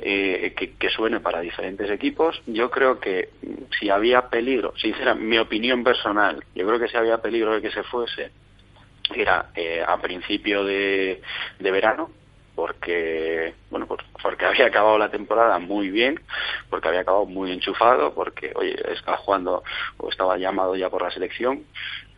eh, 0.00 0.54
que, 0.78 0.90
suene 0.90 1.20
para 1.20 1.40
diferentes 1.40 1.90
equipos. 1.90 2.40
Yo 2.46 2.70
creo 2.70 2.98
que 2.98 3.30
si 3.78 3.90
había 3.90 4.28
peligro, 4.28 4.72
sincera, 4.76 5.14
mi 5.14 5.38
opinión 5.38 5.84
personal, 5.84 6.42
yo 6.54 6.66
creo 6.66 6.80
que 6.80 6.88
si 6.88 6.96
había 6.96 7.18
peligro 7.18 7.54
de 7.54 7.62
que 7.62 7.70
se 7.70 7.82
fuese, 7.84 8.30
era 9.14 9.50
eh, 9.54 9.82
a 9.86 10.00
principio 10.00 10.64
de 10.64 11.20
verano, 11.58 12.10
porque 12.54 13.54
bueno 13.70 13.86
por- 13.86 14.04
porque 14.22 14.44
había 14.46 14.66
acabado 14.66 14.98
la 14.98 15.10
temporada 15.10 15.58
muy 15.58 15.90
bien 15.90 16.20
porque 16.68 16.88
había 16.88 17.00
acabado 17.00 17.26
muy 17.26 17.52
enchufado 17.52 18.14
porque 18.14 18.52
oye 18.54 18.76
estaba 18.92 19.16
jugando 19.18 19.62
o 19.98 20.08
estaba 20.10 20.36
llamado 20.36 20.76
ya 20.76 20.90
por 20.90 21.02
la 21.02 21.10
selección 21.10 21.64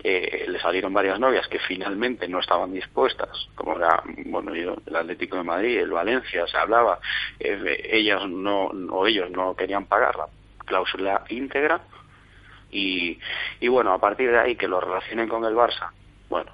eh, 0.05 0.47
le 0.49 0.59
salieron 0.61 0.93
varias 0.93 1.21
novias 1.21 1.47
que 1.49 1.61
finalmente 1.61 2.27
no 2.29 2.41
estaban 2.41 2.73
dispuestas 2.73 3.29
como 3.55 3.77
era 3.77 4.03
bueno 4.27 4.55
yo, 4.55 4.77
el 4.87 4.97
Atlético 4.97 5.37
de 5.37 5.45
Madrid 5.45 5.79
el 5.79 5.91
Valencia 5.91 6.47
se 6.47 6.57
hablaba 6.57 6.99
eh, 7.39 7.89
ellas 7.91 8.27
no 8.29 8.67
o 8.91 9.07
ellos 9.07 9.31
no 9.31 9.55
querían 9.55 9.87
pagar 9.87 10.17
la 10.17 10.27
cláusula 10.67 11.25
íntegra 11.29 11.83
y, 12.71 13.19
y 13.61 13.69
bueno, 13.69 13.93
a 13.93 13.99
partir 14.01 14.31
de 14.31 14.39
ahí 14.39 14.57
que 14.57 14.69
lo 14.69 14.81
relacionen 14.81 15.29
con 15.29 15.45
el 15.45 15.55
Barça, 15.55 15.91
bueno, 16.31 16.51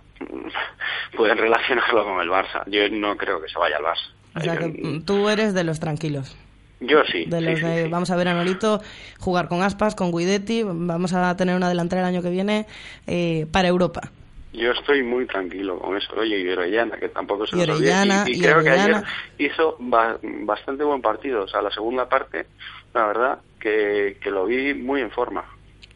pueden 1.17 1.39
relacionarlo 1.39 2.05
con 2.05 2.21
el 2.21 2.29
Barça. 2.29 2.63
Yo 2.67 2.89
no 2.91 3.17
creo 3.17 3.41
que 3.41 3.49
se 3.49 3.59
vaya 3.59 3.77
al 3.77 3.85
Barça. 3.85 4.11
O 4.37 4.41
sea, 4.41 4.57
que 4.57 4.69
mm, 4.69 5.03
tú 5.05 5.29
eres 5.29 5.55
de 5.55 5.65
los 5.65 5.81
tranquilos. 5.81 6.37
Yo 6.81 7.03
sí. 7.11 7.25
De 7.25 7.39
sí, 7.41 7.45
los 7.45 7.59
sí, 7.59 7.65
de, 7.65 7.85
sí. 7.85 7.91
vamos 7.91 8.11
a 8.11 8.17
ver 8.17 8.29
a 8.29 8.35
Nolito 8.35 8.81
jugar 9.19 9.49
con 9.49 9.63
Aspas, 9.63 9.95
con 9.97 10.13
Guidetti, 10.13 10.63
vamos 10.63 11.13
a 11.13 11.37
tener 11.37 11.57
una 11.57 11.69
delantera 11.69 12.03
el 12.03 12.07
año 12.09 12.23
que 12.23 12.31
viene 12.31 12.67
eh, 13.07 13.47
para 13.51 13.69
Europa. 13.69 14.11
Yo 14.53 14.71
estoy 14.73 15.03
muy 15.03 15.27
tranquilo 15.27 15.79
con 15.79 15.97
eso. 15.97 16.15
Oye, 16.17 16.41
y 16.41 16.49
Orellana, 16.49 16.97
que 16.97 17.09
tampoco 17.09 17.47
se 17.47 17.57
Y 17.57 17.61
olvide. 17.63 17.75
Orellana, 17.75 18.25
Y, 18.27 18.33
y 18.33 18.35
y 18.37 18.41
creo 18.41 18.63
que 18.63 18.71
ayer 18.71 19.03
hizo 19.39 19.77
ba- 19.81 20.19
bastante 20.23 20.85
buen 20.85 21.03
partido. 21.03 21.43
O 21.45 21.49
sea, 21.49 21.61
la 21.63 21.71
segunda 21.71 22.09
parte, 22.09 22.47
la 22.95 23.07
verdad, 23.07 23.39
que, 23.61 24.17
que 24.23 24.31
lo 24.31 24.47
vi 24.47 24.73
muy 24.75 25.01
en 25.01 25.11
forma. 25.11 25.45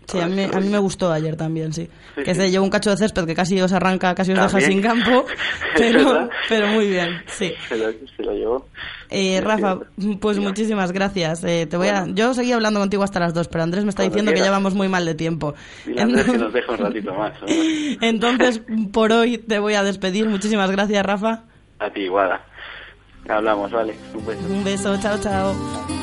Sí, 0.07 0.19
a 0.19 0.27
mí, 0.27 0.43
a 0.43 0.61
mí 0.61 0.69
me 0.69 0.79
gustó 0.79 1.11
ayer 1.13 1.37
también, 1.37 1.73
sí. 1.73 1.89
Sí, 2.15 2.23
que 2.23 2.35
se 2.35 2.51
llevó 2.51 2.65
un 2.65 2.71
cacho 2.71 2.91
de 2.91 2.97
césped 2.97 3.25
que 3.25 3.35
casi 3.35 3.61
os 3.61 3.73
arranca, 3.73 4.15
casi 4.15 4.33
os 4.33 4.39
deja 4.39 4.61
sin 4.61 4.83
campo, 4.83 5.25
pero, 5.77 6.29
pero 6.49 6.67
muy 6.69 6.89
bien, 6.89 7.23
sí. 7.27 7.53
Se 7.69 7.77
lo, 7.77 7.91
se 8.17 8.23
lo 8.23 8.33
llevó. 8.33 8.67
Eh, 9.11 9.41
Rafa, 9.43 9.79
pues 10.21 10.39
muchísimas 10.39 10.93
gracias. 10.93 11.45
Eh, 11.45 11.67
te 11.69 11.77
voy 11.77 11.89
a, 11.89 12.07
yo 12.07 12.33
seguía 12.35 12.55
hablando 12.55 12.81
contigo 12.81 13.03
hasta 13.03 13.21
las 13.21 13.35
dos, 13.35 13.49
pero 13.49 13.63
Andrés 13.63 13.85
me 13.85 13.91
está 13.91 14.03
Cuando 14.03 14.15
diciendo 14.15 14.33
que 14.33 14.41
ya 14.45 14.51
vamos 14.51 14.75
muy 14.75 14.89
mal 14.89 15.05
de 15.05 15.15
tiempo. 15.15 15.55
Andrés 15.99 16.25
que 16.25 16.39
nos 16.39 16.53
deja 16.53 16.73
un 16.73 16.79
ratito 16.79 17.13
más. 17.19 17.33
Entonces, 18.01 18.63
por 18.93 19.13
hoy 19.13 19.39
te 19.39 19.59
voy 19.59 19.75
a 19.75 19.83
despedir. 19.83 20.29
Muchísimas 20.29 20.71
gracias, 20.71 21.05
Rafa. 21.05 21.45
A 21.79 21.91
ti, 21.91 22.09
Guada. 22.09 22.43
Hablamos, 23.29 23.71
vale. 23.71 23.95
Un 24.15 24.27
beso. 24.27 24.41
Un 24.49 24.65
beso, 24.65 24.97
chao, 25.01 25.19
chao. 25.21 26.02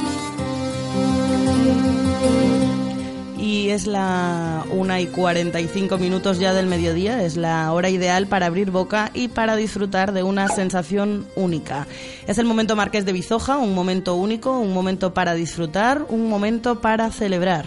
Y 3.39 3.69
es 3.69 3.87
la 3.87 4.65
1 4.69 4.99
y 4.99 5.07
45 5.07 5.97
minutos 5.97 6.39
ya 6.39 6.53
del 6.53 6.67
mediodía, 6.67 7.23
es 7.23 7.37
la 7.37 7.71
hora 7.71 7.89
ideal 7.89 8.27
para 8.27 8.47
abrir 8.47 8.69
boca 8.69 9.11
y 9.13 9.29
para 9.29 9.55
disfrutar 9.55 10.11
de 10.11 10.23
una 10.23 10.49
sensación 10.49 11.25
única. 11.35 11.87
Es 12.27 12.37
el 12.37 12.45
momento 12.45 12.75
Marqués 12.75 13.05
de 13.05 13.13
Bizoja, 13.13 13.57
un 13.57 13.73
momento 13.73 14.15
único, 14.15 14.59
un 14.59 14.73
momento 14.73 15.13
para 15.13 15.35
disfrutar, 15.35 16.05
un 16.09 16.29
momento 16.29 16.81
para 16.81 17.11
celebrar. 17.11 17.65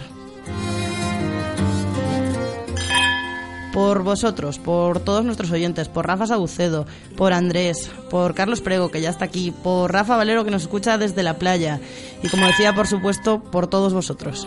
por 3.72 4.02
vosotros, 4.02 4.58
por 4.58 5.00
todos 5.00 5.24
nuestros 5.24 5.50
oyentes, 5.50 5.88
por 5.88 6.06
Rafa 6.06 6.26
Sabucedo, 6.26 6.86
por 7.16 7.32
Andrés, 7.32 7.90
por 8.10 8.34
Carlos 8.34 8.60
Prego, 8.60 8.90
que 8.90 9.00
ya 9.00 9.08
está 9.08 9.24
aquí, 9.24 9.50
por 9.50 9.90
Rafa 9.90 10.16
Valero, 10.16 10.44
que 10.44 10.50
nos 10.50 10.62
escucha 10.62 10.98
desde 10.98 11.22
la 11.22 11.38
playa, 11.38 11.80
y 12.22 12.28
como 12.28 12.46
decía, 12.46 12.74
por 12.74 12.86
supuesto, 12.86 13.40
por 13.42 13.66
todos 13.66 13.94
vosotros. 13.94 14.46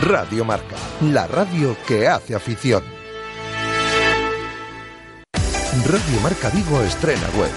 Radio 0.00 0.44
Marca, 0.44 0.76
la 1.02 1.26
radio 1.26 1.76
que 1.86 2.08
hace 2.08 2.34
afición. 2.34 2.82
Radio 5.84 6.20
Marca 6.22 6.48
Vigo 6.48 6.80
estrena 6.80 7.28
web. 7.36 7.50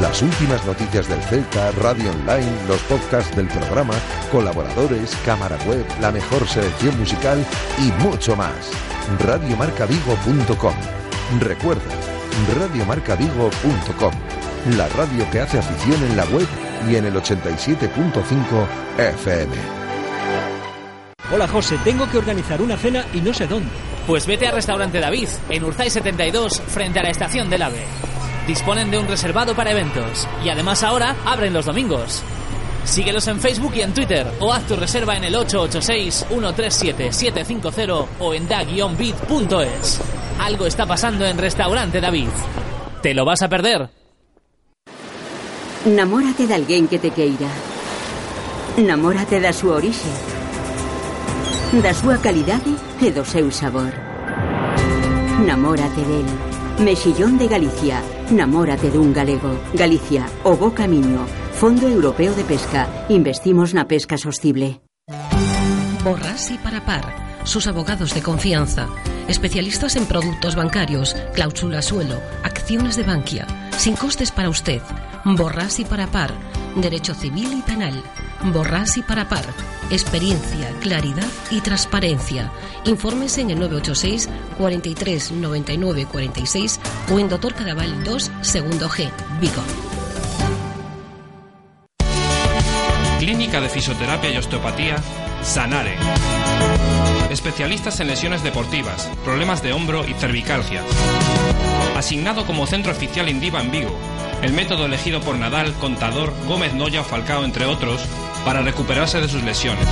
Las 0.00 0.20
últimas 0.20 0.64
noticias 0.66 1.08
del 1.08 1.22
Celta, 1.22 1.70
radio 1.72 2.10
online, 2.10 2.52
los 2.66 2.80
podcasts 2.82 3.34
del 3.34 3.48
programa, 3.48 3.94
colaboradores, 4.30 5.16
cámara 5.24 5.56
web, 5.66 5.84
la 6.00 6.12
mejor 6.12 6.46
selección 6.46 6.98
musical 6.98 7.44
y 7.78 7.90
mucho 8.02 8.36
más. 8.36 8.70
Radiomarcavigo.com. 9.20 10.74
Recuerda, 11.40 11.94
radiomarcavigo.com. 12.58 14.12
La 14.76 14.88
radio 14.88 15.30
que 15.30 15.40
hace 15.40 15.58
afición 15.58 16.04
en 16.04 16.16
la 16.16 16.24
web 16.26 16.46
y 16.86 16.96
en 16.96 17.06
el 17.06 17.14
87.5 17.14 18.66
FM. 18.98 19.77
Hola 21.30 21.46
José, 21.46 21.76
tengo 21.84 22.10
que 22.10 22.16
organizar 22.16 22.62
una 22.62 22.78
cena 22.78 23.04
y 23.12 23.20
no 23.20 23.34
sé 23.34 23.46
dónde. 23.46 23.68
Pues 24.06 24.26
vete 24.26 24.46
a 24.46 24.50
Restaurante 24.50 24.98
David, 24.98 25.28
en 25.50 25.62
Urzay 25.62 25.90
72, 25.90 26.62
frente 26.68 27.00
a 27.00 27.02
la 27.02 27.10
estación 27.10 27.50
del 27.50 27.60
AVE. 27.60 27.84
Disponen 28.46 28.90
de 28.90 28.98
un 28.98 29.06
reservado 29.06 29.54
para 29.54 29.72
eventos 29.72 30.26
y 30.42 30.48
además 30.48 30.82
ahora 30.82 31.16
abren 31.26 31.52
los 31.52 31.66
domingos. 31.66 32.22
Síguelos 32.84 33.28
en 33.28 33.40
Facebook 33.40 33.74
y 33.74 33.82
en 33.82 33.92
Twitter 33.92 34.26
o 34.40 34.54
haz 34.54 34.66
tu 34.66 34.74
reserva 34.74 35.18
en 35.18 35.24
el 35.24 35.34
886-137-750 35.34 38.06
o 38.20 38.32
en 38.32 38.48
da-bit.es. 38.48 40.00
Algo 40.38 40.64
está 40.64 40.86
pasando 40.86 41.26
en 41.26 41.36
Restaurante 41.36 42.00
David. 42.00 42.30
¿Te 43.02 43.12
lo 43.12 43.26
vas 43.26 43.42
a 43.42 43.50
perder? 43.50 43.90
Namórate 45.84 46.46
de 46.46 46.54
alguén 46.54 46.88
que 46.88 46.98
te 46.98 47.10
queira. 47.10 47.48
Namórate 48.78 49.40
da 49.40 49.52
súa 49.52 49.76
orixe. 49.76 50.37
Da 51.68 51.92
súa 51.92 52.16
calidade 52.16 52.72
e 52.96 53.12
do 53.12 53.28
seu 53.28 53.52
sabor. 53.52 53.92
Namórate 55.44 56.00
del. 56.00 56.24
Mexillón 56.80 57.36
de 57.36 57.44
Galicia. 57.44 58.00
Namórate 58.32 58.88
dun 58.88 59.12
galego. 59.12 59.52
Galicia, 59.76 60.24
o 60.48 60.56
camiño. 60.72 61.28
Fondo 61.52 61.84
Europeo 61.84 62.32
de 62.32 62.48
Pesca. 62.48 62.88
Investimos 63.12 63.76
na 63.76 63.84
pesca 63.84 64.16
sostible. 64.16 64.80
Borras 66.00 66.48
y 66.48 66.56
para 66.56 66.88
par. 66.88 67.04
Sus 67.44 67.68
abogados 67.68 68.16
de 68.16 68.24
confianza. 68.24 68.88
Especialistas 69.28 69.96
en 70.00 70.08
productos 70.08 70.56
bancarios, 70.56 71.12
cláusula 71.36 71.84
suelo, 71.84 72.16
acciones 72.48 72.96
de 72.96 73.04
Bankia. 73.04 73.44
Sin 73.76 73.92
costes 73.92 74.32
para 74.32 74.48
usted. 74.48 74.80
Borras 75.22 75.78
y 75.80 75.84
para 75.84 76.06
par. 76.06 76.32
Derecho 76.80 77.12
civil 77.12 77.52
y 77.52 77.60
penal. 77.60 78.02
Borras 78.42 78.96
y 78.96 79.02
para 79.02 79.28
par. 79.28 79.44
Experiencia, 79.90 80.70
claridad 80.80 81.26
y 81.50 81.60
transparencia. 81.60 82.52
Infórmese 82.84 83.40
en 83.40 83.50
el 83.50 83.58
986 83.58 84.28
43 84.58 85.32
99 85.32 86.06
46 86.10 86.80
o 87.12 87.18
en 87.18 87.28
Doctor 87.28 87.54
Cadaval 87.54 88.04
2, 88.04 88.30
segundo 88.42 88.88
G, 88.88 89.10
Vigo. 89.40 89.62
Clínica 93.18 93.60
de 93.60 93.68
Fisioterapia 93.68 94.30
y 94.30 94.36
Osteopatía, 94.36 94.96
Sanare. 95.42 95.96
Especialistas 97.30 97.98
en 98.00 98.06
lesiones 98.06 98.42
deportivas, 98.42 99.10
problemas 99.24 99.62
de 99.62 99.72
hombro 99.72 100.06
y 100.08 100.14
cervicalgia. 100.14 100.82
Asignado 101.96 102.46
como 102.46 102.66
centro 102.66 102.92
oficial 102.92 103.28
Indiva 103.28 103.60
en 103.60 103.70
Vigo. 103.70 103.98
El 104.40 104.52
método 104.52 104.86
elegido 104.86 105.20
por 105.20 105.36
Nadal, 105.36 105.74
Contador, 105.74 106.32
Gómez 106.46 106.74
Noya 106.74 107.00
o 107.00 107.04
Falcao, 107.04 107.44
entre 107.44 107.66
otros, 107.66 108.00
para 108.44 108.62
recuperarse 108.62 109.20
de 109.20 109.28
sus 109.28 109.42
lesiones. 109.42 109.86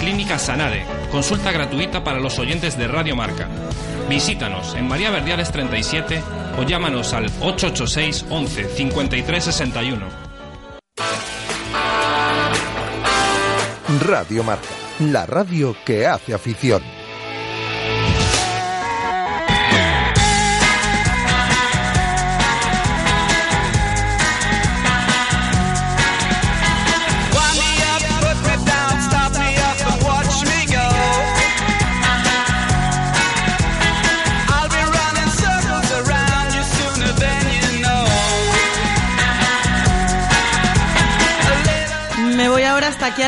Clínica 0.00 0.38
Sanare, 0.38 0.84
consulta 1.10 1.52
gratuita 1.52 2.02
para 2.02 2.20
los 2.20 2.38
oyentes 2.38 2.76
de 2.76 2.88
Radio 2.88 3.16
Marca. 3.16 3.48
Visítanos 4.08 4.74
en 4.74 4.88
María 4.88 5.10
Verdiales 5.10 5.50
37 5.52 6.22
o 6.58 6.62
llámanos 6.64 7.12
al 7.12 7.26
886 7.40 8.26
11 8.28 8.68
53 8.68 9.44
61. 9.44 10.06
Radio 14.00 14.42
Marca, 14.42 14.68
la 14.98 15.26
radio 15.26 15.76
que 15.84 16.06
hace 16.06 16.34
afición. 16.34 16.82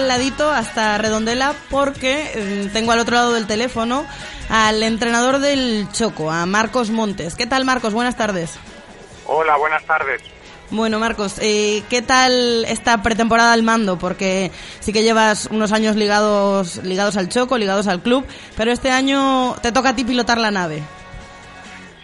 Al 0.05 0.09
ladito, 0.09 0.51
hasta 0.51 0.99
Redondela, 0.99 1.55
porque 1.71 2.31
eh, 2.35 2.71
tengo 2.75 2.93
al 2.93 2.99
otro 2.99 3.15
lado 3.15 3.33
del 3.33 3.47
teléfono 3.47 4.05
al 4.51 4.83
entrenador 4.83 5.39
del 5.39 5.89
Choco, 5.93 6.31
a 6.31 6.45
Marcos 6.45 6.91
Montes. 6.91 7.35
¿Qué 7.35 7.47
tal, 7.47 7.65
Marcos? 7.65 7.95
Buenas 7.95 8.15
tardes. 8.15 8.59
Hola, 9.27 9.57
buenas 9.57 9.83
tardes. 9.85 10.21
Bueno, 10.71 10.99
Marcos, 10.99 11.37
eh, 11.41 11.83
¿qué 11.89 12.03
tal 12.03 12.67
esta 12.67 13.03
pretemporada 13.03 13.55
al 13.55 13.63
mando? 13.63 13.99
Porque 13.99 14.51
sí 14.81 14.93
que 14.93 15.03
llevas 15.03 15.47
unos 15.51 15.73
años 15.73 15.97
ligados, 15.97 16.85
ligados 16.85 17.17
al 17.17 17.31
Choco, 17.31 17.57
ligados 17.57 17.87
al 17.87 18.03
club, 18.03 18.27
pero 18.59 18.73
este 18.73 18.91
año 18.91 19.57
te 19.63 19.73
toca 19.73 19.91
a 19.91 19.97
ti 19.97 20.05
pilotar 20.05 20.37
la 20.37 20.51
nave. 20.51 20.83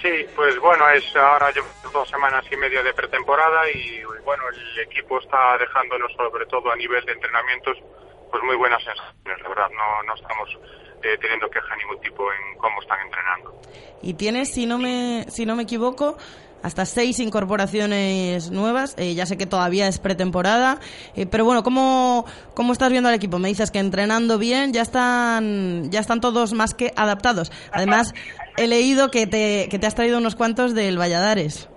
Sí, 0.03 0.27
pues 0.35 0.59
bueno, 0.61 0.89
es 0.89 1.15
ahora 1.15 1.51
llevo 1.51 1.67
dos 1.93 2.09
semanas 2.09 2.45
y 2.51 2.57
media 2.57 2.83
de 2.83 2.95
pretemporada 2.95 3.71
y 3.71 4.03
bueno, 4.25 4.45
el 4.49 4.79
equipo 4.81 5.19
está 5.19 5.59
dejándonos 5.59 6.11
sobre 6.13 6.47
todo 6.47 6.71
a 6.71 6.77
nivel 6.77 7.05
de 7.05 7.13
entrenamientos 7.13 7.77
pues 8.31 8.43
muy 8.45 8.57
buenas 8.57 8.83
sensaciones, 8.83 9.43
la 9.43 9.49
verdad, 9.49 9.69
no, 9.71 10.03
no 10.05 10.15
estamos 10.15 10.49
eh, 11.03 11.19
teniendo 11.21 11.51
queja 11.51 11.77
ningún 11.77 12.01
tipo 12.01 12.33
en 12.33 12.57
cómo 12.59 12.81
están 12.81 13.01
entrenando. 13.05 13.61
Y 14.03 14.15
tienes, 14.15 14.53
si 14.53 14.67
no 14.67 14.79
me, 14.79 15.27
si 15.29 15.45
no 15.45 15.57
me 15.57 15.65
equivoco, 15.65 16.17
hasta 16.63 16.85
seis 16.87 17.19
incorporaciones 17.21 18.51
nuevas. 18.51 18.95
Eh, 18.99 19.15
ya 19.15 19.27
sé 19.27 19.37
que 19.37 19.47
todavía 19.47 19.89
es 19.89 19.99
pretemporada, 19.99 20.79
eh, 21.17 21.27
pero 21.27 21.45
bueno, 21.45 21.63
¿cómo, 21.63 22.25
¿cómo 22.55 22.73
estás 22.73 22.91
viendo 22.91 23.09
al 23.09 23.15
equipo? 23.15 23.39
Me 23.39 23.49
dices 23.49 23.71
que 23.71 23.79
entrenando 23.79 24.39
bien, 24.39 24.73
ya 24.73 24.83
están, 24.83 25.91
ya 25.91 26.01
están 26.01 26.21
todos 26.21 26.53
más 26.53 26.75
que 26.75 26.93
adaptados. 26.97 27.53
Además, 27.73 28.15
he 28.57 28.67
leído 28.67 29.11
que 29.11 29.27
te, 29.27 29.69
que 29.71 29.79
te 29.79 29.87
has 29.87 29.95
traído 29.95 30.19
unos 30.19 30.37
cuantos 30.37 30.75
del 30.75 30.99
Valladares. 30.99 31.69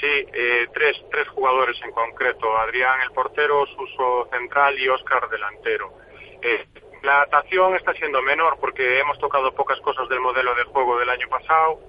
Sí, 0.00 0.26
eh, 0.34 0.66
tres, 0.74 0.96
tres 1.10 1.28
jugadores 1.28 1.76
en 1.82 1.90
concreto, 1.92 2.56
Adrián 2.58 3.00
el 3.02 3.10
portero, 3.12 3.64
Suso 3.66 4.28
central 4.30 4.78
y 4.78 4.88
Óscar 4.88 5.30
delantero. 5.30 5.94
Eh, 6.42 6.66
la 7.02 7.22
adaptación 7.22 7.74
está 7.76 7.94
siendo 7.94 8.20
menor 8.20 8.58
porque 8.60 8.98
hemos 9.00 9.18
tocado 9.18 9.54
pocas 9.54 9.80
cosas 9.80 10.08
del 10.08 10.20
modelo 10.20 10.54
de 10.56 10.64
juego 10.64 10.98
del 10.98 11.08
año 11.08 11.28
pasado 11.28 11.80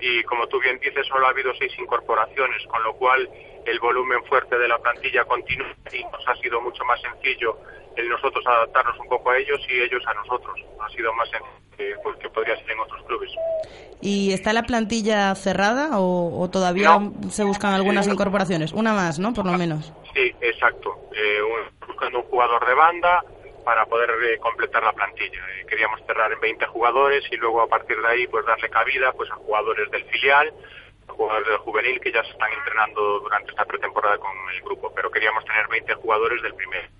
y 0.00 0.22
como 0.24 0.46
tú 0.48 0.60
bien 0.60 0.78
dices 0.80 1.06
solo 1.06 1.26
ha 1.26 1.30
habido 1.30 1.52
seis 1.58 1.72
incorporaciones, 1.78 2.62
con 2.68 2.82
lo 2.82 2.94
cual 2.94 3.28
el 3.66 3.78
volumen 3.80 4.22
fuerte 4.24 4.58
de 4.58 4.68
la 4.68 4.78
plantilla 4.78 5.24
continúa 5.24 5.68
y 5.92 6.02
nos 6.04 6.26
ha 6.28 6.34
sido 6.36 6.60
mucho 6.60 6.84
más 6.84 7.00
sencillo 7.02 7.58
el 7.96 8.08
nosotros 8.08 8.44
adaptarnos 8.46 8.98
un 8.98 9.08
poco 9.08 9.30
a 9.30 9.38
ellos 9.38 9.60
y 9.68 9.80
ellos 9.80 10.02
a 10.06 10.14
nosotros. 10.14 10.58
Ha 10.80 10.88
sido 10.90 11.12
más 11.14 11.28
sencillo 11.30 11.50
que, 11.76 11.94
pues, 12.02 12.16
que 12.18 12.28
podría 12.30 12.56
ser 12.56 12.70
en 12.70 12.80
otros 12.80 13.02
clubes. 13.04 13.30
¿Y 14.00 14.32
está 14.32 14.52
la 14.52 14.62
plantilla 14.62 15.34
cerrada 15.34 15.98
o, 15.98 16.40
o 16.40 16.48
todavía 16.50 16.98
se 17.30 17.44
buscan 17.44 17.74
algunas 17.74 18.06
Sí. 18.06 18.12
incorporaciones? 18.12 18.72
Una 18.72 18.92
más, 18.94 19.18
¿no? 19.18 19.34
Por 19.34 19.44
lo 19.46 19.52
menos. 19.52 19.92
Sí, 20.14 20.32
exacto. 20.40 20.96
Eh, 21.14 21.40
buscando 21.86 22.20
un 22.20 22.24
jugador 22.26 22.66
de 22.66 22.74
banda, 22.74 23.22
para 23.64 23.86
poder 23.86 24.10
eh, 24.10 24.38
completar 24.38 24.82
la 24.82 24.92
plantilla. 24.92 25.40
Eh, 25.50 25.66
queríamos 25.66 26.00
cerrar 26.06 26.32
en 26.32 26.40
20 26.40 26.66
jugadores 26.66 27.24
y 27.30 27.36
luego 27.36 27.62
a 27.62 27.66
partir 27.66 28.00
de 28.00 28.08
ahí 28.08 28.26
pues 28.26 28.44
darle 28.46 28.68
cabida 28.68 29.12
pues 29.12 29.30
a 29.30 29.34
jugadores 29.36 29.90
del 29.90 30.04
filial, 30.04 30.52
a 31.08 31.12
jugadores 31.12 31.48
del 31.48 31.58
juvenil 31.58 32.00
que 32.00 32.12
ya 32.12 32.22
se 32.24 32.30
están 32.30 32.52
entrenando 32.52 33.20
durante 33.20 33.50
esta 33.50 33.64
pretemporada 33.64 34.18
con 34.18 34.30
el 34.54 34.60
grupo, 34.62 34.92
pero 34.94 35.10
queríamos 35.10 35.44
tener 35.44 35.68
20 35.68 35.94
jugadores 35.94 36.42
del 36.42 36.54
primer. 36.54 36.90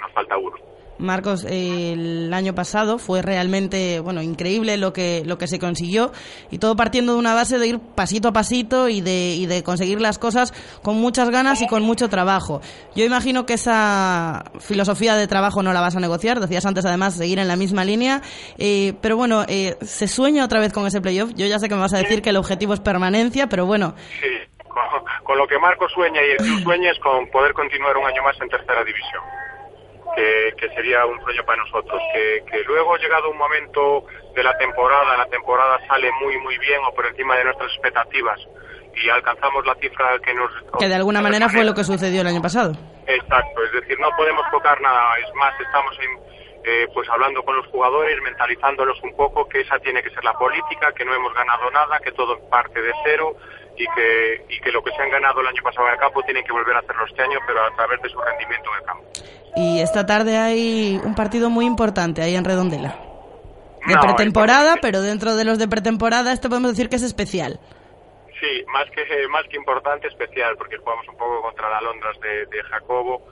Nos 0.00 0.12
falta 0.12 0.36
uno. 0.36 0.77
Marcos, 0.98 1.44
eh, 1.48 1.92
el 1.92 2.32
año 2.34 2.54
pasado 2.54 2.98
fue 2.98 3.22
realmente 3.22 4.00
bueno 4.00 4.22
increíble 4.22 4.76
lo 4.76 4.92
que 4.92 5.22
lo 5.24 5.38
que 5.38 5.46
se 5.46 5.58
consiguió. 5.58 6.12
Y 6.50 6.58
todo 6.58 6.76
partiendo 6.76 7.12
de 7.12 7.18
una 7.18 7.34
base 7.34 7.58
de 7.58 7.66
ir 7.66 7.78
pasito 7.78 8.28
a 8.28 8.32
pasito 8.32 8.88
y 8.88 9.00
de, 9.00 9.34
y 9.34 9.46
de 9.46 9.62
conseguir 9.62 10.00
las 10.00 10.18
cosas 10.18 10.52
con 10.82 10.96
muchas 10.96 11.30
ganas 11.30 11.62
y 11.62 11.66
con 11.66 11.82
mucho 11.82 12.08
trabajo. 12.08 12.60
Yo 12.94 13.04
imagino 13.04 13.46
que 13.46 13.54
esa 13.54 14.44
filosofía 14.60 15.14
de 15.16 15.26
trabajo 15.26 15.62
no 15.62 15.72
la 15.72 15.80
vas 15.80 15.96
a 15.96 16.00
negociar, 16.00 16.40
decías 16.40 16.66
antes 16.66 16.84
además 16.84 17.14
seguir 17.14 17.38
en 17.38 17.48
la 17.48 17.56
misma 17.56 17.84
línea, 17.84 18.22
eh, 18.58 18.94
pero 19.00 19.16
bueno, 19.16 19.44
eh, 19.48 19.76
se 19.80 20.08
sueña 20.08 20.44
otra 20.44 20.60
vez 20.60 20.72
con 20.72 20.86
ese 20.86 21.00
playoff. 21.00 21.30
Yo 21.34 21.46
ya 21.46 21.58
sé 21.58 21.68
que 21.68 21.74
me 21.74 21.80
vas 21.80 21.94
a 21.94 21.98
decir 21.98 22.22
que 22.22 22.30
el 22.30 22.36
objetivo 22.36 22.74
es 22.74 22.80
permanencia, 22.80 23.48
pero 23.48 23.66
bueno, 23.66 23.94
Sí, 24.20 24.26
con, 24.68 24.82
con 25.24 25.38
lo 25.38 25.46
que 25.46 25.58
Marco 25.58 25.88
sueña 25.88 26.20
y 26.22 26.30
el 26.32 26.36
club 26.38 26.62
sueña 26.62 26.90
es 26.90 26.98
con 26.98 27.28
poder 27.30 27.52
continuar 27.52 27.96
un 27.96 28.06
año 28.06 28.22
más 28.22 28.36
en 28.40 28.48
tercera 28.48 28.84
división, 28.84 29.22
que, 30.18 30.54
que 30.58 30.74
sería 30.74 31.06
un 31.06 31.20
sueño 31.22 31.44
para 31.44 31.62
nosotros. 31.62 32.02
Que, 32.12 32.42
que 32.50 32.64
luego, 32.64 32.96
llegado 32.96 33.30
un 33.30 33.38
momento 33.38 34.04
de 34.34 34.42
la 34.42 34.56
temporada, 34.58 35.16
la 35.16 35.26
temporada 35.26 35.78
sale 35.86 36.10
muy, 36.20 36.36
muy 36.38 36.58
bien 36.58 36.80
o 36.86 36.92
por 36.92 37.06
encima 37.06 37.36
de 37.36 37.44
nuestras 37.44 37.70
expectativas 37.72 38.40
y 38.94 39.08
alcanzamos 39.10 39.64
la 39.64 39.76
cifra 39.76 40.18
que 40.18 40.34
nos... 40.34 40.50
que 40.76 40.88
de 40.88 40.94
alguna 40.96 41.22
manera 41.22 41.48
fue 41.48 41.64
lo 41.64 41.72
que 41.72 41.84
sucedió 41.84 42.22
el 42.22 42.26
año 42.26 42.42
pasado. 42.42 42.72
Exacto, 43.06 43.64
es 43.64 43.72
decir, 43.72 43.98
no 44.00 44.08
podemos 44.16 44.42
tocar 44.50 44.80
nada, 44.80 45.14
es 45.18 45.32
más, 45.36 45.54
estamos 45.60 45.96
en, 46.00 46.10
eh, 46.64 46.88
pues 46.92 47.08
hablando 47.08 47.42
con 47.42 47.56
los 47.56 47.66
jugadores, 47.68 48.20
mentalizándolos 48.22 49.00
un 49.02 49.14
poco 49.14 49.48
que 49.48 49.60
esa 49.60 49.78
tiene 49.78 50.02
que 50.02 50.10
ser 50.10 50.24
la 50.24 50.34
política, 50.34 50.92
que 50.92 51.04
no 51.04 51.14
hemos 51.14 51.32
ganado 51.32 51.70
nada, 51.70 51.98
que 52.00 52.12
todo 52.12 52.38
parte 52.48 52.80
de 52.82 52.92
cero 53.04 53.36
y 53.76 53.86
que, 53.94 54.44
y 54.48 54.60
que 54.60 54.72
lo 54.72 54.82
que 54.82 54.90
se 54.92 55.02
han 55.02 55.10
ganado 55.10 55.40
el 55.40 55.46
año 55.46 55.62
pasado 55.62 55.86
en 55.86 55.94
el 55.94 56.00
campo 56.00 56.22
tienen 56.22 56.44
que 56.44 56.52
volver 56.52 56.76
a 56.76 56.80
hacerlo 56.80 57.06
este 57.06 57.22
año, 57.22 57.38
pero 57.46 57.64
a 57.64 57.70
través 57.76 58.02
de 58.02 58.08
su 58.08 58.20
rendimiento 58.20 58.70
en 58.70 58.80
el 58.80 58.84
campo. 58.84 59.04
Y 59.56 59.80
esta 59.80 60.04
tarde 60.04 60.36
hay 60.36 61.00
un 61.02 61.14
partido 61.14 61.48
muy 61.48 61.64
importante 61.64 62.22
ahí 62.22 62.34
en 62.34 62.44
Redondela. 62.44 62.96
De 63.86 63.94
No, 63.94 64.00
pretemporada, 64.00 64.76
pero 64.82 65.00
dentro 65.00 65.36
de 65.36 65.44
los 65.44 65.58
de 65.58 65.68
pretemporada 65.68 66.32
este 66.32 66.48
podemos 66.48 66.72
decir 66.72 66.88
que 66.88 66.96
es 66.96 67.02
especial. 67.02 67.60
Sí, 68.40 68.64
más 68.72 68.90
que 68.90 69.02
más 69.28 69.44
que 69.48 69.56
importante, 69.56 70.08
especial, 70.08 70.56
porque 70.56 70.76
jugamos 70.76 71.08
un 71.08 71.16
poco 71.16 71.42
contra 71.42 71.70
la 71.70 71.80
Londras 71.80 72.18
de, 72.20 72.46
de 72.46 72.62
Jacobo 72.64 73.22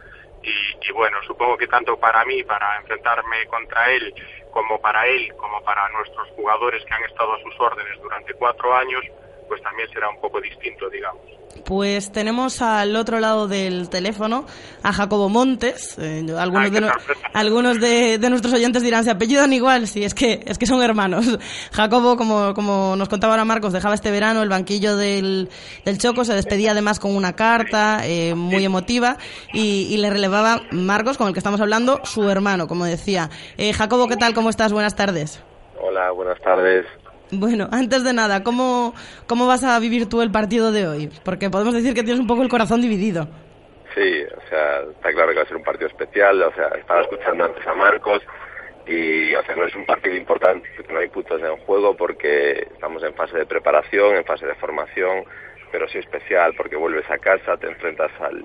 y, 0.42 0.50
y 0.80 0.92
bueno, 0.92 1.18
supongo 1.26 1.56
que 1.56 1.66
tanto 1.66 1.96
para 1.98 2.24
mí, 2.24 2.42
para 2.44 2.78
enfrentarme 2.78 3.46
contra 3.46 3.90
él, 3.90 4.14
como 4.50 4.80
para 4.80 5.06
él, 5.06 5.32
como 5.36 5.62
para 5.62 5.88
nuestros 5.90 6.28
jugadores 6.30 6.84
que 6.84 6.94
han 6.94 7.04
estado 7.04 7.34
a 7.34 7.42
sus 7.42 7.60
órdenes 7.60 8.00
durante 8.00 8.32
cuatro 8.34 8.74
años, 8.74 9.04
pues 9.48 9.62
también 9.62 9.88
será 9.92 10.08
un 10.08 10.20
poco 10.20 10.40
distinto, 10.40 10.88
digamos. 10.90 11.22
Pues 11.64 12.12
tenemos 12.12 12.60
al 12.60 12.94
otro 12.96 13.18
lado 13.18 13.48
del 13.48 13.88
teléfono 13.88 14.44
a 14.82 14.92
Jacobo 14.92 15.28
Montes. 15.30 15.96
Eh, 15.98 16.24
algunos 16.38 16.64
Ay, 16.66 16.70
de, 16.70 16.80
no- 16.82 16.90
algunos 17.32 17.80
de, 17.80 18.18
de 18.18 18.30
nuestros 18.30 18.52
oyentes 18.52 18.82
dirán, 18.82 19.04
se 19.04 19.10
apellidan 19.10 19.52
igual, 19.54 19.88
sí, 19.88 20.04
es 20.04 20.12
que, 20.14 20.42
es 20.46 20.58
que 20.58 20.66
son 20.66 20.82
hermanos. 20.82 21.38
Jacobo, 21.72 22.16
como, 22.16 22.52
como 22.54 22.94
nos 22.96 23.08
contaba 23.08 23.32
ahora 23.32 23.44
Marcos, 23.46 23.72
dejaba 23.72 23.94
este 23.94 24.10
verano 24.10 24.42
el 24.42 24.50
banquillo 24.50 24.96
del, 24.96 25.48
del 25.84 25.98
Choco, 25.98 26.24
se 26.24 26.34
despedía 26.34 26.72
además 26.72 27.00
con 27.00 27.16
una 27.16 27.34
carta 27.34 28.00
eh, 28.04 28.34
muy 28.34 28.64
emotiva 28.64 29.16
y, 29.54 29.86
y 29.90 29.96
le 29.96 30.10
relevaba 30.10 30.60
Marcos, 30.72 31.16
con 31.16 31.26
el 31.28 31.32
que 31.32 31.40
estamos 31.40 31.60
hablando, 31.60 32.00
su 32.04 32.28
hermano, 32.28 32.66
como 32.68 32.84
decía. 32.84 33.30
Eh, 33.56 33.72
Jacobo, 33.72 34.08
¿qué 34.08 34.16
tal? 34.16 34.34
¿Cómo 34.34 34.50
estás? 34.50 34.72
Buenas 34.72 34.94
tardes. 34.94 35.40
Hola, 35.80 36.10
buenas 36.10 36.38
tardes. 36.42 36.84
Bueno, 37.30 37.68
antes 37.72 38.04
de 38.04 38.12
nada, 38.12 38.42
¿cómo, 38.42 38.94
¿cómo 39.26 39.46
vas 39.46 39.64
a 39.64 39.78
vivir 39.78 40.08
tú 40.08 40.22
el 40.22 40.30
partido 40.30 40.72
de 40.72 40.86
hoy? 40.86 41.10
Porque 41.24 41.50
podemos 41.50 41.74
decir 41.74 41.94
que 41.94 42.02
tienes 42.02 42.20
un 42.20 42.26
poco 42.26 42.42
el 42.42 42.48
corazón 42.48 42.80
dividido. 42.80 43.28
Sí, 43.94 44.24
o 44.24 44.48
sea, 44.48 44.80
está 44.82 45.12
claro 45.12 45.30
que 45.30 45.36
va 45.36 45.42
a 45.42 45.46
ser 45.46 45.56
un 45.56 45.64
partido 45.64 45.88
especial, 45.88 46.42
o 46.42 46.52
sea, 46.54 46.68
estaba 46.78 47.00
escuchando 47.00 47.44
antes 47.44 47.66
a 47.66 47.74
Marcos 47.74 48.22
y, 48.86 49.34
o 49.34 49.42
sea, 49.42 49.56
no 49.56 49.64
es 49.64 49.74
un 49.74 49.86
partido 49.86 50.14
importante, 50.14 50.68
no 50.90 50.98
hay 50.98 51.08
puntos 51.08 51.40
en 51.40 51.56
juego 51.64 51.96
porque 51.96 52.68
estamos 52.74 53.02
en 53.02 53.14
fase 53.14 53.38
de 53.38 53.46
preparación, 53.46 54.16
en 54.16 54.24
fase 54.24 54.46
de 54.46 54.54
formación, 54.56 55.24
pero 55.72 55.88
sí 55.88 55.98
especial 55.98 56.52
porque 56.56 56.76
vuelves 56.76 57.10
a 57.10 57.16
casa, 57.16 57.56
te 57.56 57.68
enfrentas 57.68 58.10
al, 58.20 58.44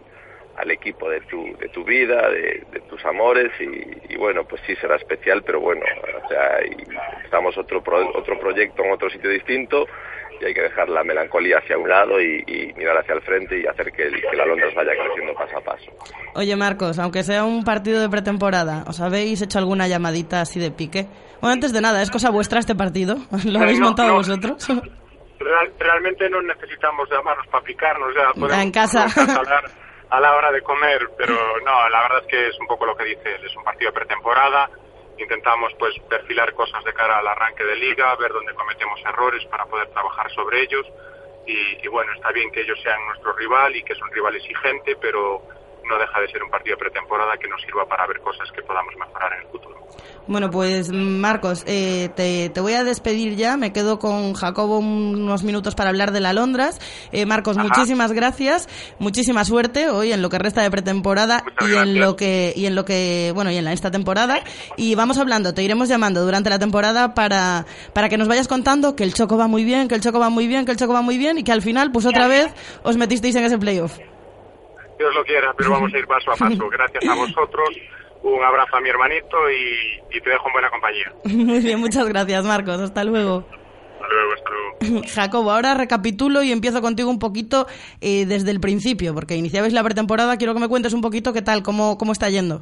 al 0.57 0.69
equipo 0.71 1.09
de 1.09 1.21
tu, 1.21 1.55
de 1.57 1.69
tu 1.69 1.83
vida, 1.83 2.29
de, 2.29 2.63
de 2.71 2.79
tus 2.89 3.03
amores 3.05 3.51
y, 3.59 4.13
y 4.13 4.17
bueno, 4.17 4.43
pues 4.45 4.61
sí 4.67 4.75
será 4.75 4.95
especial, 4.97 5.43
pero 5.43 5.59
bueno, 5.59 5.81
o 6.23 6.27
sea, 6.27 6.63
y 6.65 6.75
estamos 7.23 7.57
otro, 7.57 7.81
pro- 7.81 8.11
otro 8.17 8.39
proyecto 8.39 8.83
en 8.83 8.91
otro 8.91 9.09
sitio 9.09 9.29
distinto 9.29 9.87
y 10.39 10.45
hay 10.45 10.53
que 10.53 10.61
dejar 10.61 10.89
la 10.89 11.03
melancolía 11.03 11.59
hacia 11.59 11.77
un 11.77 11.87
lado 11.87 12.19
y, 12.21 12.43
y 12.47 12.73
mirar 12.73 12.97
hacia 12.97 13.13
el 13.15 13.21
frente 13.21 13.59
y 13.59 13.65
hacer 13.65 13.91
que, 13.91 14.03
el- 14.03 14.21
que 14.21 14.35
la 14.35 14.45
Londres 14.45 14.73
vaya 14.75 14.91
creciendo 15.01 15.33
paso 15.35 15.57
a 15.57 15.61
paso. 15.61 15.91
Oye, 16.35 16.55
Marcos, 16.55 16.99
aunque 16.99 17.23
sea 17.23 17.43
un 17.43 17.63
partido 17.63 18.01
de 18.01 18.09
pretemporada, 18.09 18.83
¿os 18.87 18.99
habéis 19.01 19.41
hecho 19.41 19.57
alguna 19.59 19.87
llamadita 19.87 20.41
así 20.41 20.59
de 20.59 20.71
pique? 20.71 21.05
Bueno, 21.41 21.53
antes 21.53 21.73
de 21.73 21.81
nada, 21.81 22.01
¿es 22.01 22.11
cosa 22.11 22.29
vuestra 22.29 22.59
este 22.59 22.75
partido? 22.75 23.15
¿Lo 23.45 23.59
habéis 23.59 23.79
No, 23.79 23.85
montado 23.87 24.09
no. 24.09 24.15
vosotros? 24.15 24.67
Real- 25.39 25.73
realmente 25.79 26.29
no 26.29 26.41
necesitamos 26.41 27.09
llamarnos 27.09 27.47
para 27.47 27.63
picarnos, 27.63 28.13
ya 28.15 28.31
podemos 28.39 28.63
en 28.63 28.71
casa. 28.71 29.07
podemos 29.15 29.37
hablar 29.37 29.63
a 30.11 30.19
la 30.19 30.35
hora 30.35 30.51
de 30.51 30.61
comer, 30.61 31.09
pero 31.17 31.33
no, 31.65 31.89
la 31.89 32.01
verdad 32.01 32.19
es 32.19 32.27
que 32.27 32.47
es 32.49 32.59
un 32.59 32.67
poco 32.67 32.85
lo 32.85 32.95
que 32.95 33.05
dice 33.05 33.35
él, 33.35 33.45
es 33.45 33.55
un 33.55 33.63
partido 33.63 33.93
pretemporada, 33.93 34.69
intentamos 35.17 35.73
pues 35.79 35.97
perfilar 36.09 36.53
cosas 36.53 36.83
de 36.83 36.93
cara 36.93 37.19
al 37.19 37.27
arranque 37.27 37.63
de 37.63 37.77
liga, 37.77 38.13
ver 38.17 38.33
dónde 38.33 38.53
cometemos 38.53 38.99
errores 39.05 39.43
para 39.45 39.65
poder 39.65 39.87
trabajar 39.89 40.29
sobre 40.31 40.61
ellos. 40.61 40.85
Y, 41.47 41.83
y 41.83 41.87
bueno, 41.87 42.11
está 42.13 42.31
bien 42.31 42.51
que 42.51 42.61
ellos 42.61 42.79
sean 42.83 43.03
nuestro 43.07 43.33
rival 43.33 43.75
y 43.75 43.83
que 43.83 43.93
es 43.93 44.01
un 44.01 44.11
rival 44.11 44.35
exigente, 44.35 44.95
pero 44.97 45.41
no 45.91 45.99
deja 45.99 46.19
de 46.21 46.27
ser 46.31 46.41
un 46.41 46.49
partido 46.49 46.75
de 46.75 46.79
pretemporada 46.79 47.33
que 47.37 47.47
nos 47.49 47.61
sirva 47.61 47.85
para 47.85 48.07
ver 48.07 48.19
cosas 48.21 48.49
que 48.55 48.61
podamos 48.63 48.93
mejorar 48.97 49.33
en 49.33 49.41
el 49.41 49.47
futuro. 49.47 49.75
Bueno, 50.27 50.49
pues 50.49 50.91
Marcos, 50.91 51.63
eh, 51.67 52.09
te, 52.15 52.49
te 52.49 52.61
voy 52.61 52.73
a 52.73 52.83
despedir 52.83 53.35
ya. 53.35 53.57
Me 53.57 53.73
quedo 53.73 53.99
con 53.99 54.33
Jacobo 54.33 54.79
unos 54.79 55.43
minutos 55.43 55.75
para 55.75 55.89
hablar 55.89 56.11
de 56.11 56.21
la 56.21 56.31
Londras. 56.31 56.79
Eh, 57.11 57.25
Marcos, 57.25 57.57
Ajá. 57.57 57.67
muchísimas 57.67 58.13
gracias, 58.13 58.69
muchísima 58.99 59.43
suerte 59.43 59.89
hoy 59.89 60.13
en 60.13 60.21
lo 60.21 60.29
que 60.29 60.39
resta 60.39 60.61
de 60.61 60.71
pretemporada 60.71 61.43
y 61.59 61.75
en 61.75 61.99
lo 61.99 62.15
que 62.15 62.53
y 62.55 62.65
en 62.65 62.75
lo 62.75 62.85
que 62.85 63.31
bueno 63.35 63.51
y 63.51 63.57
en 63.57 63.65
la, 63.65 63.73
esta 63.73 63.91
temporada. 63.91 64.39
Y 64.77 64.95
vamos 64.95 65.17
hablando, 65.17 65.53
te 65.53 65.63
iremos 65.63 65.89
llamando 65.89 66.23
durante 66.23 66.49
la 66.49 66.59
temporada 66.59 67.13
para 67.13 67.65
para 67.93 68.07
que 68.07 68.17
nos 68.17 68.27
vayas 68.27 68.47
contando 68.47 68.95
que 68.95 69.03
el 69.03 69.13
Choco 69.13 69.37
va 69.37 69.47
muy 69.47 69.65
bien, 69.65 69.87
que 69.87 69.95
el 69.95 70.01
Choco 70.01 70.19
va 70.19 70.29
muy 70.29 70.47
bien, 70.47 70.65
que 70.65 70.71
el 70.71 70.77
Choco 70.77 70.93
va 70.93 71.01
muy 71.01 71.17
bien 71.17 71.37
y 71.39 71.43
que 71.43 71.51
al 71.51 71.61
final, 71.61 71.91
pues 71.91 72.05
otra 72.05 72.27
vez 72.27 72.53
os 72.83 72.95
metisteis 72.95 73.35
en 73.35 73.43
ese 73.43 73.57
playoff. 73.57 73.97
Dios 75.01 75.15
lo 75.15 75.23
quiera, 75.23 75.53
pero 75.57 75.71
vamos 75.71 75.93
a 75.93 75.97
ir 75.97 76.05
paso 76.07 76.31
a 76.31 76.35
paso. 76.37 76.69
Gracias 76.69 77.07
a 77.07 77.15
vosotros, 77.15 77.69
un 78.23 78.43
abrazo 78.43 78.75
a 78.77 78.81
mi 78.81 78.89
hermanito 78.89 79.37
y, 79.49 80.15
y 80.17 80.21
te 80.21 80.29
dejo 80.29 80.47
en 80.47 80.53
buena 80.53 80.69
compañía. 80.69 81.11
Muy 81.25 81.59
bien, 81.59 81.79
muchas 81.79 82.07
gracias, 82.07 82.45
Marcos. 82.45 82.79
Hasta 82.79 83.03
luego. 83.03 83.45
Jacobo, 85.13 85.51
ahora 85.51 85.73
recapitulo 85.73 86.43
y 86.43 86.51
empiezo 86.51 86.81
contigo 86.81 87.09
un 87.09 87.19
poquito 87.19 87.67
eh, 88.01 88.25
desde 88.25 88.51
el 88.51 88.59
principio, 88.59 89.13
porque 89.13 89.35
iniciabais 89.35 89.73
la 89.73 89.83
pretemporada. 89.83 90.37
Quiero 90.37 90.53
que 90.53 90.59
me 90.59 90.67
cuentes 90.67 90.93
un 90.93 91.01
poquito 91.01 91.33
qué 91.33 91.41
tal, 91.41 91.63
cómo, 91.63 91.97
cómo 91.97 92.11
está 92.11 92.29
yendo. 92.29 92.61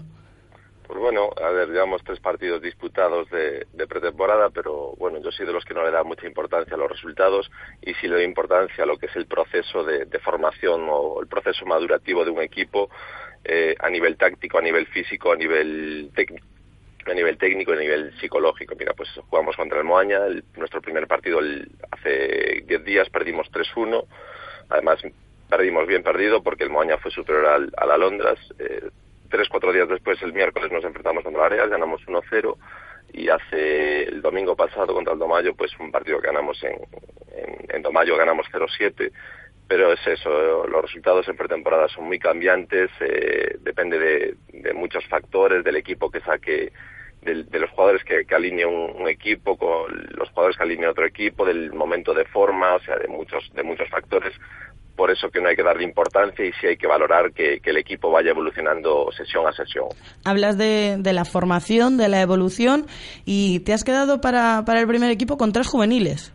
Pues 0.89 0.99
bueno, 1.01 1.29
a 1.39 1.51
ver, 1.51 1.69
llevamos 1.69 2.03
tres 2.03 2.19
partidos 2.19 2.63
disputados 2.63 3.29
de, 3.29 3.67
pretemporada, 3.87 4.49
pero 4.49 4.95
bueno, 4.97 5.19
yo 5.19 5.31
soy 5.31 5.45
de 5.45 5.53
los 5.53 5.63
que 5.63 5.75
no 5.75 5.83
le 5.83 5.91
da 5.91 6.03
mucha 6.03 6.25
importancia 6.25 6.73
a 6.73 6.79
los 6.79 6.89
resultados 6.89 7.51
y 7.83 7.93
sí 7.93 8.07
le 8.07 8.15
doy 8.15 8.23
importancia 8.23 8.83
a 8.83 8.87
lo 8.87 8.97
que 8.97 9.05
es 9.05 9.15
el 9.15 9.27
proceso 9.27 9.83
de, 9.83 10.07
formación 10.17 10.87
o 10.89 11.21
el 11.21 11.27
proceso 11.27 11.63
madurativo 11.67 12.25
de 12.25 12.31
un 12.31 12.41
equipo 12.41 12.89
eh, 13.43 13.75
a 13.77 13.87
nivel 13.91 14.17
táctico, 14.17 14.57
a 14.57 14.63
nivel 14.63 14.87
físico, 14.87 15.31
a 15.31 15.35
nivel 15.35 16.09
técnico 16.15 16.47
a 17.05 17.13
nivel 17.13 17.37
técnico 17.37 17.71
y 17.73 17.77
a 17.77 17.81
nivel 17.81 18.19
psicológico. 18.19 18.73
Mira, 18.75 18.93
pues 18.93 19.09
jugamos 19.29 19.55
contra 19.55 19.77
el 19.77 19.83
Moaña, 19.85 20.25
el- 20.25 20.43
nuestro 20.57 20.81
primer 20.81 21.05
partido 21.05 21.37
el- 21.37 21.69
hace 21.91 22.63
10 22.65 22.83
días 22.83 23.07
perdimos 23.11 23.47
3-1, 23.51 24.05
además 24.69 24.99
perdimos 25.47 25.85
bien 25.85 26.01
perdido 26.01 26.41
porque 26.41 26.63
el 26.63 26.71
Moaña 26.71 26.97
fue 26.97 27.11
superior 27.11 27.45
al, 27.45 27.71
al 27.77 27.91
Alondras, 27.91 28.39
eh, 28.57 28.89
tres, 29.29 29.47
cuatro 29.49 29.71
días 29.73 29.87
después, 29.87 30.21
el 30.21 30.33
miércoles, 30.33 30.71
nos 30.71 30.83
enfrentamos 30.83 31.23
contra 31.23 31.45
Areas, 31.45 31.69
ganamos 31.69 32.01
1-0 32.05 32.57
y 33.13 33.29
hace 33.29 34.03
el 34.03 34.21
domingo 34.21 34.55
pasado 34.55 34.93
contra 34.93 35.13
el 35.13 35.19
Domayo, 35.19 35.55
pues 35.55 35.71
un 35.79 35.91
partido 35.91 36.19
que 36.19 36.27
ganamos 36.27 36.61
en, 36.63 36.73
en, 37.35 37.75
en 37.75 37.81
Domayo, 37.81 38.15
ganamos 38.17 38.45
0-7, 38.51 39.11
pero 39.67 39.93
es 39.93 40.05
eso, 40.07 40.65
los 40.67 40.81
resultados 40.81 41.27
en 41.27 41.37
pretemporada 41.37 41.87
son 41.89 42.05
muy 42.05 42.19
cambiantes, 42.19 42.89
eh, 42.99 43.57
depende 43.61 43.99
de, 43.99 44.35
de 44.53 44.73
muchos 44.73 45.05
factores, 45.07 45.63
del 45.63 45.75
equipo 45.75 46.09
que 46.11 46.21
saque, 46.21 46.71
del- 47.21 47.49
de, 47.49 47.59
los 47.59 47.69
jugadores 47.71 48.03
que, 48.03 48.25
que 48.25 48.35
alinee 48.35 48.65
un, 48.65 49.01
un 49.01 49.07
equipo, 49.07 49.57
con 49.57 49.91
los 50.15 50.29
jugadores 50.29 50.57
que 50.57 50.63
alinee 50.63 50.87
otro 50.87 51.05
equipo, 51.05 51.45
del 51.45 51.71
momento 51.73 52.13
de 52.13 52.25
forma, 52.25 52.75
o 52.75 52.79
sea, 52.79 52.97
de 52.97 53.07
muchos, 53.07 53.51
de 53.53 53.63
muchos 53.63 53.89
factores 53.89 54.33
por 54.99 55.11
eso 55.11 55.29
que 55.29 55.39
no 55.39 55.47
hay 55.47 55.55
que 55.55 55.63
darle 55.63 55.85
importancia 55.85 56.43
y 56.43 56.51
sí 56.59 56.67
hay 56.67 56.75
que 56.75 56.85
valorar 56.85 57.31
que, 57.31 57.61
que 57.61 57.69
el 57.69 57.77
equipo 57.77 58.11
vaya 58.11 58.31
evolucionando 58.31 59.09
sesión 59.13 59.47
a 59.47 59.53
sesión. 59.53 59.87
Hablas 60.25 60.57
de, 60.57 60.97
de, 60.99 61.13
la 61.13 61.23
formación, 61.23 61.95
de 61.95 62.09
la 62.09 62.19
evolución 62.19 62.85
y 63.23 63.61
te 63.61 63.71
has 63.71 63.85
quedado 63.85 64.19
para, 64.19 64.65
para 64.65 64.81
el 64.81 64.87
primer 64.87 65.09
equipo 65.09 65.37
con 65.37 65.53
tres 65.53 65.67
juveniles. 65.67 66.33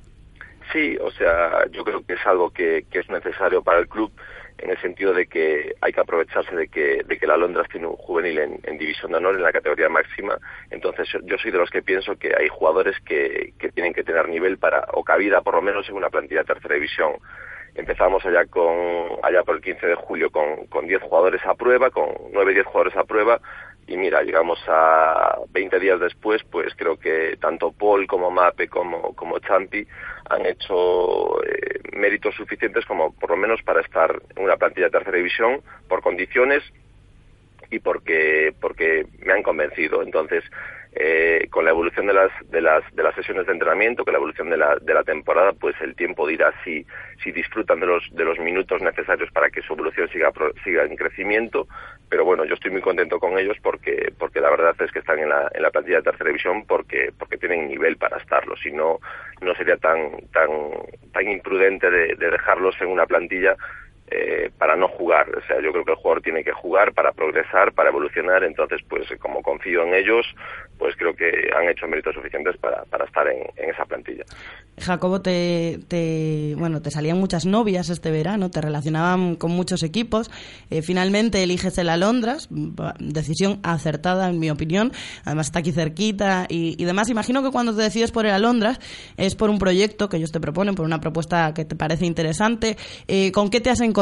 Sí, 0.72 0.96
o 0.96 1.10
sea, 1.10 1.66
yo 1.72 1.84
creo 1.84 2.06
que 2.06 2.14
es 2.14 2.26
algo 2.26 2.48
que, 2.48 2.86
que 2.90 3.00
es 3.00 3.08
necesario 3.10 3.62
para 3.62 3.80
el 3.80 3.86
club 3.86 4.10
en 4.56 4.70
el 4.70 4.80
sentido 4.80 5.12
de 5.12 5.26
que 5.26 5.74
hay 5.82 5.92
que 5.92 6.00
aprovecharse 6.00 6.56
de 6.56 6.68
que, 6.68 7.02
de 7.04 7.18
que 7.18 7.26
la 7.26 7.36
Londres 7.36 7.66
tiene 7.70 7.86
un 7.86 7.96
juvenil 7.96 8.38
en, 8.38 8.60
en, 8.62 8.78
división 8.78 9.12
de 9.12 9.18
honor, 9.18 9.34
en 9.34 9.42
la 9.42 9.52
categoría 9.52 9.90
máxima. 9.90 10.38
Entonces 10.70 11.06
yo 11.24 11.36
soy 11.36 11.50
de 11.50 11.58
los 11.58 11.68
que 11.68 11.82
pienso 11.82 12.16
que 12.16 12.32
hay 12.34 12.48
jugadores 12.48 12.96
que, 13.04 13.52
que 13.58 13.68
tienen 13.68 13.92
que 13.92 14.04
tener 14.04 14.26
nivel 14.26 14.56
para, 14.56 14.86
o 14.94 15.04
cabida 15.04 15.42
por 15.42 15.54
lo 15.54 15.60
menos 15.60 15.86
en 15.90 15.96
una 15.96 16.08
plantilla 16.08 16.40
de 16.40 16.46
tercera 16.46 16.76
división. 16.76 17.12
Empezamos 17.74 18.24
allá 18.24 18.46
con, 18.46 18.74
allá 19.22 19.42
por 19.42 19.56
el 19.56 19.62
15 19.62 19.86
de 19.86 19.94
julio 19.96 20.30
con, 20.30 20.66
con 20.66 20.86
10 20.86 21.02
jugadores 21.02 21.44
a 21.44 21.54
prueba, 21.54 21.90
con 21.90 22.08
9, 22.32 22.54
10 22.54 22.66
jugadores 22.66 22.96
a 22.96 23.04
prueba, 23.04 23.40
y 23.86 23.96
mira, 23.96 24.22
llegamos 24.22 24.58
a 24.66 25.38
20 25.50 25.78
días 25.78 26.00
después, 26.00 26.42
pues 26.50 26.74
creo 26.74 26.96
que 26.98 27.36
tanto 27.38 27.72
Paul 27.72 28.06
como 28.06 28.30
Mape 28.30 28.68
como, 28.68 29.14
como 29.14 29.38
Champi 29.40 29.86
han 30.30 30.46
hecho 30.46 31.44
eh, 31.44 31.80
méritos 31.92 32.34
suficientes 32.34 32.86
como 32.86 33.12
por 33.12 33.30
lo 33.30 33.36
menos 33.36 33.62
para 33.62 33.82
estar 33.82 34.22
en 34.36 34.44
una 34.44 34.56
plantilla 34.56 34.86
de 34.86 34.92
tercera 34.92 35.16
división 35.18 35.60
por 35.86 36.00
condiciones 36.00 36.62
y 37.70 37.78
porque 37.78 38.54
porque 38.58 39.06
me 39.18 39.34
han 39.34 39.42
convencido. 39.42 40.02
Entonces, 40.02 40.44
eh, 40.96 41.48
con 41.50 41.64
la 41.64 41.70
evolución 41.72 42.06
de 42.06 42.14
las, 42.14 42.30
de 42.50 42.60
las 42.60 42.82
de 42.94 43.02
las 43.02 43.14
sesiones 43.14 43.46
de 43.46 43.52
entrenamiento, 43.52 44.04
con 44.04 44.12
la 44.12 44.18
evolución 44.18 44.48
de 44.48 44.56
la, 44.56 44.76
de 44.80 44.94
la 44.94 45.02
temporada, 45.02 45.52
pues 45.52 45.74
el 45.80 45.96
tiempo 45.96 46.26
dirá 46.26 46.52
si 46.62 46.86
si 47.22 47.32
disfrutan 47.32 47.80
de 47.80 47.86
los 47.86 48.02
de 48.12 48.24
los 48.24 48.38
minutos 48.38 48.80
necesarios 48.80 49.30
para 49.32 49.50
que 49.50 49.62
su 49.62 49.72
evolución 49.72 50.08
siga 50.10 50.30
siga 50.62 50.84
en 50.84 50.96
crecimiento. 50.96 51.66
Pero 52.08 52.24
bueno, 52.24 52.44
yo 52.44 52.54
estoy 52.54 52.70
muy 52.70 52.80
contento 52.80 53.18
con 53.18 53.38
ellos 53.38 53.56
porque 53.62 54.12
porque 54.18 54.40
la 54.40 54.50
verdad 54.50 54.76
es 54.78 54.92
que 54.92 55.00
están 55.00 55.18
en 55.18 55.30
la 55.30 55.50
en 55.52 55.62
la 55.62 55.70
plantilla 55.70 55.96
de 55.96 56.04
tercera 56.04 56.28
división 56.28 56.64
porque 56.66 57.10
porque 57.18 57.38
tienen 57.38 57.68
nivel 57.68 57.96
para 57.96 58.18
estarlo. 58.18 58.56
Si 58.56 58.70
no 58.70 59.00
no 59.40 59.54
sería 59.56 59.76
tan 59.76 60.12
tan 60.32 60.48
tan 61.12 61.28
imprudente 61.28 61.90
de, 61.90 62.14
de 62.14 62.30
dejarlos 62.30 62.80
en 62.80 62.88
una 62.88 63.06
plantilla 63.06 63.56
eh, 64.10 64.50
para 64.58 64.76
no 64.76 64.86
jugar. 64.88 65.26
O 65.34 65.40
sea, 65.46 65.60
yo 65.62 65.72
creo 65.72 65.84
que 65.84 65.92
el 65.92 65.96
jugador 65.96 66.22
tiene 66.22 66.44
que 66.44 66.52
jugar 66.52 66.92
para 66.92 67.12
progresar, 67.12 67.72
para 67.72 67.88
evolucionar. 67.88 68.44
Entonces, 68.44 68.80
pues 68.88 69.08
como 69.18 69.42
confío 69.42 69.82
en 69.82 69.94
ellos, 69.94 70.26
pues 70.78 70.94
creo 70.96 71.14
que 71.14 71.50
han 71.56 71.68
hecho 71.70 71.86
méritos 71.86 72.14
suficientes 72.14 72.56
para, 72.58 72.84
para 72.84 73.06
estar 73.06 73.26
en, 73.28 73.44
esa 73.56 73.84
plantilla. 73.86 74.24
Jacobo, 74.78 75.22
te, 75.22 75.78
te, 75.88 76.54
bueno, 76.58 76.82
te 76.82 76.90
salían 76.90 77.18
muchas 77.18 77.46
novias 77.46 77.88
este 77.88 78.10
verano, 78.10 78.50
te 78.50 78.60
relacionaban 78.60 79.36
con 79.36 79.52
muchos 79.52 79.82
equipos. 79.82 80.30
Eh, 80.68 80.82
finalmente 80.82 81.42
eliges 81.42 81.78
el 81.78 81.88
Alondras, 81.88 82.48
decisión 82.98 83.60
acertada 83.62 84.28
en 84.28 84.38
mi 84.38 84.50
opinión. 84.50 84.92
Además 85.24 85.46
está 85.46 85.60
aquí 85.60 85.72
cerquita 85.72 86.46
y, 86.48 86.80
y 86.80 86.84
demás. 86.84 87.08
Imagino 87.08 87.42
que 87.42 87.50
cuando 87.50 87.74
te 87.74 87.82
decides 87.82 88.12
por 88.12 88.26
el 88.26 88.32
Alondras 88.32 88.80
es 89.16 89.34
por 89.34 89.48
un 89.48 89.58
proyecto 89.58 90.08
que 90.08 90.18
ellos 90.18 90.32
te 90.32 90.40
proponen, 90.40 90.74
por 90.74 90.84
una 90.84 91.00
propuesta 91.00 91.54
que 91.54 91.64
te 91.64 91.74
parece 91.74 92.04
interesante. 92.04 92.76
Eh, 93.08 93.32
¿Con 93.32 93.48
qué 93.48 93.60
te 93.60 93.70
has 93.70 93.80
encontrado? 93.80 93.93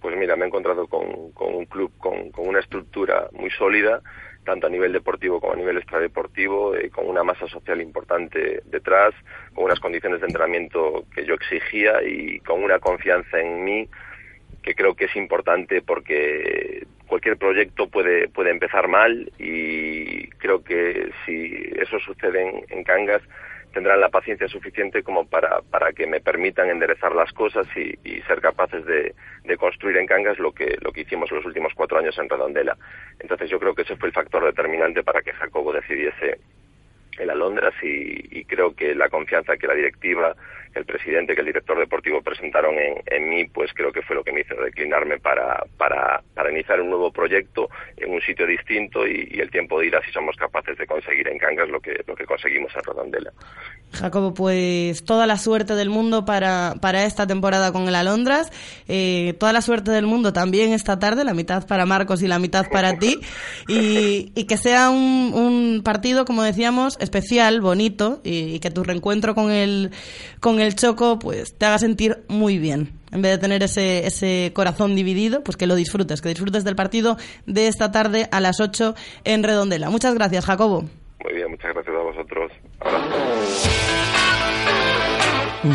Pues 0.00 0.16
mira, 0.16 0.36
me 0.36 0.44
he 0.44 0.48
encontrado 0.48 0.86
con, 0.86 1.06
un 1.06 1.64
club 1.66 1.92
con, 1.98 2.30
con, 2.30 2.48
una 2.48 2.60
estructura 2.60 3.28
muy 3.32 3.50
sólida, 3.50 4.02
tanto 4.44 4.66
a 4.66 4.70
nivel 4.70 4.92
deportivo 4.92 5.40
como 5.40 5.54
a 5.54 5.56
nivel 5.56 5.78
extradeportivo, 5.78 6.74
eh, 6.74 6.90
con 6.90 7.08
una 7.08 7.22
masa 7.22 7.46
social 7.48 7.80
importante 7.80 8.62
detrás, 8.66 9.14
con 9.54 9.64
unas 9.64 9.80
condiciones 9.80 10.20
de 10.20 10.26
entrenamiento 10.26 11.04
que 11.14 11.24
yo 11.24 11.34
exigía 11.34 12.02
y 12.02 12.40
con 12.40 12.62
una 12.62 12.78
confianza 12.80 13.40
en 13.40 13.64
mí 13.64 13.88
que 14.64 14.74
creo 14.74 14.94
que 14.94 15.04
es 15.04 15.16
importante 15.16 15.82
porque 15.82 16.86
cualquier 17.06 17.36
proyecto 17.36 17.86
puede, 17.88 18.28
puede 18.28 18.50
empezar 18.50 18.88
mal 18.88 19.30
y 19.38 20.26
creo 20.38 20.64
que 20.64 21.10
si 21.24 21.70
eso 21.76 21.98
sucede 22.00 22.48
en, 22.48 22.64
en 22.70 22.82
Cangas, 22.82 23.22
tendrán 23.74 24.00
la 24.00 24.08
paciencia 24.08 24.48
suficiente 24.48 25.02
como 25.02 25.26
para, 25.26 25.60
para 25.62 25.92
que 25.92 26.06
me 26.06 26.20
permitan 26.20 26.70
enderezar 26.70 27.14
las 27.14 27.32
cosas 27.32 27.66
y, 27.76 27.98
y 28.04 28.22
ser 28.22 28.40
capaces 28.40 28.86
de, 28.86 29.14
de, 29.42 29.56
construir 29.56 29.96
en 29.98 30.06
Cangas 30.06 30.38
lo 30.38 30.52
que, 30.52 30.78
lo 30.80 30.92
que 30.92 31.02
hicimos 31.02 31.30
los 31.32 31.44
últimos 31.44 31.72
cuatro 31.74 31.98
años 31.98 32.16
en 32.18 32.28
Redondela. 32.28 32.76
Entonces 33.18 33.50
yo 33.50 33.58
creo 33.58 33.74
que 33.74 33.82
ese 33.82 33.96
fue 33.96 34.08
el 34.08 34.14
factor 34.14 34.44
determinante 34.44 35.02
para 35.02 35.20
que 35.22 35.32
Jacobo 35.32 35.72
decidiese 35.72 36.38
el 37.18 37.30
Alondras 37.30 37.74
y, 37.82 38.38
y 38.38 38.44
creo 38.44 38.74
que 38.74 38.94
la 38.94 39.08
confianza 39.08 39.56
que 39.56 39.66
la 39.66 39.74
directiva 39.74 40.34
el 40.74 40.84
presidente 40.84 41.34
que 41.34 41.40
el 41.40 41.46
director 41.46 41.78
deportivo 41.78 42.20
presentaron 42.20 42.74
en, 42.74 43.02
en, 43.06 43.28
mí, 43.28 43.44
pues 43.46 43.70
creo 43.74 43.92
que 43.92 44.02
fue 44.02 44.16
lo 44.16 44.24
que 44.24 44.32
me 44.32 44.40
hizo 44.40 44.54
declinarme 44.56 45.18
para, 45.18 45.64
para, 45.76 46.22
para 46.34 46.50
iniciar 46.50 46.80
un 46.80 46.90
nuevo 46.90 47.12
proyecto 47.12 47.68
en 47.96 48.12
un 48.12 48.20
sitio 48.20 48.46
distinto 48.46 49.06
y, 49.06 49.28
y, 49.30 49.40
el 49.40 49.50
tiempo 49.50 49.80
dirá 49.80 50.00
si 50.04 50.12
somos 50.12 50.36
capaces 50.36 50.76
de 50.76 50.86
conseguir 50.86 51.28
en 51.28 51.38
Cangas 51.38 51.68
lo 51.68 51.80
que, 51.80 52.02
lo 52.06 52.14
que 52.14 52.24
conseguimos 52.24 52.72
en 52.74 52.82
Rodandela. 52.82 53.32
Jacobo, 53.92 54.34
pues 54.34 55.04
toda 55.04 55.26
la 55.26 55.38
suerte 55.38 55.74
del 55.74 55.88
mundo 55.88 56.24
para, 56.24 56.74
para 56.80 57.04
esta 57.04 57.26
temporada 57.26 57.72
con 57.72 57.86
el 57.86 57.94
Alondras, 57.94 58.50
eh, 58.88 59.34
toda 59.38 59.52
la 59.52 59.62
suerte 59.62 59.92
del 59.92 60.06
mundo 60.06 60.32
también 60.32 60.72
esta 60.72 60.98
tarde, 60.98 61.24
la 61.24 61.34
mitad 61.34 61.66
para 61.66 61.86
Marcos 61.86 62.22
y 62.22 62.26
la 62.26 62.40
mitad 62.40 62.66
para 62.68 62.98
ti, 62.98 63.20
y, 63.68 64.32
y 64.34 64.46
que 64.46 64.56
sea 64.56 64.90
un, 64.90 65.32
un, 65.34 65.82
partido, 65.84 66.24
como 66.24 66.42
decíamos, 66.42 66.96
especial, 67.04 67.60
bonito, 67.60 68.20
y, 68.24 68.54
y 68.54 68.60
que 68.60 68.70
tu 68.70 68.82
reencuentro 68.82 69.34
con 69.34 69.50
el, 69.50 69.90
con 70.40 70.60
el 70.60 70.74
choco 70.74 71.18
pues 71.18 71.56
te 71.56 71.66
haga 71.66 71.78
sentir 71.78 72.24
muy 72.28 72.58
bien. 72.58 72.92
En 73.12 73.22
vez 73.22 73.32
de 73.32 73.38
tener 73.38 73.62
ese, 73.62 74.06
ese 74.06 74.50
corazón 74.54 74.96
dividido, 74.96 75.44
pues 75.44 75.56
que 75.56 75.68
lo 75.68 75.76
disfrutes, 75.76 76.20
que 76.20 76.30
disfrutes 76.30 76.64
del 76.64 76.74
partido 76.74 77.16
de 77.46 77.68
esta 77.68 77.92
tarde 77.92 78.28
a 78.32 78.40
las 78.40 78.58
8 78.60 78.94
en 79.22 79.44
Redondela. 79.44 79.88
Muchas 79.88 80.14
gracias, 80.14 80.44
Jacobo. 80.44 80.84
Muy 81.22 81.34
bien, 81.34 81.50
muchas 81.50 81.72
gracias 81.72 81.94
a 81.94 82.02
vosotros. 82.02 82.52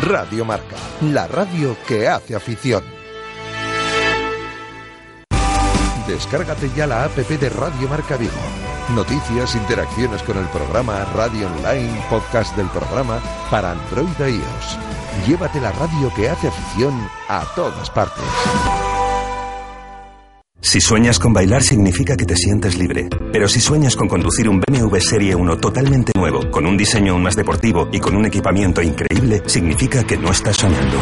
Radio 0.06 0.44
Marca, 0.44 0.76
la 1.12 1.26
radio 1.26 1.76
que 1.88 2.06
hace 2.06 2.36
afición. 2.36 2.84
Descárgate 6.06 6.70
ya 6.76 6.86
la 6.86 7.04
app 7.04 7.16
de 7.16 7.48
Radio 7.48 7.88
Marca 7.88 8.16
Vigo. 8.16 8.69
Noticias, 8.94 9.54
interacciones 9.54 10.22
con 10.24 10.36
el 10.36 10.46
programa, 10.46 11.04
radio 11.14 11.46
online, 11.46 11.92
podcast 12.10 12.56
del 12.56 12.66
programa 12.68 13.20
para 13.50 13.72
Android 13.72 14.08
e 14.20 14.30
iOS. 14.30 14.78
Llévate 15.28 15.60
la 15.60 15.70
radio 15.70 16.12
que 16.14 16.28
hace 16.28 16.48
afición 16.48 16.92
a 17.28 17.44
todas 17.54 17.88
partes. 17.90 18.24
Si 20.60 20.80
sueñas 20.80 21.18
con 21.18 21.32
bailar 21.32 21.62
significa 21.62 22.16
que 22.16 22.26
te 22.26 22.36
sientes 22.36 22.76
libre. 22.78 23.08
Pero 23.32 23.48
si 23.48 23.60
sueñas 23.60 23.94
con 23.96 24.08
conducir 24.08 24.48
un 24.48 24.60
BMW 24.60 24.98
Serie 24.98 25.34
1 25.34 25.58
totalmente 25.58 26.12
nuevo, 26.16 26.50
con 26.50 26.66
un 26.66 26.76
diseño 26.76 27.12
aún 27.12 27.22
más 27.22 27.36
deportivo 27.36 27.88
y 27.92 28.00
con 28.00 28.16
un 28.16 28.26
equipamiento 28.26 28.82
increíble, 28.82 29.42
significa 29.46 30.04
que 30.04 30.16
no 30.16 30.30
estás 30.30 30.56
soñando. 30.56 30.98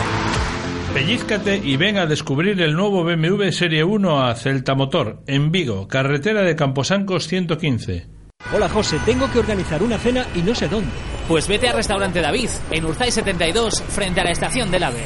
Pellízcate 0.93 1.61
y 1.63 1.77
ven 1.77 1.97
a 1.99 2.07
descubrir 2.07 2.61
el 2.63 2.75
nuevo 2.75 3.05
BMW 3.05 3.51
Serie 3.51 3.85
1 3.85 4.25
a 4.25 4.35
Celta 4.35 4.75
Motor, 4.75 5.23
en 5.27 5.53
Vigo, 5.53 5.87
carretera 5.87 6.41
de 6.43 6.57
Camposancos 6.57 7.29
115. 7.29 8.07
Hola 8.55 8.71
José, 8.71 8.99
tengo 9.05 9.31
que 9.31 9.39
organizar 9.39 9.83
una 9.83 9.99
cena 9.99 10.27
y 10.35 10.41
no 10.41 10.55
sé 10.55 10.67
dónde. 10.67 10.89
Pues 11.29 11.47
vete 11.47 11.69
a 11.69 11.75
Restaurante 11.75 12.23
David, 12.23 12.49
en 12.71 12.87
Urzay 12.87 13.11
72, 13.11 13.83
frente 13.83 14.23
a 14.23 14.25
la 14.25 14.31
estación 14.31 14.71
del 14.71 14.85
AVE. 14.85 15.05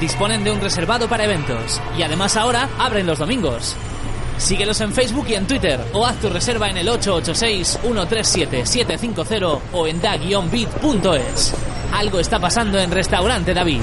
Disponen 0.00 0.42
de 0.42 0.52
un 0.52 0.62
reservado 0.62 1.06
para 1.06 1.24
eventos 1.24 1.82
y 1.98 2.02
además 2.02 2.38
ahora 2.38 2.70
abren 2.78 3.06
los 3.06 3.18
domingos. 3.18 3.76
Síguelos 4.38 4.80
en 4.80 4.94
Facebook 4.94 5.26
y 5.28 5.34
en 5.34 5.46
Twitter 5.46 5.78
o 5.92 6.06
haz 6.06 6.18
tu 6.18 6.30
reserva 6.30 6.70
en 6.70 6.78
el 6.78 6.88
886-137-750 6.88 9.60
o 9.72 9.86
en 9.86 10.00
da-bit.es. 10.00 11.54
Algo 11.92 12.20
está 12.20 12.38
pasando 12.38 12.78
en 12.78 12.90
Restaurante 12.90 13.52
David. 13.52 13.82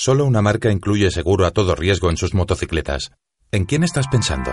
Solo 0.00 0.26
una 0.26 0.40
marca 0.40 0.70
incluye 0.70 1.10
seguro 1.10 1.44
a 1.44 1.50
todo 1.50 1.74
riesgo 1.74 2.08
en 2.08 2.16
sus 2.16 2.32
motocicletas. 2.32 3.10
¿En 3.50 3.64
quién 3.64 3.82
estás 3.82 4.06
pensando? 4.06 4.52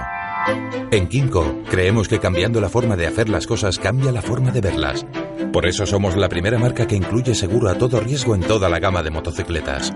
En 0.90 1.08
Kinko 1.08 1.62
creemos 1.70 2.08
que 2.08 2.20
cambiando 2.20 2.60
la 2.60 2.68
forma 2.68 2.96
de 2.96 3.06
hacer 3.06 3.30
las 3.30 3.46
cosas 3.46 3.78
cambia 3.78 4.12
la 4.12 4.24
forma 4.24 4.50
de 4.50 4.62
verlas. 4.62 5.06
Por 5.54 5.68
eso 5.68 5.86
somos 5.86 6.18
la 6.18 6.30
primera 6.30 6.58
marca 6.58 6.88
que 6.88 6.96
incluye 6.96 7.36
seguro 7.36 7.70
a 7.70 7.78
todo 7.78 8.00
riesgo 8.00 8.34
en 8.34 8.42
toda 8.42 8.70
la 8.70 8.80
gama 8.80 9.04
de 9.04 9.12
motocicletas. 9.12 9.94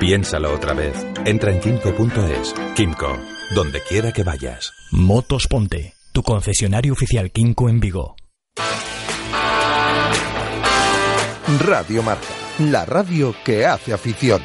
Piénsalo 0.00 0.50
otra 0.50 0.72
vez. 0.72 0.96
Entra 1.26 1.52
en 1.52 1.60
kimco.es. 1.60 2.54
Kimco, 2.74 3.18
donde 3.54 3.82
quiera 3.82 4.12
que 4.12 4.22
vayas. 4.22 4.72
Motos 4.92 5.46
Ponte, 5.46 5.92
tu 6.12 6.22
concesionario 6.22 6.94
oficial 6.94 7.30
Kimco 7.32 7.68
en 7.68 7.80
Vigo. 7.80 8.16
Radio 11.66 12.02
Marca, 12.02 12.32
la 12.60 12.86
radio 12.86 13.34
que 13.44 13.66
hace 13.66 13.92
afición. 13.92 14.40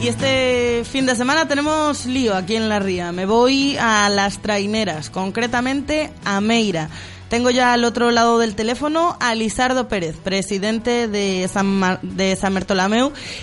Y 0.00 0.08
este 0.08 0.82
fin 0.90 1.04
de 1.04 1.14
semana 1.14 1.46
tenemos 1.46 2.06
lío 2.06 2.34
aquí 2.34 2.56
en 2.56 2.70
La 2.70 2.78
Ría. 2.78 3.12
Me 3.12 3.26
voy 3.26 3.76
a 3.78 4.08
las 4.08 4.38
traineras, 4.40 5.10
concretamente 5.10 6.10
a 6.24 6.40
Meira. 6.40 6.88
Tengo 7.28 7.50
ya 7.50 7.74
al 7.74 7.84
otro 7.84 8.10
lado 8.10 8.38
del 8.38 8.54
teléfono 8.54 9.16
a 9.20 9.34
Lizardo 9.34 9.88
Pérez, 9.88 10.16
presidente 10.16 11.06
de 11.06 11.46
San, 11.52 11.66
Mar- 11.66 12.00
de 12.02 12.34
San. 12.34 12.56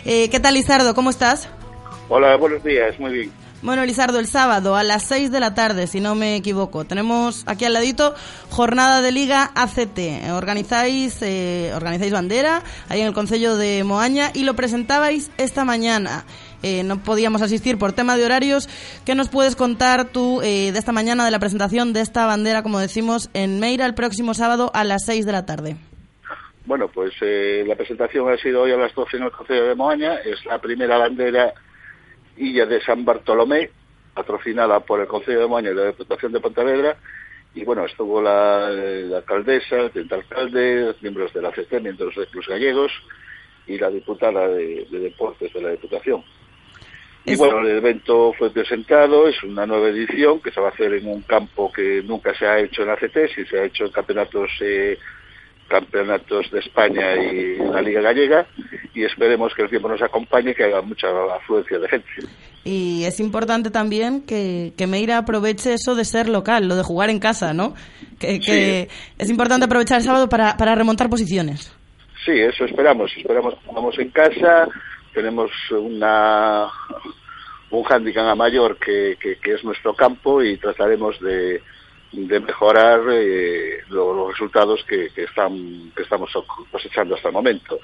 Eh, 0.06 0.30
¿Qué 0.30 0.40
tal, 0.40 0.56
Lizardo? 0.56 0.96
¿Cómo 0.96 1.12
estás? 1.12 1.48
Hola, 2.10 2.36
buenos 2.38 2.64
días, 2.64 3.00
muy 3.00 3.14
bien. 3.14 3.32
Bueno, 3.62 3.84
Lizardo, 3.86 4.20
el 4.20 4.28
sábado 4.28 4.76
a 4.76 4.84
las 4.84 5.04
6 5.04 5.32
de 5.32 5.40
la 5.40 5.56
tarde, 5.56 5.88
si 5.88 6.00
no 6.00 6.14
me 6.14 6.36
equivoco, 6.36 6.86
tenemos 6.86 7.42
aquí 7.48 7.66
al 7.66 7.74
ladito 7.74 8.14
jornada 8.52 9.02
de 9.02 9.12
Liga 9.12 9.52
ACT. 9.56 10.00
Organizáis, 10.32 11.18
eh, 11.22 11.72
organizáis 11.76 12.12
bandera 12.14 12.62
ahí 12.88 13.02
en 13.02 13.08
el 13.08 13.14
Concello 13.14 13.58
de 13.58 13.84
Moaña 13.84 14.30
y 14.34 14.44
lo 14.44 14.56
presentabais 14.56 15.32
esta 15.38 15.66
mañana. 15.66 16.24
Eh, 16.64 16.84
no 16.84 17.04
podíamos 17.04 17.42
asistir 17.42 17.78
por 17.78 17.94
tema 17.94 18.18
de 18.18 18.26
horarios. 18.26 18.68
¿Qué 19.06 19.16
nos 19.16 19.30
puedes 19.30 19.56
contar 19.56 20.06
tú 20.06 20.42
eh, 20.42 20.72
de 20.72 20.80
esta 20.80 20.92
mañana 20.92 21.26
de 21.26 21.32
la 21.32 21.40
presentación 21.40 21.94
de 21.94 22.02
esta 22.02 22.26
bandera, 22.26 22.64
como 22.64 22.80
decimos, 22.80 23.30
en 23.34 23.60
Meira 23.60 23.86
el 23.86 23.94
próximo 23.94 24.34
sábado 24.34 24.72
a 24.74 24.84
las 24.84 25.06
6 25.06 25.26
de 25.26 25.32
la 25.32 25.46
tarde? 25.46 25.76
Bueno, 26.66 26.90
pues 26.90 27.14
eh, 27.22 27.64
la 27.66 27.76
presentación 27.76 28.30
ha 28.30 28.38
sido 28.38 28.64
hoy 28.64 28.72
a 28.72 28.78
las 28.78 28.94
12 28.94 29.18
en 29.18 29.24
el 29.24 29.32
Concello 29.32 29.68
de 29.68 29.76
Moaña. 29.76 30.16
Es 30.16 30.44
la 30.46 30.60
primera 30.60 30.98
bandera 30.98 31.54
Illa 32.36 32.66
de 32.66 32.82
San 32.82 33.06
Bartolomé, 33.06 33.70
patrocinada 34.14 34.80
por 34.82 35.00
el 35.00 35.08
Concello 35.08 35.42
de 35.42 35.48
Moaña 35.48 35.72
y 35.72 35.76
la 35.76 35.86
Diputación 35.86 36.34
de 36.34 36.40
Pontevedra. 36.40 36.98
Y 37.56 37.64
bueno, 37.64 37.86
estuvo 37.86 38.22
la, 38.22 38.68
alcaldesa, 38.68 39.78
el 39.78 39.92
teniente 39.92 40.16
alcalde, 40.16 40.94
miembros 41.02 41.34
de 41.34 41.42
la 41.42 41.52
CET, 41.54 41.72
miembros 41.82 42.14
de 42.16 42.28
los 42.34 42.48
gallegos 42.48 42.92
y 43.66 43.78
la 43.78 43.90
diputada 43.90 44.48
de 44.50 44.86
Deportes 44.92 45.54
de 45.54 45.62
la 45.62 45.70
Diputación. 45.70 46.24
Y 47.28 47.36
bueno, 47.36 47.60
el 47.60 47.78
evento 47.78 48.34
fue 48.38 48.52
presentado, 48.52 49.28
es 49.28 49.44
una 49.44 49.66
nueva 49.66 49.90
edición 49.90 50.40
que 50.40 50.52
se 50.52 50.62
va 50.62 50.68
a 50.68 50.72
hacer 50.72 50.94
en 50.94 51.08
un 51.08 51.22
campo 51.24 51.72
que 51.72 52.02
nunca 52.04 52.34
se 52.34 52.48
ha 52.48 52.60
hecho 52.60 52.84
en 52.84 52.90
ACT, 52.90 53.18
si 53.36 53.46
se 53.46 53.60
ha 53.60 53.66
hecho 53.66 53.86
en 53.86 53.92
campeonatos 53.92 54.50
eh, 54.62 54.98
campeonatos 55.68 56.50
de 56.52 56.60
España 56.60 57.16
y 57.16 57.58
en 57.60 57.74
la 57.74 57.82
Liga 57.82 58.02
Gallega 58.02 58.48
y 58.94 59.04
esperemos 59.04 59.54
que 59.54 59.64
el 59.64 59.70
tiempo 59.70 59.90
nos 59.90 60.02
acompañe 60.02 60.52
y 60.52 60.56
que 60.56 60.64
haya 60.64 60.82
mucha 60.82 61.08
afluencia 61.36 61.78
de 61.78 61.90
gente. 61.90 62.08
Y 62.64 63.04
es 63.04 63.20
importante 63.20 63.70
también 63.70 64.22
que, 64.22 64.74
que 64.78 64.88
Meira 64.88 65.20
aproveche 65.20 65.74
eso 65.74 65.96
de 65.96 66.06
ser 66.06 66.30
local, 66.30 66.68
lo 66.68 66.76
de 66.76 66.84
jugar 66.84 67.10
en 67.10 67.20
casa, 67.20 67.54
¿no? 67.54 67.76
Que, 68.20 68.40
que 68.40 68.90
es 69.18 69.30
importante 69.30 69.66
aprovechar 69.66 70.00
el 70.00 70.04
sábado 70.04 70.28
para, 70.30 70.58
para 70.58 70.76
remontar 70.76 71.10
posiciones. 71.10 71.74
Sí, 72.26 72.32
eso 72.32 72.66
esperamos. 72.66 73.12
Esperamos 73.16 73.54
que 73.54 73.72
vamos 73.72 73.98
en 74.00 74.10
casa. 74.10 74.68
Tenemos 75.14 75.52
una 75.72 76.68
un 77.72 77.84
handicap 77.90 78.26
a 78.28 78.36
mayor 78.36 78.78
que, 78.78 79.18
que, 79.20 79.38
es 79.54 79.64
nuestro 79.64 79.94
campo 79.96 80.42
y 80.42 80.58
trataremos 80.58 81.20
de, 81.20 81.62
de 82.12 82.40
mejorar 82.40 83.02
eh, 83.12 83.80
lo- 83.90 84.14
los 84.14 84.32
resultados 84.32 84.84
que, 84.88 85.10
que, 85.14 85.24
están, 85.24 85.92
que 85.96 86.04
estamos 86.04 86.32
cosechando 86.72 87.16
hasta 87.16 87.28
el 87.30 87.34
momento. 87.34 87.80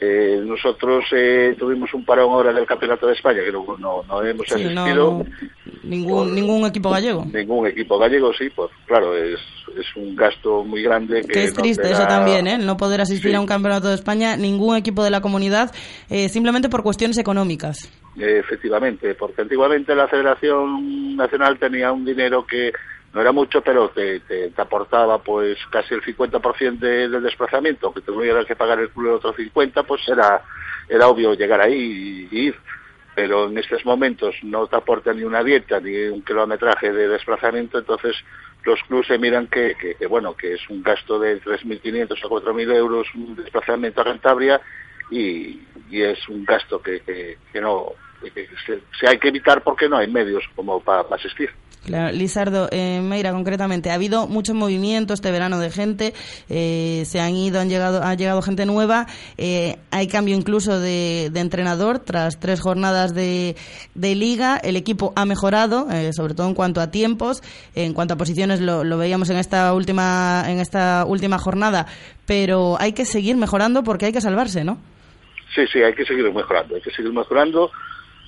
Eh, 0.00 0.40
nosotros 0.44 1.04
eh, 1.12 1.54
tuvimos 1.58 1.92
un 1.94 2.04
parón 2.04 2.30
ahora 2.32 2.52
del 2.52 2.66
Campeonato 2.66 3.06
de 3.06 3.14
España 3.14 3.40
que 3.44 3.52
no, 3.52 3.64
no, 3.78 4.02
no 4.02 4.22
hemos 4.22 4.46
Sí, 4.46 4.54
asistido. 4.54 4.84
no, 4.84 5.24
ningún, 5.84 6.34
ningún 6.34 6.66
equipo 6.66 6.90
gallego. 6.90 7.24
Ningún 7.32 7.66
equipo 7.68 7.98
gallego, 7.98 8.32
sí, 8.34 8.50
pues 8.54 8.70
claro, 8.86 9.16
es, 9.16 9.38
es 9.78 9.86
un 9.96 10.14
gasto 10.16 10.64
muy 10.64 10.82
grande 10.82 11.22
que, 11.22 11.28
Que 11.28 11.44
es 11.44 11.54
triste 11.54 11.84
te 11.84 11.92
eso 11.92 12.06
también, 12.06 12.46
¿eh? 12.46 12.58
No 12.58 12.76
poder 12.76 13.00
asistir 13.00 13.30
Sí. 13.30 13.36
a 13.36 13.40
un 13.40 13.46
campeonato 13.46 13.88
de 13.88 13.94
España, 13.94 14.36
ningún 14.36 14.76
equipo 14.76 15.02
de 15.04 15.10
la 15.10 15.20
comunidad, 15.20 15.72
eh, 16.10 16.28
simplemente 16.28 16.68
por 16.68 16.82
cuestiones 16.82 17.16
económicas. 17.18 17.90
Efectivamente, 18.16 19.14
porque 19.14 19.42
antiguamente 19.42 19.94
la 19.94 20.08
Federación 20.08 21.16
Nacional 21.16 21.58
tenía 21.58 21.92
un 21.92 22.04
dinero 22.04 22.44
que 22.46 22.72
no 23.14 23.20
era 23.20 23.32
mucho, 23.32 23.62
pero 23.62 23.90
te, 23.90 24.20
te- 24.20 24.52
aportaba 24.56 25.18
pues 25.22 25.56
casi 25.70 25.94
el 25.94 26.02
50% 26.02 26.78
de- 26.80 27.08
del 27.08 27.22
desplazamiento, 27.22 27.94
que 27.94 28.00
tuviera 28.02 28.44
que 28.44 28.56
pagar 28.56 28.80
el 28.80 28.90
club 28.90 29.06
el 29.06 29.14
otro 29.14 29.34
50%, 29.34 29.86
pues 29.86 30.02
era, 30.08 30.42
era 30.88 31.08
obvio 31.08 31.34
llegar 31.34 31.60
ahí 31.60 32.28
y, 32.30 32.38
ir. 32.46 32.56
Pero 33.14 33.46
en 33.46 33.56
estos 33.56 33.84
momentos 33.86 34.34
no 34.42 34.66
te 34.66 34.74
aporta 34.76 35.12
ni 35.14 35.22
una 35.22 35.44
dieta 35.44 35.78
ni 35.78 35.94
un 36.08 36.22
kilometraje 36.22 36.92
de 36.92 37.06
desplazamiento, 37.08 37.78
entonces 37.78 38.16
los 38.64 38.82
clubes 38.84 39.06
se 39.06 39.18
miran 39.18 39.46
que, 39.46 39.76
que, 39.76 39.94
que, 39.94 40.06
bueno, 40.06 40.34
que 40.36 40.54
es 40.54 40.68
un 40.68 40.82
gasto 40.82 41.20
de 41.20 41.40
3.500 41.40 42.18
a 42.24 42.28
4.000 42.28 42.72
euros 42.72 43.06
un 43.14 43.36
desplazamiento 43.36 44.00
a 44.00 44.04
Cantabria 44.04 44.60
y, 45.10 45.60
y 45.90 46.02
es 46.02 46.28
un 46.28 46.44
gasto 46.44 46.82
que, 46.82 47.00
que, 47.02 47.38
que 47.52 47.60
no 47.60 47.92
se, 48.30 48.80
se 48.98 49.08
hay 49.08 49.18
que 49.18 49.28
evitar 49.28 49.62
porque 49.62 49.88
no 49.88 49.96
hay 49.96 50.10
medios 50.10 50.42
como 50.54 50.80
para 50.80 51.02
asistir. 51.14 51.50
Claro, 51.84 52.16
Lizardo, 52.16 52.68
en 52.70 53.06
Meira 53.10 53.32
concretamente, 53.32 53.90
ha 53.90 53.94
habido 53.94 54.26
mucho 54.26 54.54
movimiento 54.54 55.12
este 55.12 55.30
verano 55.30 55.58
de 55.58 55.70
gente, 55.70 56.14
eh, 56.48 57.02
se 57.04 57.20
han 57.20 57.36
ido, 57.36 57.60
han 57.60 57.68
llegado, 57.68 58.02
ha 58.02 58.14
llegado 58.14 58.40
gente 58.40 58.64
nueva, 58.64 59.06
eh, 59.36 59.76
hay 59.90 60.08
cambio 60.08 60.34
incluso 60.34 60.80
de, 60.80 61.28
de 61.30 61.40
entrenador 61.40 61.98
tras 61.98 62.40
tres 62.40 62.62
jornadas 62.62 63.14
de, 63.14 63.54
de 63.94 64.14
liga, 64.14 64.56
el 64.56 64.76
equipo 64.76 65.12
ha 65.14 65.26
mejorado, 65.26 65.90
eh, 65.90 66.14
sobre 66.14 66.32
todo 66.32 66.48
en 66.48 66.54
cuanto 66.54 66.80
a 66.80 66.90
tiempos, 66.90 67.42
en 67.74 67.92
cuanto 67.92 68.14
a 68.14 68.16
posiciones 68.16 68.62
lo, 68.62 68.82
lo 68.82 68.96
veíamos 68.96 69.28
en 69.28 69.36
esta 69.36 69.74
última, 69.74 70.44
en 70.48 70.60
esta 70.60 71.04
última 71.06 71.36
jornada, 71.36 71.86
pero 72.24 72.76
hay 72.80 72.94
que 72.94 73.04
seguir 73.04 73.36
mejorando 73.36 73.84
porque 73.84 74.06
hay 74.06 74.12
que 74.12 74.22
salvarse, 74.22 74.64
¿no? 74.64 74.78
Sí, 75.54 75.66
sí, 75.70 75.82
hay 75.82 75.94
que 75.94 76.06
seguir 76.06 76.32
mejorando, 76.32 76.76
hay 76.76 76.80
que 76.80 76.90
seguir 76.90 77.12
mejorando. 77.12 77.70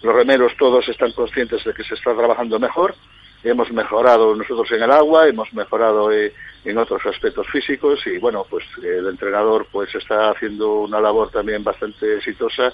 Los 0.03 0.15
remeros 0.15 0.53
todos 0.59 0.89
están 0.89 1.13
conscientes 1.13 1.65
de 1.65 1.73
que 1.73 1.85
se 1.85 1.95
está 1.95 2.15
trabajando 2.15 2.59
mejor. 2.59 2.95
Hemos 3.43 3.71
mejorado 3.73 4.35
nosotros 4.35 4.71
en 4.73 4.83
el 4.83 4.91
agua, 4.91 5.29
hemos 5.29 5.53
mejorado 5.53 6.11
eh, 6.13 6.33
en 6.65 6.79
otros 6.79 7.05
aspectos 7.07 7.47
físicos 7.49 8.05
y 8.07 8.19
bueno, 8.19 8.45
pues 8.49 8.65
el 8.83 9.07
entrenador 9.07 9.67
pues 9.71 9.95
está 9.95 10.31
haciendo 10.31 10.81
una 10.81 11.01
labor 11.01 11.31
también 11.31 11.63
bastante 11.63 12.17
exitosa 12.17 12.73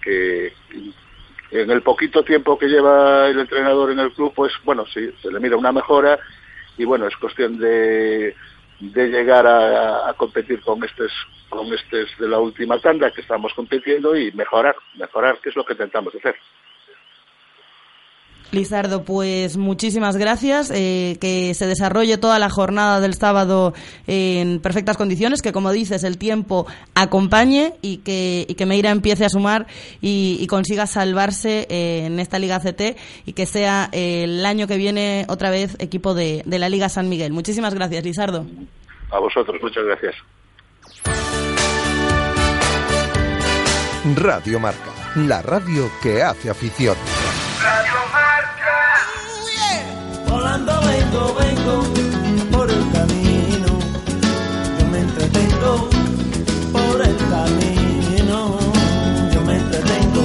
que 0.00 0.52
en 1.50 1.70
el 1.70 1.82
poquito 1.82 2.22
tiempo 2.22 2.58
que 2.58 2.68
lleva 2.68 3.28
el 3.28 3.38
entrenador 3.38 3.90
en 3.90 3.98
el 3.98 4.12
club, 4.12 4.32
pues 4.34 4.52
bueno, 4.64 4.86
sí, 4.86 5.10
se 5.20 5.30
le 5.30 5.40
mira 5.40 5.56
una 5.56 5.72
mejora 5.72 6.18
y 6.78 6.84
bueno, 6.84 7.06
es 7.06 7.16
cuestión 7.16 7.58
de, 7.58 8.34
de 8.80 9.08
llegar 9.08 9.46
a, 9.46 10.08
a 10.08 10.14
competir 10.14 10.60
con 10.62 10.82
estos 10.84 11.12
con 11.52 11.70
estos 11.72 12.08
de 12.18 12.28
la 12.28 12.38
última 12.38 12.78
tanda 12.78 13.10
que 13.10 13.20
estamos 13.20 13.52
compitiendo 13.52 14.16
y 14.16 14.32
mejorar, 14.32 14.74
mejorar, 14.94 15.38
que 15.42 15.50
es 15.50 15.56
lo 15.56 15.64
que 15.64 15.74
intentamos 15.74 16.14
hacer. 16.14 16.34
Lizardo, 18.52 19.02
pues 19.04 19.56
muchísimas 19.56 20.16
gracias. 20.16 20.70
eh, 20.70 21.16
que 21.20 21.54
se 21.54 21.66
desarrolle 21.66 22.18
toda 22.18 22.38
la 22.38 22.50
jornada 22.50 23.00
del 23.00 23.14
sábado 23.14 23.72
en 24.06 24.60
perfectas 24.60 24.96
condiciones, 24.96 25.42
que 25.42 25.52
como 25.52 25.72
dices, 25.72 26.04
el 26.04 26.18
tiempo 26.18 26.66
acompañe 26.94 27.74
y 27.82 27.98
que, 27.98 28.44
y 28.48 28.54
que 28.54 28.66
Meira 28.66 28.90
empiece 28.90 29.24
a 29.24 29.28
sumar 29.30 29.66
y, 30.00 30.36
y 30.38 30.46
consiga 30.46 30.86
salvarse 30.86 31.66
eh, 31.70 32.04
en 32.06 32.20
esta 32.20 32.38
Liga 32.38 32.60
CT 32.60 32.96
y 33.26 33.32
que 33.32 33.46
sea 33.46 33.88
eh, 33.92 34.24
el 34.24 34.44
año 34.44 34.66
que 34.66 34.76
viene 34.76 35.24
otra 35.28 35.50
vez 35.50 35.76
equipo 35.78 36.14
de, 36.14 36.42
de 36.44 36.58
la 36.58 36.68
Liga 36.68 36.88
San 36.88 37.08
Miguel. 37.08 37.32
Muchísimas 37.32 37.74
gracias, 37.74 38.04
Lizardo. 38.04 38.46
A 39.10 39.18
vosotros, 39.18 39.56
muchas 39.62 39.84
gracias. 39.84 40.14
Radio 44.16 44.58
Marca, 44.58 44.90
la 45.16 45.42
radio 45.42 45.90
que 46.02 46.22
hace 46.22 46.50
afición. 46.50 46.96
Volando 50.52 50.80
vengo, 50.82 51.34
vengo 51.40 51.82
por 52.50 52.70
el 52.70 52.92
camino. 52.92 53.68
Yo 54.78 54.86
me 54.92 54.98
entretengo 54.98 55.88
por 56.72 57.00
el 57.00 57.16
camino. 57.16 58.58
Yo 59.32 59.40
me 59.46 59.56
entretengo 59.56 60.22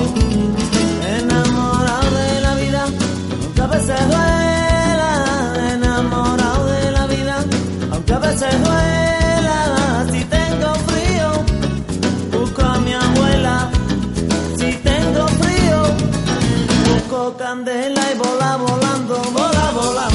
enamorado 1.17 2.11
de 2.11 2.41
la 2.41 2.55
vida. 2.55 2.85
Aunque 3.41 3.61
a 3.61 3.67
veces 3.67 4.07
duela, 4.09 5.73
enamorado 5.75 6.65
de 6.65 6.91
la 6.91 7.07
vida. 7.07 7.45
Aunque 7.93 8.13
a 8.13 8.19
veces 8.19 8.51
duela, 8.65 10.05
si 10.11 10.25
tengo 10.25 10.75
frío, 10.89 11.29
busco 12.37 12.61
a 12.63 12.77
mi 12.79 12.93
abuela. 12.93 13.69
Si 14.57 14.73
tengo 14.73 15.25
frío, 15.39 15.83
busco 16.89 17.37
candela 17.37 18.01
y 18.11 18.17
vola 18.17 18.57
volando, 18.57 19.21
vola 19.31 19.71
volando 19.73 20.06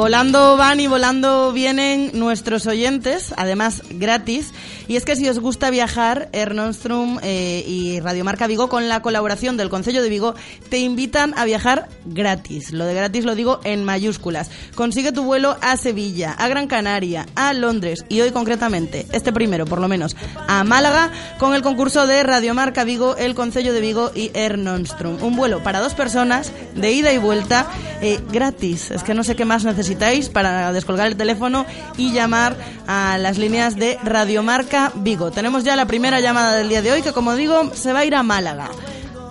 Volando 0.00 0.56
van 0.56 0.80
y 0.80 0.86
volando 0.86 1.52
vienen 1.52 2.12
nuestros 2.14 2.66
oyentes, 2.66 3.34
además 3.36 3.82
gratis. 3.90 4.50
Y 4.90 4.96
es 4.96 5.04
que 5.04 5.14
si 5.14 5.28
os 5.28 5.38
gusta 5.38 5.70
viajar, 5.70 6.30
Ernostrum 6.32 7.20
eh, 7.22 7.62
y 7.64 8.00
Radiomarca 8.00 8.48
Vigo, 8.48 8.68
con 8.68 8.88
la 8.88 9.02
colaboración 9.02 9.56
del 9.56 9.68
Concello 9.68 10.02
de 10.02 10.08
Vigo, 10.08 10.34
te 10.68 10.78
invitan 10.78 11.32
a 11.38 11.44
viajar 11.44 11.88
gratis. 12.06 12.72
Lo 12.72 12.84
de 12.86 12.94
gratis 12.94 13.24
lo 13.24 13.36
digo 13.36 13.60
en 13.62 13.84
mayúsculas. 13.84 14.50
Consigue 14.74 15.12
tu 15.12 15.22
vuelo 15.22 15.56
a 15.60 15.76
Sevilla, 15.76 16.32
a 16.32 16.48
Gran 16.48 16.66
Canaria, 16.66 17.26
a 17.36 17.52
Londres 17.52 18.04
y 18.08 18.20
hoy 18.20 18.32
concretamente, 18.32 19.06
este 19.12 19.32
primero 19.32 19.64
por 19.64 19.80
lo 19.80 19.86
menos, 19.86 20.16
a 20.48 20.64
Málaga, 20.64 21.12
con 21.38 21.54
el 21.54 21.62
concurso 21.62 22.08
de 22.08 22.24
Radiomarca 22.24 22.82
Vigo, 22.82 23.14
el 23.16 23.36
Concello 23.36 23.72
de 23.72 23.80
Vigo 23.80 24.10
y 24.12 24.32
Ernostrum. 24.34 25.22
Un 25.22 25.36
vuelo 25.36 25.62
para 25.62 25.78
dos 25.78 25.94
personas, 25.94 26.50
de 26.74 26.90
ida 26.90 27.12
y 27.12 27.18
vuelta, 27.18 27.70
eh, 28.02 28.18
gratis. 28.32 28.90
Es 28.90 29.04
que 29.04 29.14
no 29.14 29.22
sé 29.22 29.36
qué 29.36 29.44
más 29.44 29.62
necesitáis 29.62 30.30
para 30.30 30.72
descolgar 30.72 31.06
el 31.06 31.14
teléfono 31.14 31.64
y 31.96 32.10
llamar 32.10 32.56
a 32.88 33.18
las 33.18 33.38
líneas 33.38 33.76
de 33.76 33.96
Radiomarca 34.02 34.79
Vigo. 34.94 35.30
Tenemos 35.30 35.64
ya 35.64 35.76
la 35.76 35.86
primera 35.86 36.20
llamada 36.20 36.52
del 36.56 36.68
día 36.68 36.80
de 36.82 36.92
hoy 36.92 37.02
que, 37.02 37.12
como 37.12 37.34
digo, 37.34 37.70
se 37.74 37.92
va 37.92 38.00
a 38.00 38.04
ir 38.04 38.14
a 38.14 38.22
Málaga. 38.22 38.68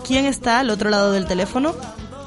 ¿Quién 0.06 0.26
está 0.26 0.60
al 0.60 0.70
otro 0.70 0.90
lado 0.90 1.12
del 1.12 1.26
teléfono? 1.28 1.74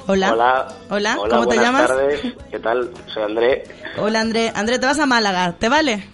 Hola. 0.06 0.32
Hola. 0.32 0.68
Hola, 0.90 1.16
Hola, 1.20 1.34
¿cómo 1.36 1.40
te 1.48 1.54
buenas 1.56 1.64
llamas? 1.64 1.86
tardes. 1.88 2.20
¿Qué 2.50 2.58
tal? 2.58 2.90
Soy 3.12 3.22
André. 3.22 3.64
Hola, 3.98 4.20
André. 4.20 4.52
André, 4.54 4.78
te 4.78 4.86
vas 4.86 4.98
a 4.98 5.06
Málaga. 5.06 5.54
¿Te 5.58 5.68
vale? 5.68 6.08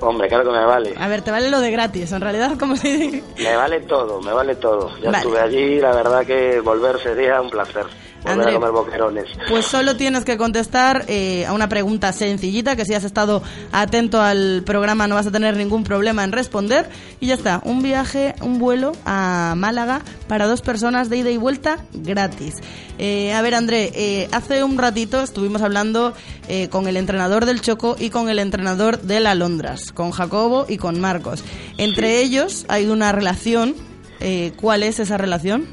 Hombre, 0.00 0.28
claro 0.28 0.44
que 0.44 0.50
me 0.50 0.64
vale. 0.64 0.94
A 0.98 1.08
ver, 1.08 1.20
te 1.22 1.30
vale 1.30 1.50
lo 1.50 1.60
de 1.60 1.70
gratis. 1.70 2.10
En 2.12 2.20
realidad, 2.22 2.56
como 2.58 2.74
si... 2.76 3.22
Me 3.38 3.56
vale 3.56 3.80
todo, 3.80 4.20
me 4.22 4.32
vale 4.32 4.54
todo. 4.56 4.88
Ya 5.00 5.10
Vale. 5.10 5.18
estuve 5.18 5.40
allí, 5.40 5.78
la 5.80 5.92
verdad 5.92 6.24
que 6.24 6.60
volver 6.60 6.98
sería 7.02 7.40
un 7.40 7.50
placer. 7.50 7.84
Volver 8.22 8.32
André. 8.40 8.50
a 8.50 8.54
comer 8.54 8.70
boquerones. 8.70 9.24
Pues 9.48 9.64
solo 9.66 9.96
tienes 9.96 10.24
que 10.24 10.36
contestar 10.36 11.04
eh, 11.08 11.46
a 11.46 11.52
una 11.52 11.68
pregunta 11.68 12.12
sencillita, 12.12 12.76
que 12.76 12.84
si 12.84 12.94
has 12.94 13.04
estado 13.04 13.42
atento 13.72 14.20
al 14.20 14.62
programa 14.64 15.06
no 15.06 15.14
vas 15.14 15.26
a 15.26 15.30
tener 15.30 15.56
ningún 15.56 15.84
problema 15.84 16.22
en 16.24 16.32
responder. 16.32 16.88
Y 17.20 17.26
ya 17.28 17.34
está, 17.34 17.60
un 17.64 17.82
viaje, 17.82 18.34
un 18.42 18.58
vuelo 18.58 18.92
a 19.06 19.54
Málaga 19.56 20.02
para 20.28 20.46
dos 20.46 20.60
personas 20.60 21.08
de 21.08 21.16
ida 21.18 21.30
y 21.30 21.36
vuelta 21.38 21.78
gratis. 21.92 22.56
Eh, 22.98 23.32
a 23.32 23.40
ver, 23.42 23.54
André, 23.54 23.90
eh, 23.94 24.28
hace 24.32 24.62
un 24.64 24.76
ratito 24.76 25.22
estuvimos 25.22 25.62
hablando 25.62 26.12
eh, 26.48 26.68
con 26.68 26.86
el 26.88 26.96
entrenador 26.98 27.46
del 27.46 27.62
Choco 27.62 27.96
y 27.98 28.10
con 28.10 28.28
el 28.28 28.38
entrenador 28.38 29.00
del 29.00 29.26
Alondras, 29.26 29.92
con 29.92 30.10
Jacobo 30.10 30.66
y 30.68 30.76
con 30.76 31.00
Marcos. 31.00 31.42
Entre 31.78 32.20
ellos 32.20 32.66
hay 32.68 32.86
una 32.88 33.12
relación. 33.12 33.74
eh, 34.20 34.52
¿Cuál 34.60 34.82
es 34.82 35.00
esa 35.00 35.16
relación? 35.16 35.66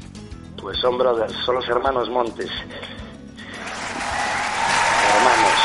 Pues 0.68 0.80
son 0.80 0.98
brothers, 0.98 1.32
son 1.46 1.54
los 1.54 1.66
hermanos 1.66 2.10
Montes. 2.10 2.50
Hermanos. 5.16 5.58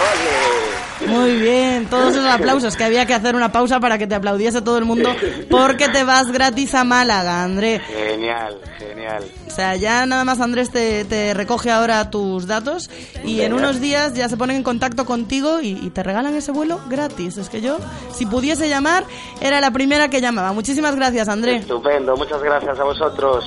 Oye. 0.00 0.72
Muy 1.06 1.36
bien, 1.36 1.86
todos 1.90 2.12
esos 2.14 2.24
aplausos, 2.24 2.76
que 2.76 2.84
había 2.84 3.04
que 3.04 3.12
hacer 3.12 3.34
una 3.34 3.52
pausa 3.52 3.80
para 3.80 3.98
que 3.98 4.06
te 4.06 4.14
aplaudiese 4.14 4.62
todo 4.62 4.78
el 4.78 4.84
mundo, 4.84 5.10
porque 5.50 5.88
te 5.88 6.04
vas 6.04 6.30
gratis 6.32 6.74
a 6.74 6.84
Málaga, 6.84 7.42
André. 7.42 7.80
Genial, 7.80 8.58
genial. 8.78 9.24
O 9.46 9.50
sea, 9.50 9.76
ya 9.76 10.06
nada 10.06 10.24
más 10.24 10.40
Andrés 10.40 10.70
te, 10.70 11.04
te 11.04 11.34
recoge 11.34 11.70
ahora 11.70 12.08
tus 12.08 12.46
datos 12.46 12.88
y 13.24 13.40
en 13.42 13.52
unos 13.52 13.80
días 13.80 14.14
ya 14.14 14.28
se 14.28 14.36
ponen 14.36 14.56
en 14.56 14.62
contacto 14.62 15.04
contigo 15.04 15.60
y, 15.60 15.72
y 15.72 15.90
te 15.90 16.02
regalan 16.02 16.34
ese 16.34 16.52
vuelo 16.52 16.80
gratis. 16.88 17.36
Es 17.36 17.50
que 17.50 17.60
yo, 17.60 17.78
si 18.14 18.24
pudiese 18.24 18.68
llamar, 18.68 19.04
era 19.40 19.60
la 19.60 19.70
primera 19.70 20.08
que 20.08 20.20
llamaba. 20.20 20.52
Muchísimas 20.52 20.96
gracias, 20.96 21.28
André. 21.28 21.56
Estupendo, 21.56 22.16
muchas 22.16 22.42
gracias 22.42 22.78
a 22.78 22.84
vosotros. 22.84 23.44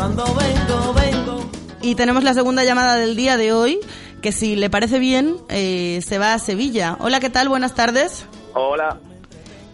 Volando 0.00 0.24
vengo, 0.34 0.94
vengo. 0.94 1.50
Y 1.82 1.94
tenemos 1.94 2.24
la 2.24 2.32
segunda 2.32 2.64
llamada 2.64 2.96
del 2.96 3.16
día 3.16 3.36
de 3.36 3.52
hoy, 3.52 3.80
que 4.22 4.32
si 4.32 4.56
le 4.56 4.70
parece 4.70 4.98
bien, 4.98 5.36
eh, 5.50 6.00
se 6.02 6.16
va 6.16 6.32
a 6.32 6.38
Sevilla. 6.38 6.96
Hola, 7.00 7.20
¿qué 7.20 7.28
tal? 7.28 7.50
Buenas 7.50 7.74
tardes. 7.74 8.24
Hola, 8.54 8.98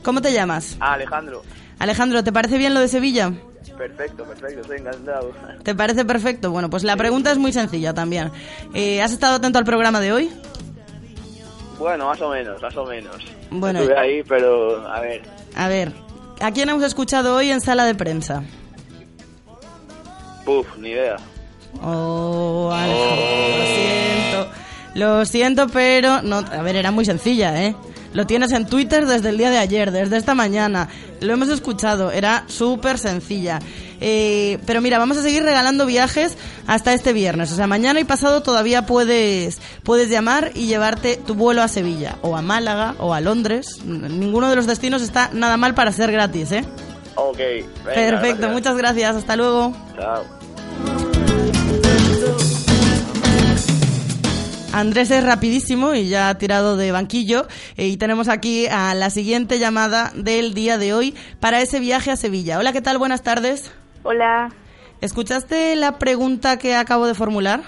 ¿Cómo 0.02 0.20
te 0.20 0.32
llamas? 0.32 0.78
Alejandro. 0.80 1.42
Alejandro, 1.78 2.24
¿te 2.24 2.32
parece 2.32 2.58
bien 2.58 2.74
lo 2.74 2.80
de 2.80 2.88
Sevilla? 2.88 3.34
Perfecto, 3.78 4.24
perfecto, 4.24 4.62
estoy 4.62 4.78
encantado. 4.78 5.30
¿Te 5.62 5.76
parece 5.76 6.04
perfecto? 6.04 6.50
Bueno, 6.50 6.70
pues 6.70 6.82
la 6.82 6.96
pregunta 6.96 7.30
es 7.30 7.38
muy 7.38 7.52
sencilla 7.52 7.94
también. 7.94 8.32
Eh, 8.74 9.00
¿Has 9.02 9.12
estado 9.12 9.36
atento 9.36 9.60
al 9.60 9.64
programa 9.64 10.00
de 10.00 10.12
hoy? 10.12 10.32
Bueno, 11.78 12.06
más 12.06 12.20
o 12.20 12.30
menos, 12.30 12.60
más 12.60 12.76
o 12.76 12.84
menos. 12.84 13.14
Bueno, 13.52 13.78
Estuve 13.78 13.96
ahí, 13.96 14.24
pero 14.24 14.88
a 14.88 15.00
ver. 15.00 15.22
a 15.54 15.68
ver, 15.68 15.92
¿a 16.40 16.50
quién 16.50 16.68
hemos 16.68 16.82
escuchado 16.82 17.36
hoy 17.36 17.52
en 17.52 17.60
sala 17.60 17.84
de 17.84 17.94
prensa? 17.94 18.42
Puf, 20.46 20.66
ni 20.78 20.90
idea. 20.90 21.16
Oh, 21.82 22.70
Alejandro, 22.72 23.58
lo 23.58 23.66
siento. 23.66 24.50
Lo 24.94 25.24
siento, 25.26 25.68
pero 25.68 26.22
no, 26.22 26.36
a 26.38 26.62
ver, 26.62 26.76
era 26.76 26.90
muy 26.90 27.04
sencilla, 27.04 27.62
¿eh? 27.62 27.76
Lo 28.14 28.26
tienes 28.26 28.52
en 28.52 28.66
Twitter 28.66 29.04
desde 29.04 29.28
el 29.28 29.36
día 29.36 29.50
de 29.50 29.58
ayer, 29.58 29.90
desde 29.90 30.16
esta 30.16 30.34
mañana. 30.34 30.88
Lo 31.20 31.34
hemos 31.34 31.50
escuchado, 31.50 32.10
era 32.10 32.44
súper 32.46 32.96
sencilla. 32.98 33.58
Eh, 34.00 34.58
pero 34.64 34.80
mira, 34.80 34.98
vamos 34.98 35.18
a 35.18 35.22
seguir 35.22 35.42
regalando 35.42 35.84
viajes 35.84 36.38
hasta 36.66 36.94
este 36.94 37.12
viernes. 37.12 37.52
O 37.52 37.56
sea, 37.56 37.66
mañana 37.66 38.00
y 38.00 38.04
pasado 38.04 38.42
todavía 38.42 38.86
puedes, 38.86 39.60
puedes 39.82 40.08
llamar 40.08 40.52
y 40.54 40.66
llevarte 40.66 41.16
tu 41.18 41.34
vuelo 41.34 41.60
a 41.60 41.68
Sevilla, 41.68 42.16
o 42.22 42.36
a 42.36 42.40
Málaga, 42.40 42.94
o 43.00 43.12
a 43.12 43.20
Londres. 43.20 43.84
Ninguno 43.84 44.48
de 44.48 44.56
los 44.56 44.66
destinos 44.66 45.02
está 45.02 45.28
nada 45.34 45.58
mal 45.58 45.74
para 45.74 45.92
ser 45.92 46.10
gratis, 46.10 46.52
¿eh? 46.52 46.64
Ok, 47.16 47.36
venga, 47.36 47.82
Perfecto, 47.84 48.36
gracias. 48.38 48.52
muchas 48.52 48.76
gracias. 48.78 49.16
Hasta 49.16 49.36
luego. 49.36 49.76
Chao. 49.98 50.35
Andrés 54.76 55.10
es 55.10 55.24
rapidísimo 55.24 55.94
y 55.94 56.08
ya 56.10 56.28
ha 56.28 56.36
tirado 56.36 56.76
de 56.76 56.92
banquillo. 56.92 57.46
eh, 57.78 57.86
y 57.86 57.96
tenemos 57.96 58.28
aquí 58.28 58.66
a 58.66 58.94
la 58.94 59.08
siguiente 59.08 59.58
llamada 59.58 60.12
del 60.14 60.52
día 60.52 60.76
de 60.76 60.92
hoy 60.92 61.14
para 61.40 61.62
ese 61.62 61.80
viaje 61.80 62.10
a 62.10 62.16
Sevilla. 62.16 62.58
Hola, 62.58 62.74
¿qué 62.74 62.82
tal? 62.82 62.98
Buenas 62.98 63.22
tardes. 63.22 63.72
Hola. 64.02 64.50
¿Escuchaste 65.00 65.76
la 65.76 65.98
pregunta 65.98 66.58
que 66.58 66.76
acabo 66.76 67.06
de 67.06 67.14
formular? 67.14 67.62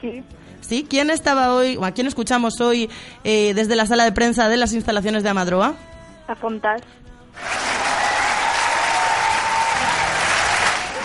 Sí. 0.00 0.24
¿Sí? 0.60 0.84
¿Quién 0.90 1.10
estaba 1.10 1.54
hoy, 1.54 1.76
o 1.76 1.84
a 1.84 1.92
quién 1.92 2.08
escuchamos 2.08 2.60
hoy 2.60 2.90
eh, 3.22 3.52
desde 3.54 3.76
la 3.76 3.86
sala 3.86 4.02
de 4.02 4.10
prensa 4.10 4.48
de 4.48 4.56
las 4.56 4.72
instalaciones 4.72 5.22
de 5.22 5.28
Amadroa? 5.28 5.76
A 6.26 6.34
Fontas. 6.34 6.82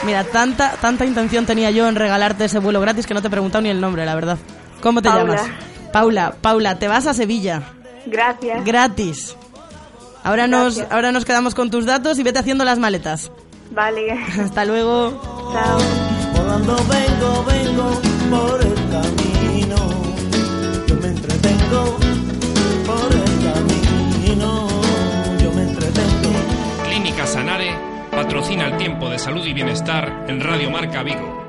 Mira, 0.03 0.23
tanta, 0.23 0.71
tanta 0.81 1.05
intención 1.05 1.45
tenía 1.45 1.69
yo 1.69 1.87
en 1.87 1.93
regalarte 1.95 2.45
ese 2.45 2.57
vuelo 2.57 2.81
gratis 2.81 3.05
que 3.05 3.13
no 3.13 3.21
te 3.21 3.27
he 3.27 3.31
preguntado 3.31 3.61
ni 3.61 3.69
el 3.69 3.79
nombre, 3.79 4.03
la 4.03 4.15
verdad. 4.15 4.39
¿Cómo 4.83 5.01
te 5.01 5.09
Paula. 5.09 5.35
llamas? 5.37 5.51
Paula. 5.93 6.35
Paula, 6.41 6.77
te 6.77 6.87
vas 6.89 7.07
a 7.07 7.13
Sevilla. 7.13 7.63
Gracias. 8.05 8.65
Gratis. 8.65 9.35
Ahora 10.25 10.45
nos, 10.47 10.79
ahora 10.91 11.13
nos 11.13 11.23
quedamos 11.23 11.55
con 11.55 11.71
tus 11.71 11.85
datos 11.85 12.19
y 12.19 12.23
vete 12.23 12.39
haciendo 12.39 12.65
las 12.65 12.79
maletas. 12.79 13.31
Vale. 13.71 14.11
Hasta 14.43 14.65
luego. 14.65 15.21
Chao. 15.53 15.79
Volando 16.35 16.75
vengo, 16.75 17.45
vengo 17.45 18.01
por 18.29 18.61
el 18.61 18.73
camino. 18.91 19.77
Yo 20.87 20.95
me 20.95 21.07
entretengo 21.07 21.97
por 22.85 23.13
el 23.13 23.53
camino. 23.53 24.67
Yo 25.41 25.51
me 25.53 25.63
entretengo. 25.63 26.83
Clínica 26.89 27.25
Sanare 27.25 27.73
patrocina 28.11 28.67
el 28.67 28.77
tiempo 28.77 29.09
de 29.09 29.17
salud 29.17 29.45
y 29.45 29.53
bienestar 29.53 30.25
en 30.27 30.41
Radio 30.41 30.69
Marca 30.71 31.03
Vigo. 31.03 31.42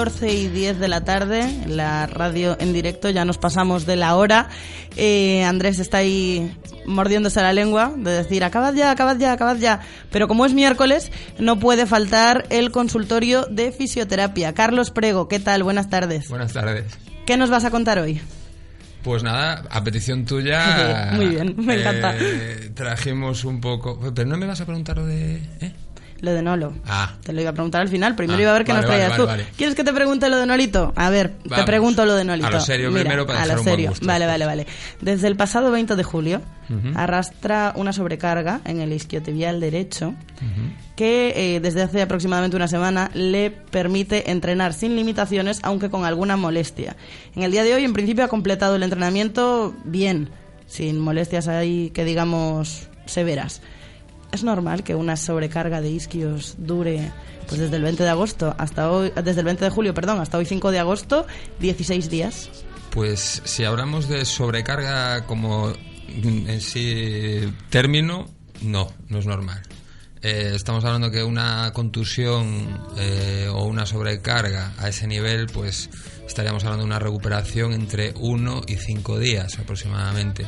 14 0.00 0.32
y 0.32 0.48
10 0.48 0.78
de 0.78 0.88
la 0.88 1.04
tarde, 1.04 1.42
en 1.42 1.76
la 1.76 2.06
radio 2.06 2.56
en 2.58 2.72
directo, 2.72 3.10
ya 3.10 3.26
nos 3.26 3.36
pasamos 3.36 3.84
de 3.84 3.96
la 3.96 4.16
hora. 4.16 4.48
Eh, 4.96 5.44
Andrés 5.44 5.78
está 5.78 5.98
ahí 5.98 6.56
mordiéndose 6.86 7.42
la 7.42 7.52
lengua 7.52 7.92
de 7.94 8.10
decir, 8.10 8.42
acabad 8.42 8.72
ya, 8.72 8.92
acabad 8.92 9.18
ya, 9.18 9.32
acabad 9.32 9.58
ya. 9.58 9.80
Pero 10.10 10.26
como 10.26 10.46
es 10.46 10.54
miércoles, 10.54 11.12
no 11.38 11.58
puede 11.58 11.84
faltar 11.84 12.46
el 12.48 12.70
consultorio 12.70 13.44
de 13.50 13.72
fisioterapia. 13.72 14.54
Carlos 14.54 14.90
Prego, 14.90 15.28
¿qué 15.28 15.38
tal? 15.38 15.64
Buenas 15.64 15.90
tardes. 15.90 16.30
Buenas 16.30 16.54
tardes. 16.54 16.86
¿Qué 17.26 17.36
nos 17.36 17.50
vas 17.50 17.66
a 17.66 17.70
contar 17.70 17.98
hoy? 17.98 18.22
Pues 19.02 19.22
nada, 19.22 19.64
a 19.68 19.84
petición 19.84 20.24
tuya. 20.24 21.10
Muy 21.12 21.26
bien, 21.26 21.54
me 21.58 21.78
encanta. 21.78 22.14
eh, 22.18 22.70
trajimos 22.72 23.44
un 23.44 23.60
poco. 23.60 24.00
Pero 24.14 24.26
no 24.30 24.38
me 24.38 24.46
vas 24.46 24.62
a 24.62 24.64
preguntar 24.64 24.96
lo 24.96 25.04
de. 25.04 25.42
¿eh? 25.60 25.74
Lo 26.20 26.32
de 26.32 26.42
Nolo. 26.42 26.74
Ah. 26.86 27.14
Te 27.24 27.32
lo 27.32 27.40
iba 27.40 27.50
a 27.50 27.52
preguntar 27.54 27.80
al 27.80 27.88
final. 27.88 28.14
Primero 28.14 28.38
Ah, 28.38 28.42
iba 28.42 28.50
a 28.50 28.54
ver 28.54 28.64
qué 28.64 28.72
vale, 28.72 28.82
nos 28.82 28.90
traías 28.90 29.10
vale, 29.10 29.22
tú. 29.22 29.26
vale. 29.26 29.46
¿Quieres 29.56 29.74
que 29.74 29.84
te 29.84 29.92
pregunte 29.92 30.28
lo 30.28 30.36
de 30.36 30.46
Nolito? 30.46 30.92
A 30.96 31.08
ver, 31.10 31.30
te 31.54 31.62
pregunto 31.64 32.04
lo 32.04 32.14
de 32.14 32.24
Nolito. 32.24 32.46
A 32.48 32.50
lo 32.50 32.60
serio 32.60 32.90
Mira, 32.90 33.00
primero 33.02 33.26
para 33.26 33.42
a 33.42 33.46
lo 33.46 33.52
un 33.52 33.56
buen 33.64 33.64
serio. 33.64 33.88
gusto. 33.90 34.06
Vale, 34.06 34.26
vale, 34.26 34.44
vale. 34.46 34.66
Desde 35.00 35.28
el 35.28 35.36
pasado 35.36 35.70
20 35.70 35.96
de 35.96 36.02
julio 36.02 36.42
arrastra 36.94 37.72
una 37.76 37.92
sobrecarga 37.92 38.60
en 38.64 38.80
el 38.80 38.92
isquiotibial 38.92 39.60
derecho 39.60 40.14
que 40.96 41.32
eh, 41.56 41.60
desde 41.60 41.82
hace 41.82 42.02
aproximadamente 42.02 42.56
una 42.56 42.68
semana 42.68 43.10
le 43.14 43.50
permite 43.50 44.30
entrenar 44.30 44.74
sin 44.74 44.94
limitaciones, 44.96 45.60
aunque 45.62 45.88
con 45.90 46.04
alguna 46.04 46.36
molestia. 46.36 46.96
En 47.34 47.42
el 47.42 47.50
día 47.52 47.64
de 47.64 47.74
hoy, 47.74 47.84
en 47.84 47.92
principio, 47.94 48.24
ha 48.24 48.28
completado 48.28 48.76
el 48.76 48.82
entrenamiento 48.82 49.74
bien, 49.84 50.28
sin 50.66 50.98
molestias 51.00 51.48
ahí 51.48 51.90
que 51.94 52.04
digamos 52.04 52.88
severas. 53.06 53.62
Es 54.32 54.44
normal 54.44 54.84
que 54.84 54.94
una 54.94 55.16
sobrecarga 55.16 55.80
de 55.80 55.90
isquios 55.90 56.54
dure 56.58 57.10
pues 57.48 57.60
desde 57.60 57.76
el 57.76 57.82
20 57.82 58.04
de 58.04 58.08
agosto 58.08 58.54
hasta 58.58 58.90
hoy, 58.90 59.12
desde 59.24 59.40
el 59.40 59.46
20 59.46 59.64
de 59.64 59.70
julio, 59.70 59.92
perdón, 59.92 60.20
hasta 60.20 60.38
hoy 60.38 60.46
5 60.46 60.70
de 60.70 60.78
agosto, 60.78 61.26
16 61.58 62.08
días. 62.08 62.48
Pues 62.90 63.42
si 63.44 63.64
hablamos 63.64 64.08
de 64.08 64.24
sobrecarga 64.24 65.26
como 65.26 65.72
en 66.08 66.60
sí 66.60 67.52
término, 67.70 68.28
no, 68.62 68.92
no 69.08 69.18
es 69.18 69.26
normal. 69.26 69.62
Eh, 70.22 70.52
estamos 70.54 70.84
hablando 70.84 71.10
que 71.10 71.24
una 71.24 71.72
contusión 71.72 72.78
eh, 72.98 73.48
o 73.50 73.64
una 73.64 73.86
sobrecarga 73.86 74.74
a 74.78 74.88
ese 74.88 75.06
nivel, 75.06 75.46
pues 75.46 75.88
estaríamos 76.26 76.62
hablando 76.64 76.84
de 76.84 76.88
una 76.88 76.98
recuperación 76.98 77.72
entre 77.72 78.12
uno 78.16 78.60
y 78.66 78.76
cinco 78.76 79.18
días 79.18 79.58
aproximadamente. 79.58 80.46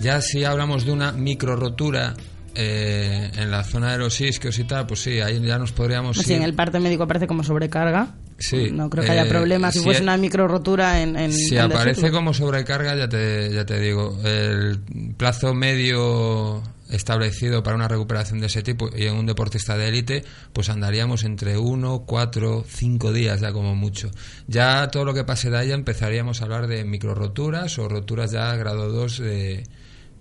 Ya 0.00 0.22
si 0.22 0.44
hablamos 0.44 0.86
de 0.86 0.92
una 0.92 1.12
micro 1.12 1.56
rotura 1.56 2.14
eh, 2.54 3.30
en 3.36 3.50
la 3.50 3.62
zona 3.64 3.92
de 3.92 3.98
los 3.98 4.20
isquios 4.20 4.58
y 4.58 4.64
tal, 4.64 4.86
pues 4.86 5.00
sí, 5.00 5.20
ahí 5.20 5.40
ya 5.40 5.58
nos 5.58 5.72
podríamos 5.72 6.16
Sí, 6.18 6.32
ir. 6.32 6.38
en 6.38 6.42
el 6.42 6.54
parte 6.54 6.80
médico 6.80 7.04
aparece 7.04 7.26
como 7.26 7.42
sobrecarga. 7.44 8.14
Sí, 8.38 8.70
No 8.72 8.88
creo 8.88 9.04
que 9.04 9.10
haya 9.10 9.24
eh, 9.24 9.28
problema. 9.28 9.70
Si 9.70 9.78
si 9.78 9.84
fuese 9.84 10.00
e- 10.00 10.02
una 10.02 10.16
micro 10.16 10.48
rotura 10.48 11.02
en, 11.02 11.14
en 11.16 11.32
Si 11.32 11.56
en 11.56 11.62
aparece 11.62 12.10
como 12.10 12.32
sobrecarga, 12.32 12.96
ya 12.96 13.08
te, 13.08 13.52
ya 13.52 13.66
te 13.66 13.78
digo, 13.78 14.18
el 14.24 14.78
plazo 15.18 15.52
medio 15.54 16.62
establecido 16.88 17.62
para 17.62 17.76
una 17.76 17.86
recuperación 17.86 18.40
de 18.40 18.46
ese 18.46 18.62
tipo 18.62 18.88
y 18.96 19.04
en 19.06 19.14
un 19.14 19.26
deportista 19.26 19.76
de 19.76 19.88
élite, 19.88 20.24
pues 20.52 20.70
andaríamos 20.70 21.22
entre 21.24 21.56
uno, 21.56 22.04
cuatro, 22.06 22.64
cinco 22.66 23.12
días 23.12 23.40
ya 23.40 23.52
como 23.52 23.76
mucho. 23.76 24.10
Ya 24.48 24.88
todo 24.88 25.04
lo 25.04 25.14
que 25.14 25.22
pase 25.24 25.50
de 25.50 25.58
ahí 25.58 25.70
empezaríamos 25.72 26.40
a 26.40 26.44
hablar 26.44 26.66
de 26.66 26.84
micro 26.84 27.14
roturas 27.14 27.78
o 27.78 27.88
roturas 27.88 28.32
ya 28.32 28.56
grado 28.56 28.90
2 28.90 29.18
de, 29.20 29.66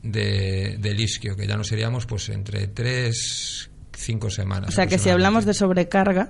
de, 0.04 0.78
del 0.80 1.00
isquio, 1.00 1.36
que 1.36 1.48
ya 1.48 1.58
nos 1.58 1.68
seríamos 1.68 2.06
pues 2.06 2.30
entre 2.30 2.68
tres, 2.68 3.70
cinco 3.94 4.30
semanas. 4.30 4.70
O 4.70 4.72
sea 4.72 4.88
que 4.88 4.98
si 4.98 5.10
hablamos 5.10 5.46
de 5.46 5.54
sobrecarga 5.54 6.30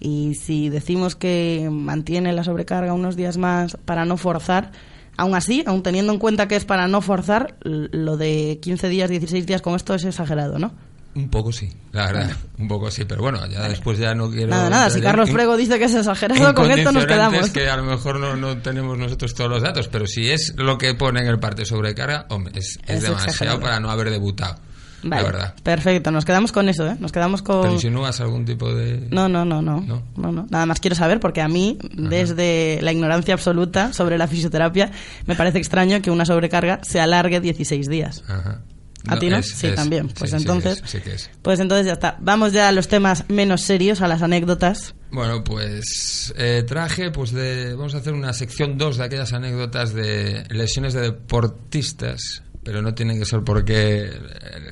y 0.00 0.34
si 0.34 0.68
decimos 0.68 1.16
que 1.16 1.68
mantiene 1.70 2.32
la 2.32 2.44
sobrecarga 2.44 2.92
unos 2.92 3.16
días 3.16 3.38
más 3.38 3.76
para 3.84 4.04
no 4.04 4.16
forzar, 4.16 4.72
aún 5.16 5.34
así, 5.34 5.64
aún 5.66 5.82
teniendo 5.82 6.12
en 6.12 6.18
cuenta 6.18 6.48
que 6.48 6.56
es 6.56 6.64
para 6.64 6.88
no 6.88 7.00
forzar, 7.00 7.56
lo 7.62 8.16
de 8.16 8.58
15 8.60 8.88
días, 8.88 9.10
16 9.10 9.46
días 9.46 9.62
con 9.62 9.74
esto 9.74 9.94
es 9.94 10.04
exagerado, 10.04 10.58
¿no? 10.58 10.74
Un 11.16 11.30
poco 11.30 11.50
sí, 11.50 11.68
la 11.92 12.06
verdad, 12.06 12.36
un 12.58 12.68
poco 12.68 12.90
sí, 12.90 13.04
pero 13.06 13.22
bueno, 13.22 13.44
ya 13.46 13.66
después 13.68 13.98
ya 13.98 14.14
no 14.14 14.30
quiero... 14.30 14.48
Nada, 14.50 14.68
nada, 14.70 14.90
si 14.90 15.00
Carlos 15.00 15.30
Frego 15.30 15.56
dice 15.56 15.78
que 15.78 15.86
es 15.86 15.94
exagerado, 15.94 16.54
con 16.54 16.70
esto 16.70 16.92
nos 16.92 17.06
quedamos. 17.06 17.48
que 17.50 17.68
a 17.68 17.76
lo 17.78 17.84
mejor 17.84 18.20
no, 18.20 18.36
no 18.36 18.58
tenemos 18.58 18.98
nosotros 18.98 19.32
todos 19.34 19.48
los 19.50 19.62
datos, 19.62 19.88
pero 19.88 20.06
si 20.06 20.30
es 20.30 20.52
lo 20.56 20.76
que 20.76 20.92
pone 20.94 21.20
en 21.22 21.26
el 21.28 21.38
parte 21.38 21.64
sobrecarga, 21.64 22.26
hombre, 22.28 22.52
es, 22.58 22.78
es 22.86 22.96
Es 22.96 23.02
demasiado 23.02 23.24
exagerado. 23.30 23.60
para 23.60 23.80
no 23.80 23.90
haber 23.90 24.10
debutado, 24.10 24.56
Vale, 25.02 25.22
la 25.22 25.28
verdad. 25.30 25.54
perfecto, 25.62 26.10
nos 26.10 26.26
quedamos 26.26 26.52
con 26.52 26.68
eso, 26.68 26.86
¿eh? 26.86 26.96
Nos 27.00 27.12
quedamos 27.12 27.40
con... 27.40 27.62
Pero 27.62 27.72
insinúas 27.72 28.20
algún 28.20 28.44
tipo 28.44 28.74
de... 28.74 29.08
No, 29.10 29.26
no, 29.26 29.46
no, 29.46 29.62
no, 29.62 29.80
¿No? 29.80 30.02
no, 30.16 30.32
no. 30.32 30.46
Nada 30.50 30.66
más 30.66 30.80
quiero 30.80 30.96
saber 30.96 31.18
porque 31.18 31.40
a 31.40 31.48
mí, 31.48 31.78
desde 31.94 32.78
la 32.82 32.92
ignorancia 32.92 33.32
absoluta 33.32 33.94
sobre 33.94 34.18
la 34.18 34.26
fisioterapia, 34.28 34.90
me 35.24 35.34
parece 35.34 35.56
extraño 35.58 36.02
que 36.02 36.10
una 36.10 36.26
sobrecarga 36.26 36.80
se 36.82 37.00
alargue 37.00 37.40
16 37.40 37.88
días. 37.88 38.22
Ajá. 38.28 38.60
¿A 39.08 39.18
ti 39.18 39.28
no? 39.28 39.36
es- 39.38 39.50
sí, 39.50 39.66
es- 39.68 39.74
también. 39.74 40.08
sí, 40.08 40.14
Pues 40.18 40.30
sí 40.30 40.36
que 40.36 40.42
entonces, 40.42 40.82
es, 40.84 40.90
sí 40.90 41.00
que 41.00 41.14
es. 41.14 41.30
pues 41.42 41.60
entonces 41.60 41.86
ya 41.86 41.92
está. 41.94 42.16
Vamos 42.20 42.52
ya 42.52 42.68
a 42.68 42.72
los 42.72 42.88
temas 42.88 43.24
menos 43.28 43.62
serios, 43.62 44.00
a 44.00 44.08
las 44.08 44.22
anécdotas. 44.22 44.94
Bueno, 45.10 45.42
pues 45.44 46.34
eh, 46.36 46.64
traje, 46.66 47.10
pues 47.10 47.32
de, 47.32 47.74
vamos 47.74 47.94
a 47.94 47.98
hacer 47.98 48.12
una 48.12 48.32
sección 48.32 48.76
2 48.76 48.98
de 48.98 49.04
aquellas 49.04 49.32
anécdotas 49.32 49.94
de 49.94 50.44
lesiones 50.50 50.94
de 50.94 51.02
deportistas, 51.02 52.42
pero 52.64 52.82
no 52.82 52.94
tienen 52.94 53.18
que 53.18 53.24
ser 53.24 53.40
porque 53.44 54.04
eh, 54.04 54.10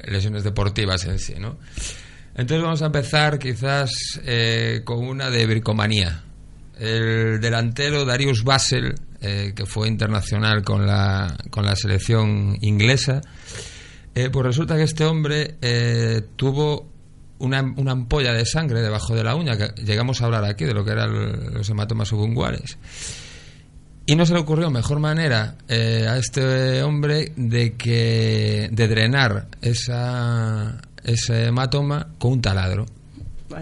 lesiones 0.07 0.43
deportivas 0.45 1.05
en 1.05 1.19
sí, 1.19 1.35
¿no? 1.39 1.59
Entonces 2.37 2.63
vamos 2.65 2.83
a 2.83 2.87
empezar 2.87 3.39
quizás 3.39 3.91
eh, 4.25 4.81
con 4.85 5.07
una 5.07 5.31
de 5.31 5.47
bricomanía. 5.47 6.23
El 6.77 7.41
delantero 7.41 8.05
Darius 8.05 8.43
Basel, 8.43 8.97
eh, 9.21 9.53
que 9.55 9.65
fue 9.65 9.87
internacional 9.87 10.63
con 10.65 10.85
la, 10.85 11.37
con 11.51 11.65
la 11.65 11.77
selección 11.77 12.59
inglesa, 12.61 13.21
eh, 14.15 14.31
pues 14.31 14.47
resulta 14.47 14.77
que 14.77 14.85
este 14.85 15.05
hombre 15.05 15.57
eh, 15.61 16.23
tuvo 16.37 16.89
una, 17.39 17.63
una 17.63 17.93
ampolla 17.93 18.33
de 18.33 18.47
sangre 18.47 18.81
debajo 18.81 19.15
de 19.15 19.25
la 19.25 19.35
uña, 19.35 19.57
que 19.57 19.83
llegamos 19.83 20.23
a 20.23 20.27
hablar 20.27 20.45
aquí 20.45 20.65
de 20.65 20.75
lo 20.75 20.85
que 20.85 20.93
eran 20.93 21.55
los 21.55 21.69
hematomas 21.69 22.09
subunguales. 22.09 22.79
Y 24.07 24.17
no 24.17 24.27
se 24.27 24.35
le 24.35 24.41
ocurrió 24.41 24.71
mejor 24.71 24.99
manera 24.99 25.57
eh, 25.67 26.07
a 26.09 26.19
este 26.19 26.83
hombre 26.83 27.33
de 27.37 27.73
que 27.73 28.69
de 28.71 28.89
drenar 28.89 29.49
esa, 29.63 30.83
ese 31.03 31.47
hematoma 31.47 32.09
con 32.19 32.33
un 32.33 32.43
taladro. 32.43 32.85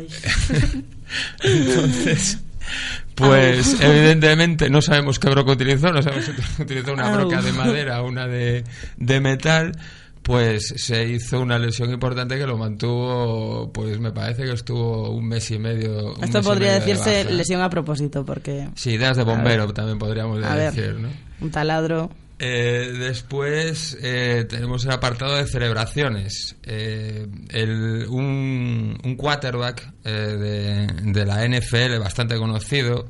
Entonces, 1.44 2.38
pues 3.14 3.76
evidentemente 3.80 4.68
no 4.68 4.82
sabemos 4.82 5.18
qué 5.18 5.28
broca 5.30 5.52
utilizó, 5.52 5.92
no 5.92 6.02
sabemos 6.02 6.24
si 6.24 6.62
utilizó 6.62 6.92
una 6.92 7.14
broca 7.14 7.40
de 7.40 7.52
madera 7.52 8.02
o 8.02 8.08
una 8.08 8.26
de, 8.26 8.64
de 8.96 9.20
metal, 9.20 9.78
pues 10.22 10.74
se 10.76 11.04
hizo 11.08 11.40
una 11.40 11.58
lesión 11.58 11.90
importante 11.90 12.38
que 12.38 12.46
lo 12.46 12.56
mantuvo, 12.56 13.72
pues 13.72 13.98
me 13.98 14.12
parece 14.12 14.44
que 14.44 14.52
estuvo 14.52 15.10
un 15.10 15.26
mes 15.28 15.50
y 15.50 15.58
medio. 15.58 16.14
Esto 16.22 16.42
podría 16.42 16.74
de 16.74 16.80
decirse 16.80 17.24
lesión 17.32 17.60
a 17.60 17.68
propósito, 17.70 18.24
porque 18.24 18.68
Sí, 18.76 18.92
ideas 18.92 19.16
de 19.16 19.24
ver. 19.24 19.34
bombero 19.36 19.72
también 19.72 19.98
podríamos 19.98 20.40
ver. 20.40 20.72
decir, 20.72 20.94
¿no? 20.94 21.08
un 21.40 21.50
taladro. 21.50 22.10
Eh, 22.44 22.92
después 22.98 23.96
eh, 24.02 24.44
tenemos 24.48 24.84
el 24.84 24.90
apartado 24.92 25.36
de 25.36 25.46
celebraciones. 25.46 26.56
Eh, 26.64 27.26
el- 27.50 28.06
un, 28.08 28.98
un 29.04 29.16
quarterback 29.16 29.92
eh, 30.04 30.10
de, 30.10 31.12
de 31.12 31.24
la 31.26 31.44
NFL 31.46 31.98
bastante 32.00 32.36
conocido, 32.36 33.06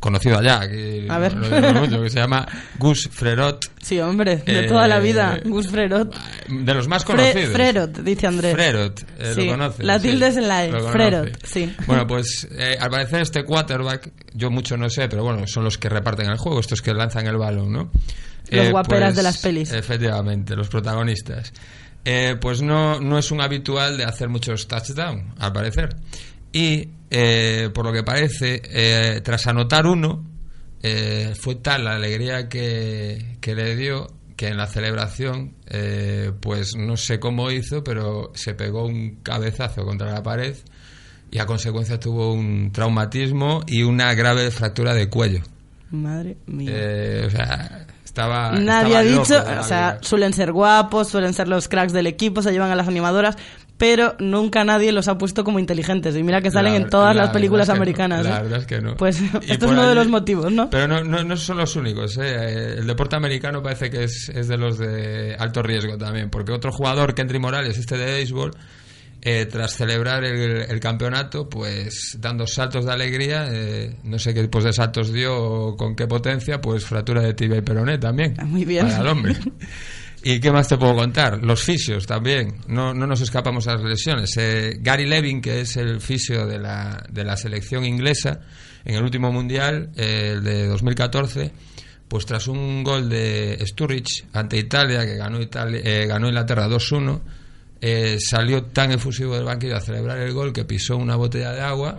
conocido 0.00 0.38
allá, 0.38 0.60
A 1.08 1.18
ver. 1.18 1.34
lo 1.34 1.48
digo 1.60 1.72
mucho, 1.80 2.02
que 2.02 2.10
se 2.10 2.18
llama 2.18 2.46
Gus 2.78 3.08
Frerot. 3.12 3.70
Sí, 3.82 3.98
hombre, 4.00 4.36
de 4.38 4.64
Eh, 4.64 4.68
toda 4.68 4.86
la 4.88 4.98
vida. 4.98 5.38
Gus 5.44 5.68
Frerot. 5.68 6.14
De 6.48 6.74
los 6.74 6.88
más 6.88 7.04
Fre- 7.04 7.06
conocidos. 7.16 7.52
Frerot, 7.52 7.98
dice 8.00 8.26
Andrés. 8.26 8.54
Frerot, 8.54 9.00
eh, 9.18 9.32
Sí, 9.34 9.44
lo 9.46 9.52
conoces. 9.52 9.84
la 9.86 9.98
sí, 9.98 10.08
tilde 10.08 10.26
es 10.28 10.36
en 10.36 10.48
la 10.48 10.64
E, 10.64 10.68
lo 10.70 10.78
conoce. 10.78 10.92
Frerot, 10.92 11.46
sí. 11.46 11.74
Bueno, 11.86 12.06
pues 12.06 12.48
eh, 12.52 12.76
al 12.80 12.90
parecer 12.90 13.22
este 13.22 13.44
quarterback, 13.44 14.10
yo 14.34 14.50
mucho 14.50 14.76
no 14.76 14.88
sé, 14.90 15.08
pero 15.08 15.22
bueno, 15.24 15.46
son 15.46 15.64
los 15.64 15.78
que 15.78 15.88
reparten 15.88 16.30
el 16.30 16.36
juego, 16.38 16.60
estos 16.60 16.82
que 16.82 16.92
lanzan 16.94 17.26
el 17.26 17.36
balón, 17.36 17.72
¿no? 17.72 17.90
Los 18.50 18.70
guaperas 18.70 19.10
pues, 19.10 19.16
de 19.16 19.22
las 19.22 19.38
pelis. 19.38 19.72
Efectivamente, 19.72 20.54
los 20.56 20.68
protagonistas. 20.68 21.52
Pues 22.40 22.60
no, 22.62 23.00
no 23.00 23.18
es 23.18 23.30
un 23.30 23.40
habitual 23.40 23.96
de 23.96 24.04
hacer 24.04 24.28
muchos 24.28 24.66
touchdowns, 24.68 25.24
al 25.38 25.52
parecer. 25.52 25.96
Y 26.52 26.88
eh, 27.14 27.68
por 27.74 27.84
lo 27.84 27.92
que 27.92 28.02
parece, 28.02 28.62
eh, 28.64 29.20
tras 29.22 29.46
anotar 29.46 29.86
uno, 29.86 30.24
eh, 30.82 31.34
fue 31.38 31.56
tal 31.56 31.84
la 31.84 31.94
alegría 31.94 32.48
que, 32.48 33.36
que 33.40 33.54
le 33.54 33.76
dio 33.76 34.08
que 34.34 34.48
en 34.48 34.56
la 34.56 34.66
celebración, 34.66 35.54
eh, 35.66 36.32
pues 36.40 36.74
no 36.74 36.96
sé 36.96 37.20
cómo 37.20 37.50
hizo, 37.50 37.84
pero 37.84 38.32
se 38.34 38.54
pegó 38.54 38.86
un 38.86 39.20
cabezazo 39.22 39.84
contra 39.84 40.10
la 40.10 40.22
pared 40.22 40.56
y 41.30 41.38
a 41.38 41.46
consecuencia 41.46 42.00
tuvo 42.00 42.32
un 42.32 42.72
traumatismo 42.72 43.62
y 43.66 43.82
una 43.82 44.14
grave 44.14 44.50
fractura 44.50 44.94
de 44.94 45.08
cuello. 45.10 45.42
Madre 45.90 46.38
mía. 46.46 46.70
Eh, 46.72 47.24
o 47.26 47.30
sea, 47.30 47.86
estaba. 48.02 48.52
Nadie 48.52 48.96
estaba 48.96 48.98
ha 48.98 49.02
dicho, 49.02 49.60
o 49.60 49.64
sea, 49.64 49.90
vida. 49.92 49.98
suelen 50.02 50.32
ser 50.32 50.52
guapos, 50.52 51.08
suelen 51.08 51.34
ser 51.34 51.48
los 51.48 51.68
cracks 51.68 51.92
del 51.92 52.06
equipo, 52.06 52.42
se 52.42 52.50
llevan 52.50 52.70
a 52.70 52.76
las 52.76 52.88
animadoras, 52.88 53.36
pero 53.82 54.14
nunca 54.20 54.62
nadie 54.62 54.92
los 54.92 55.08
ha 55.08 55.18
puesto 55.18 55.42
como 55.42 55.58
inteligentes. 55.58 56.14
Y 56.14 56.22
mira 56.22 56.40
que 56.40 56.52
salen 56.52 56.74
La 56.74 56.78
en 56.78 56.88
todas 56.88 57.16
la 57.16 57.22
las 57.24 57.32
películas 57.32 57.66
que 57.66 57.72
no, 57.72 57.76
americanas. 57.78 58.24
la 58.24 58.38
¿eh? 58.38 58.42
verdad 58.44 58.60
es 58.60 58.66
que 58.66 58.80
no. 58.80 58.94
Pues 58.94 59.20
esto 59.48 59.66
es 59.66 59.72
uno 59.72 59.88
de 59.88 59.94
los 59.96 60.06
motivos, 60.06 60.52
¿no? 60.52 60.70
Pero 60.70 60.86
no, 60.86 61.02
no, 61.02 61.24
no 61.24 61.36
son 61.36 61.56
los 61.56 61.74
únicos. 61.74 62.16
¿eh? 62.18 62.20
Eh, 62.22 62.74
El 62.78 62.86
deporte 62.86 63.16
americano 63.16 63.60
parece 63.60 63.90
que 63.90 64.04
es, 64.04 64.28
es 64.28 64.46
de 64.46 64.56
los 64.56 64.78
de 64.78 65.34
alto 65.36 65.64
riesgo 65.64 65.98
también, 65.98 66.30
porque 66.30 66.52
otro 66.52 66.70
jugador, 66.70 67.12
Kendry 67.12 67.40
Morales, 67.40 67.76
este 67.76 67.98
de 67.98 68.04
béisbol, 68.04 68.52
eh, 69.20 69.46
tras 69.46 69.74
celebrar 69.74 70.22
el, 70.22 70.62
el 70.70 70.78
campeonato, 70.78 71.48
pues 71.48 72.18
dando 72.20 72.46
saltos 72.46 72.84
de 72.84 72.92
alegría, 72.92 73.48
eh, 73.50 73.96
no 74.04 74.20
sé 74.20 74.32
qué 74.32 74.42
tipos 74.42 74.62
de 74.62 74.72
saltos 74.72 75.12
dio 75.12 75.36
o 75.36 75.76
con 75.76 75.96
qué 75.96 76.06
potencia, 76.06 76.60
pues 76.60 76.84
fractura 76.84 77.22
de 77.22 77.34
tibia 77.34 77.58
y 77.58 77.62
peroné 77.62 77.98
también. 77.98 78.36
Muy 78.44 78.64
bien. 78.64 78.86
Para 78.86 79.00
el 79.00 79.08
hombre. 79.08 79.36
¿Y 80.24 80.38
qué 80.38 80.52
más 80.52 80.68
te 80.68 80.78
puedo 80.78 80.94
contar? 80.94 81.42
Los 81.42 81.64
fisios 81.64 82.06
también. 82.06 82.54
No, 82.68 82.94
no 82.94 83.06
nos 83.06 83.20
escapamos 83.20 83.66
a 83.66 83.74
las 83.74 83.82
lesiones. 83.82 84.36
Eh, 84.36 84.78
Gary 84.80 85.06
Levin, 85.06 85.40
que 85.40 85.62
es 85.62 85.76
el 85.76 86.00
fisio 86.00 86.46
de 86.46 86.60
la, 86.60 87.04
de 87.10 87.24
la 87.24 87.36
selección 87.36 87.84
inglesa, 87.84 88.40
en 88.84 88.94
el 88.94 89.02
último 89.02 89.32
mundial, 89.32 89.90
eh, 89.96 90.34
el 90.34 90.44
de 90.44 90.68
2014, 90.68 91.50
pues 92.06 92.24
tras 92.24 92.46
un 92.46 92.84
gol 92.84 93.08
de 93.08 93.58
Sturridge 93.66 94.26
ante 94.32 94.58
Italia, 94.58 95.04
que 95.04 95.16
ganó, 95.16 95.40
Italia, 95.40 95.80
eh, 95.82 96.06
ganó 96.06 96.28
Inglaterra 96.28 96.68
2-1, 96.68 97.20
eh, 97.84 98.16
salió 98.20 98.62
tan 98.62 98.92
efusivo 98.92 99.34
del 99.34 99.42
banquillo 99.44 99.76
a 99.76 99.80
celebrar 99.80 100.16
el 100.18 100.32
gol 100.32 100.52
que 100.52 100.64
pisó 100.64 100.96
una 100.96 101.16
botella 101.16 101.50
de 101.52 101.60
agua 101.62 101.98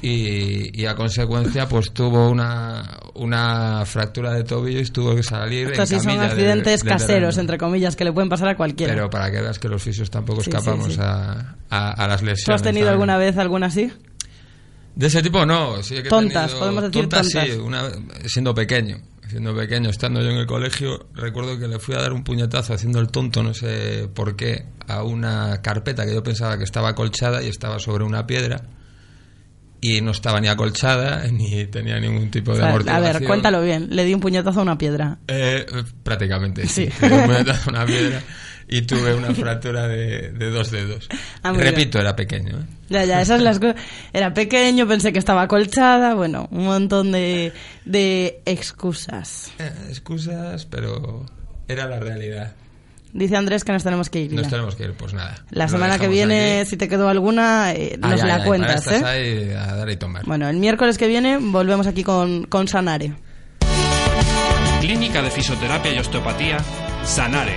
y, 0.00 0.80
y 0.80 0.86
a 0.86 0.94
consecuencia 0.94 1.68
pues 1.68 1.92
tuvo 1.92 2.30
una, 2.30 2.98
una 3.14 3.82
fractura 3.84 4.32
de 4.32 4.44
tobillo 4.44 4.78
y 4.80 4.84
tuvo 4.86 5.16
que 5.16 5.24
salir 5.24 5.72
Estos 5.72 5.88
sí 5.88 5.94
en 5.96 6.00
son 6.02 6.06
camilla 6.12 6.22
del- 6.22 6.30
accidentes 6.38 6.84
caseros, 6.84 7.06
terreno. 7.34 7.40
entre 7.40 7.58
comillas, 7.58 7.96
que 7.96 8.04
le 8.04 8.12
pueden 8.12 8.28
pasar 8.28 8.48
a 8.48 8.56
cualquiera. 8.56 8.94
Pero 8.94 9.10
para 9.10 9.30
que 9.30 9.40
veas 9.40 9.58
que 9.58 9.68
los 9.68 9.82
fisios 9.82 10.08
tampoco 10.08 10.40
Sí, 10.40 10.50
sí, 10.50 10.56
escapamos 10.56 10.94
sí. 10.94 11.00
A, 11.02 11.56
a- 11.68 11.90
a 11.92 12.06
las 12.08 12.22
lesiones. 12.22 12.44
¿Tú 12.44 12.52
has 12.52 12.62
tenido 12.62 12.86
también. 12.86 12.92
alguna 12.92 13.16
vez 13.18 13.36
alguna 13.38 13.66
así? 13.66 13.92
De 14.94 15.06
ese 15.08 15.22
tipo 15.22 15.44
no. 15.44 15.82
Sí 15.82 15.94
que 15.94 16.00
he 16.00 16.02
Tontas, 16.04 16.46
tenido- 16.46 16.58
podemos 16.60 16.82
decir 16.84 17.00
tontas, 17.08 17.28
tontas. 17.28 17.48
sí, 17.54 17.58
una, 17.58 17.82
siendo 18.26 18.54
pequeño. 18.54 18.98
Siendo 19.28 19.54
pequeño, 19.54 19.90
estando 19.90 20.22
yo 20.22 20.30
en 20.30 20.38
el 20.38 20.46
colegio, 20.46 21.06
recuerdo 21.14 21.58
que 21.58 21.68
le 21.68 21.78
fui 21.78 21.94
a 21.94 21.98
dar 21.98 22.12
un 22.12 22.24
puñetazo 22.24 22.72
haciendo 22.74 22.98
el 22.98 23.08
tonto, 23.08 23.42
no 23.42 23.52
sé 23.52 24.08
por 24.14 24.36
qué, 24.36 24.64
a 24.86 25.02
una 25.02 25.60
carpeta 25.60 26.06
que 26.06 26.14
yo 26.14 26.22
pensaba 26.22 26.56
que 26.56 26.64
estaba 26.64 26.88
acolchada 26.90 27.42
y 27.42 27.48
estaba 27.48 27.78
sobre 27.78 28.04
una 28.04 28.26
piedra. 28.26 28.62
Y 29.80 30.00
no 30.00 30.10
estaba 30.10 30.40
ni 30.40 30.48
acolchada 30.48 31.24
ni 31.32 31.66
tenía 31.66 32.00
ningún 32.00 32.30
tipo 32.30 32.52
O 32.52 32.56
de 32.56 32.62
a 32.62 32.68
amortiguación. 32.68 33.12
ver, 33.12 33.24
cuéntalo 33.26 33.62
bien. 33.62 33.88
Le 33.90 34.04
di 34.04 34.14
un 34.14 34.20
puñetazo 34.20 34.60
a 34.60 34.62
una 34.62 34.78
piedra. 34.78 35.18
Eh, 35.28 35.66
prácticamente, 36.02 36.66
sí. 36.66 36.88
Sí. 36.90 37.02
Le 37.02 37.08
di 37.08 37.14
un 37.14 37.26
puñetazo 37.26 37.70
a 37.70 37.72
una 37.72 37.86
piedra 37.86 38.22
y 38.68 38.82
tuve 38.82 39.14
una 39.14 39.34
fractura 39.34 39.88
de, 39.88 40.30
de 40.32 40.50
dos 40.50 40.70
dedos. 40.70 41.08
Ah, 41.42 41.52
Repito, 41.52 41.98
era 41.98 42.14
pequeño. 42.14 42.58
¿eh? 42.58 42.64
Ya, 42.88 43.04
ya, 43.04 43.20
esas 43.20 43.40
las 43.40 43.58
cosas. 43.58 43.76
Era 44.12 44.34
pequeño, 44.34 44.86
pensé 44.86 45.12
que 45.12 45.18
estaba 45.18 45.42
acolchada, 45.42 46.14
bueno, 46.14 46.48
un 46.50 46.64
montón 46.64 47.12
de, 47.12 47.52
de 47.84 48.40
excusas. 48.44 49.52
Eh, 49.58 49.70
excusas, 49.88 50.66
pero 50.66 51.24
era 51.66 51.86
la 51.86 51.98
realidad. 52.00 52.52
Dice 53.12 53.36
Andrés 53.36 53.64
que 53.64 53.72
nos 53.72 53.82
tenemos 53.82 54.10
que 54.10 54.20
ir. 54.20 54.32
Nos 54.32 54.44
ya. 54.44 54.50
tenemos 54.50 54.74
que 54.76 54.84
ir, 54.84 54.92
pues 54.92 55.14
nada. 55.14 55.42
La 55.50 55.66
semana 55.68 55.98
que 55.98 56.08
viene, 56.08 56.60
aquí. 56.60 56.70
si 56.70 56.76
te 56.76 56.88
quedó 56.88 57.08
alguna, 57.08 57.72
eh, 57.72 57.96
nos 57.98 58.12
Ay, 58.12 58.20
ay, 58.20 58.28
la 58.28 58.34
ay, 58.36 58.44
cuentas, 58.46 58.84
para 58.84 58.96
estas 58.96 59.14
¿eh? 59.14 59.48
hay 59.48 59.50
a 59.52 59.74
dar 59.76 59.90
y 59.90 59.96
tomar. 59.96 60.24
Bueno, 60.26 60.48
el 60.48 60.56
miércoles 60.58 60.98
que 60.98 61.08
viene 61.08 61.38
volvemos 61.38 61.86
aquí 61.86 62.04
con, 62.04 62.44
con 62.44 62.68
Sanare. 62.68 63.14
Clínica 64.80 65.22
de 65.22 65.30
Fisioterapia 65.30 65.92
y 65.94 65.98
Osteopatía, 65.98 66.58
Sanare. 67.04 67.56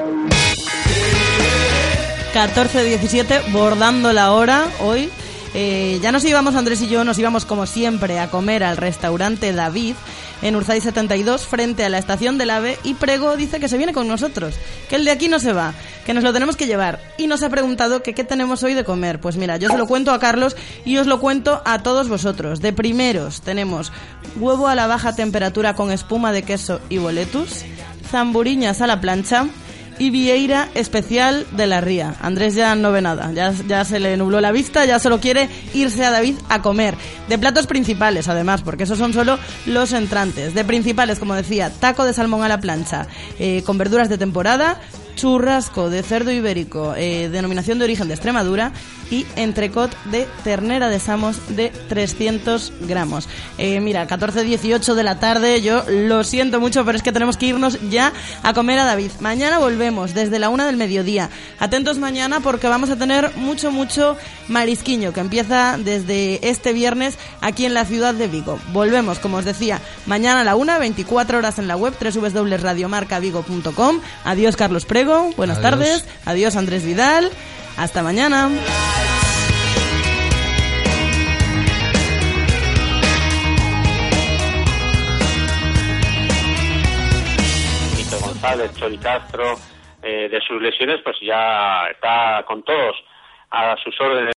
14-17, 2.33 3.51
bordando 3.51 4.13
la 4.13 4.31
hora 4.31 4.65
hoy. 4.79 5.09
Eh, 5.53 5.99
ya 6.01 6.13
nos 6.13 6.23
íbamos, 6.23 6.55
Andrés 6.55 6.81
y 6.81 6.87
yo, 6.87 7.03
nos 7.03 7.19
íbamos 7.19 7.43
como 7.43 7.65
siempre 7.65 8.19
a 8.19 8.29
comer 8.29 8.63
al 8.63 8.77
restaurante 8.77 9.51
David 9.51 9.95
en 10.41 10.55
Urzay 10.55 10.79
72 10.79 11.45
frente 11.45 11.83
a 11.83 11.89
la 11.89 11.97
estación 11.97 12.37
del 12.37 12.51
AVE 12.51 12.79
y 12.83 12.93
Prego 12.93 13.35
dice 13.35 13.59
que 13.59 13.67
se 13.67 13.77
viene 13.77 13.93
con 13.93 14.07
nosotros, 14.07 14.55
que 14.89 14.95
el 14.95 15.03
de 15.03 15.11
aquí 15.11 15.27
no 15.27 15.39
se 15.39 15.51
va, 15.51 15.73
que 16.05 16.13
nos 16.13 16.23
lo 16.23 16.31
tenemos 16.31 16.55
que 16.55 16.67
llevar 16.67 17.01
y 17.17 17.27
nos 17.27 17.43
ha 17.43 17.49
preguntado 17.49 18.01
que 18.01 18.13
qué 18.13 18.23
tenemos 18.23 18.63
hoy 18.63 18.75
de 18.75 18.85
comer. 18.85 19.19
Pues 19.19 19.35
mira, 19.35 19.57
yo 19.57 19.69
se 19.69 19.77
lo 19.77 19.85
cuento 19.85 20.13
a 20.13 20.19
Carlos 20.19 20.55
y 20.85 20.97
os 20.97 21.07
lo 21.07 21.19
cuento 21.19 21.61
a 21.65 21.83
todos 21.83 22.07
vosotros. 22.07 22.61
De 22.61 22.71
primeros 22.71 23.41
tenemos 23.41 23.91
huevo 24.37 24.69
a 24.69 24.75
la 24.75 24.87
baja 24.87 25.15
temperatura 25.15 25.75
con 25.75 25.91
espuma 25.91 26.31
de 26.31 26.43
queso 26.43 26.79
y 26.87 26.97
boletus, 26.97 27.65
zamburiñas 28.09 28.81
a 28.81 28.87
la 28.87 29.01
plancha, 29.01 29.47
y 30.01 30.09
Vieira 30.09 30.67
especial 30.73 31.45
de 31.51 31.67
la 31.67 31.79
Ría. 31.79 32.15
Andrés 32.21 32.55
ya 32.55 32.73
no 32.73 32.91
ve 32.91 33.03
nada, 33.03 33.31
ya, 33.33 33.85
se 33.85 33.99
le 33.99 34.17
nubló 34.17 34.41
la 34.41 34.51
vista, 34.51 34.83
ya 34.83 34.97
solo 34.97 35.19
quiere 35.19 35.47
irse 35.75 36.03
a 36.03 36.09
David 36.09 36.37
a 36.49 36.63
comer. 36.63 36.95
De 37.29 37.37
platos 37.37 37.67
principales, 37.67 38.27
además, 38.27 38.63
porque 38.63 38.85
esos 38.85 38.97
son 38.97 39.13
solo 39.13 39.37
los 39.67 39.93
entrantes. 39.93 40.55
De 40.55 40.65
principales, 40.65 41.19
como 41.19 41.35
decía, 41.35 41.69
taco 41.69 42.03
de 42.03 42.13
salmón 42.13 42.41
a 42.41 42.47
la 42.47 42.59
plancha, 42.59 43.05
eh, 43.37 43.61
con 43.63 43.77
verduras 43.77 44.09
de 44.09 44.17
temporada, 44.17 44.81
churrasco 45.15 45.89
de 45.89 46.03
cerdo 46.03 46.31
ibérico, 46.31 46.93
eh, 46.95 47.29
denominación 47.29 47.79
de 47.79 47.85
origen 47.85 48.07
de 48.07 48.13
Extremadura, 48.13 48.71
y 49.11 49.27
entrecot 49.35 49.95
de 50.05 50.25
ternera 50.43 50.89
de 50.89 50.99
Samos 50.99 51.37
de 51.49 51.69
300 51.89 52.73
gramos. 52.81 53.27
Eh, 53.57 53.79
mira, 53.81 54.07
14-18 54.07 54.95
de 54.95 55.03
la 55.03 55.19
tarde, 55.19 55.61
yo 55.61 55.83
lo 55.87 56.23
siento 56.23 56.59
mucho, 56.59 56.83
pero 56.85 56.97
es 56.97 57.03
que 57.03 57.11
tenemos 57.11 57.37
que 57.37 57.47
irnos 57.47 57.77
ya 57.89 58.13
a 58.41 58.53
comer 58.53 58.79
a 58.79 58.85
David. 58.85 59.11
Mañana 59.19 59.59
volvemos 59.59 60.13
desde 60.13 60.39
la 60.39 60.49
una 60.49 60.65
del 60.65 60.77
mediodía. 60.77 61.29
Atentos 61.59 61.97
mañana 61.97 62.39
porque 62.39 62.69
vamos 62.69 62.89
a 62.89 62.95
tener 62.95 63.35
mucho, 63.35 63.71
mucho 63.71 64.15
marisquiño 64.47 65.13
que 65.13 65.19
empieza 65.19 65.77
desde 65.77 66.49
este 66.49 66.71
viernes 66.71 67.17
aquí 67.41 67.65
en 67.65 67.73
la 67.73 67.83
ciudad 67.85 68.13
de 68.13 68.29
Vigo. 68.29 68.59
Volvemos, 68.71 69.19
como 69.19 69.37
os 69.37 69.45
decía, 69.45 69.81
mañana 70.05 70.41
a 70.41 70.45
la 70.45 70.55
una, 70.55 70.79
24 70.79 71.37
horas 71.37 71.59
en 71.59 71.67
la 71.67 71.75
web 71.75 71.93
www.radiomarcavigo.com. 71.99 73.99
Adiós, 74.23 74.55
Carlos 74.55 74.85
Buenas 75.05 75.57
Adiós. 75.57 75.71
tardes. 75.71 76.05
Adiós, 76.25 76.55
Andrés 76.55 76.85
Vidal. 76.85 77.29
Hasta 77.77 78.03
mañana. 78.03 78.49
Benito 87.91 88.19
González, 88.19 88.71
Chori 88.75 88.97
Castro, 88.97 89.55
eh, 90.01 90.29
de 90.29 90.41
sus 90.41 90.61
lesiones, 90.61 90.99
pues 91.03 91.17
ya 91.21 91.87
está 91.91 92.43
con 92.47 92.63
todos 92.63 92.95
a 93.51 93.75
sus 93.83 93.99
órdenes. 93.99 94.29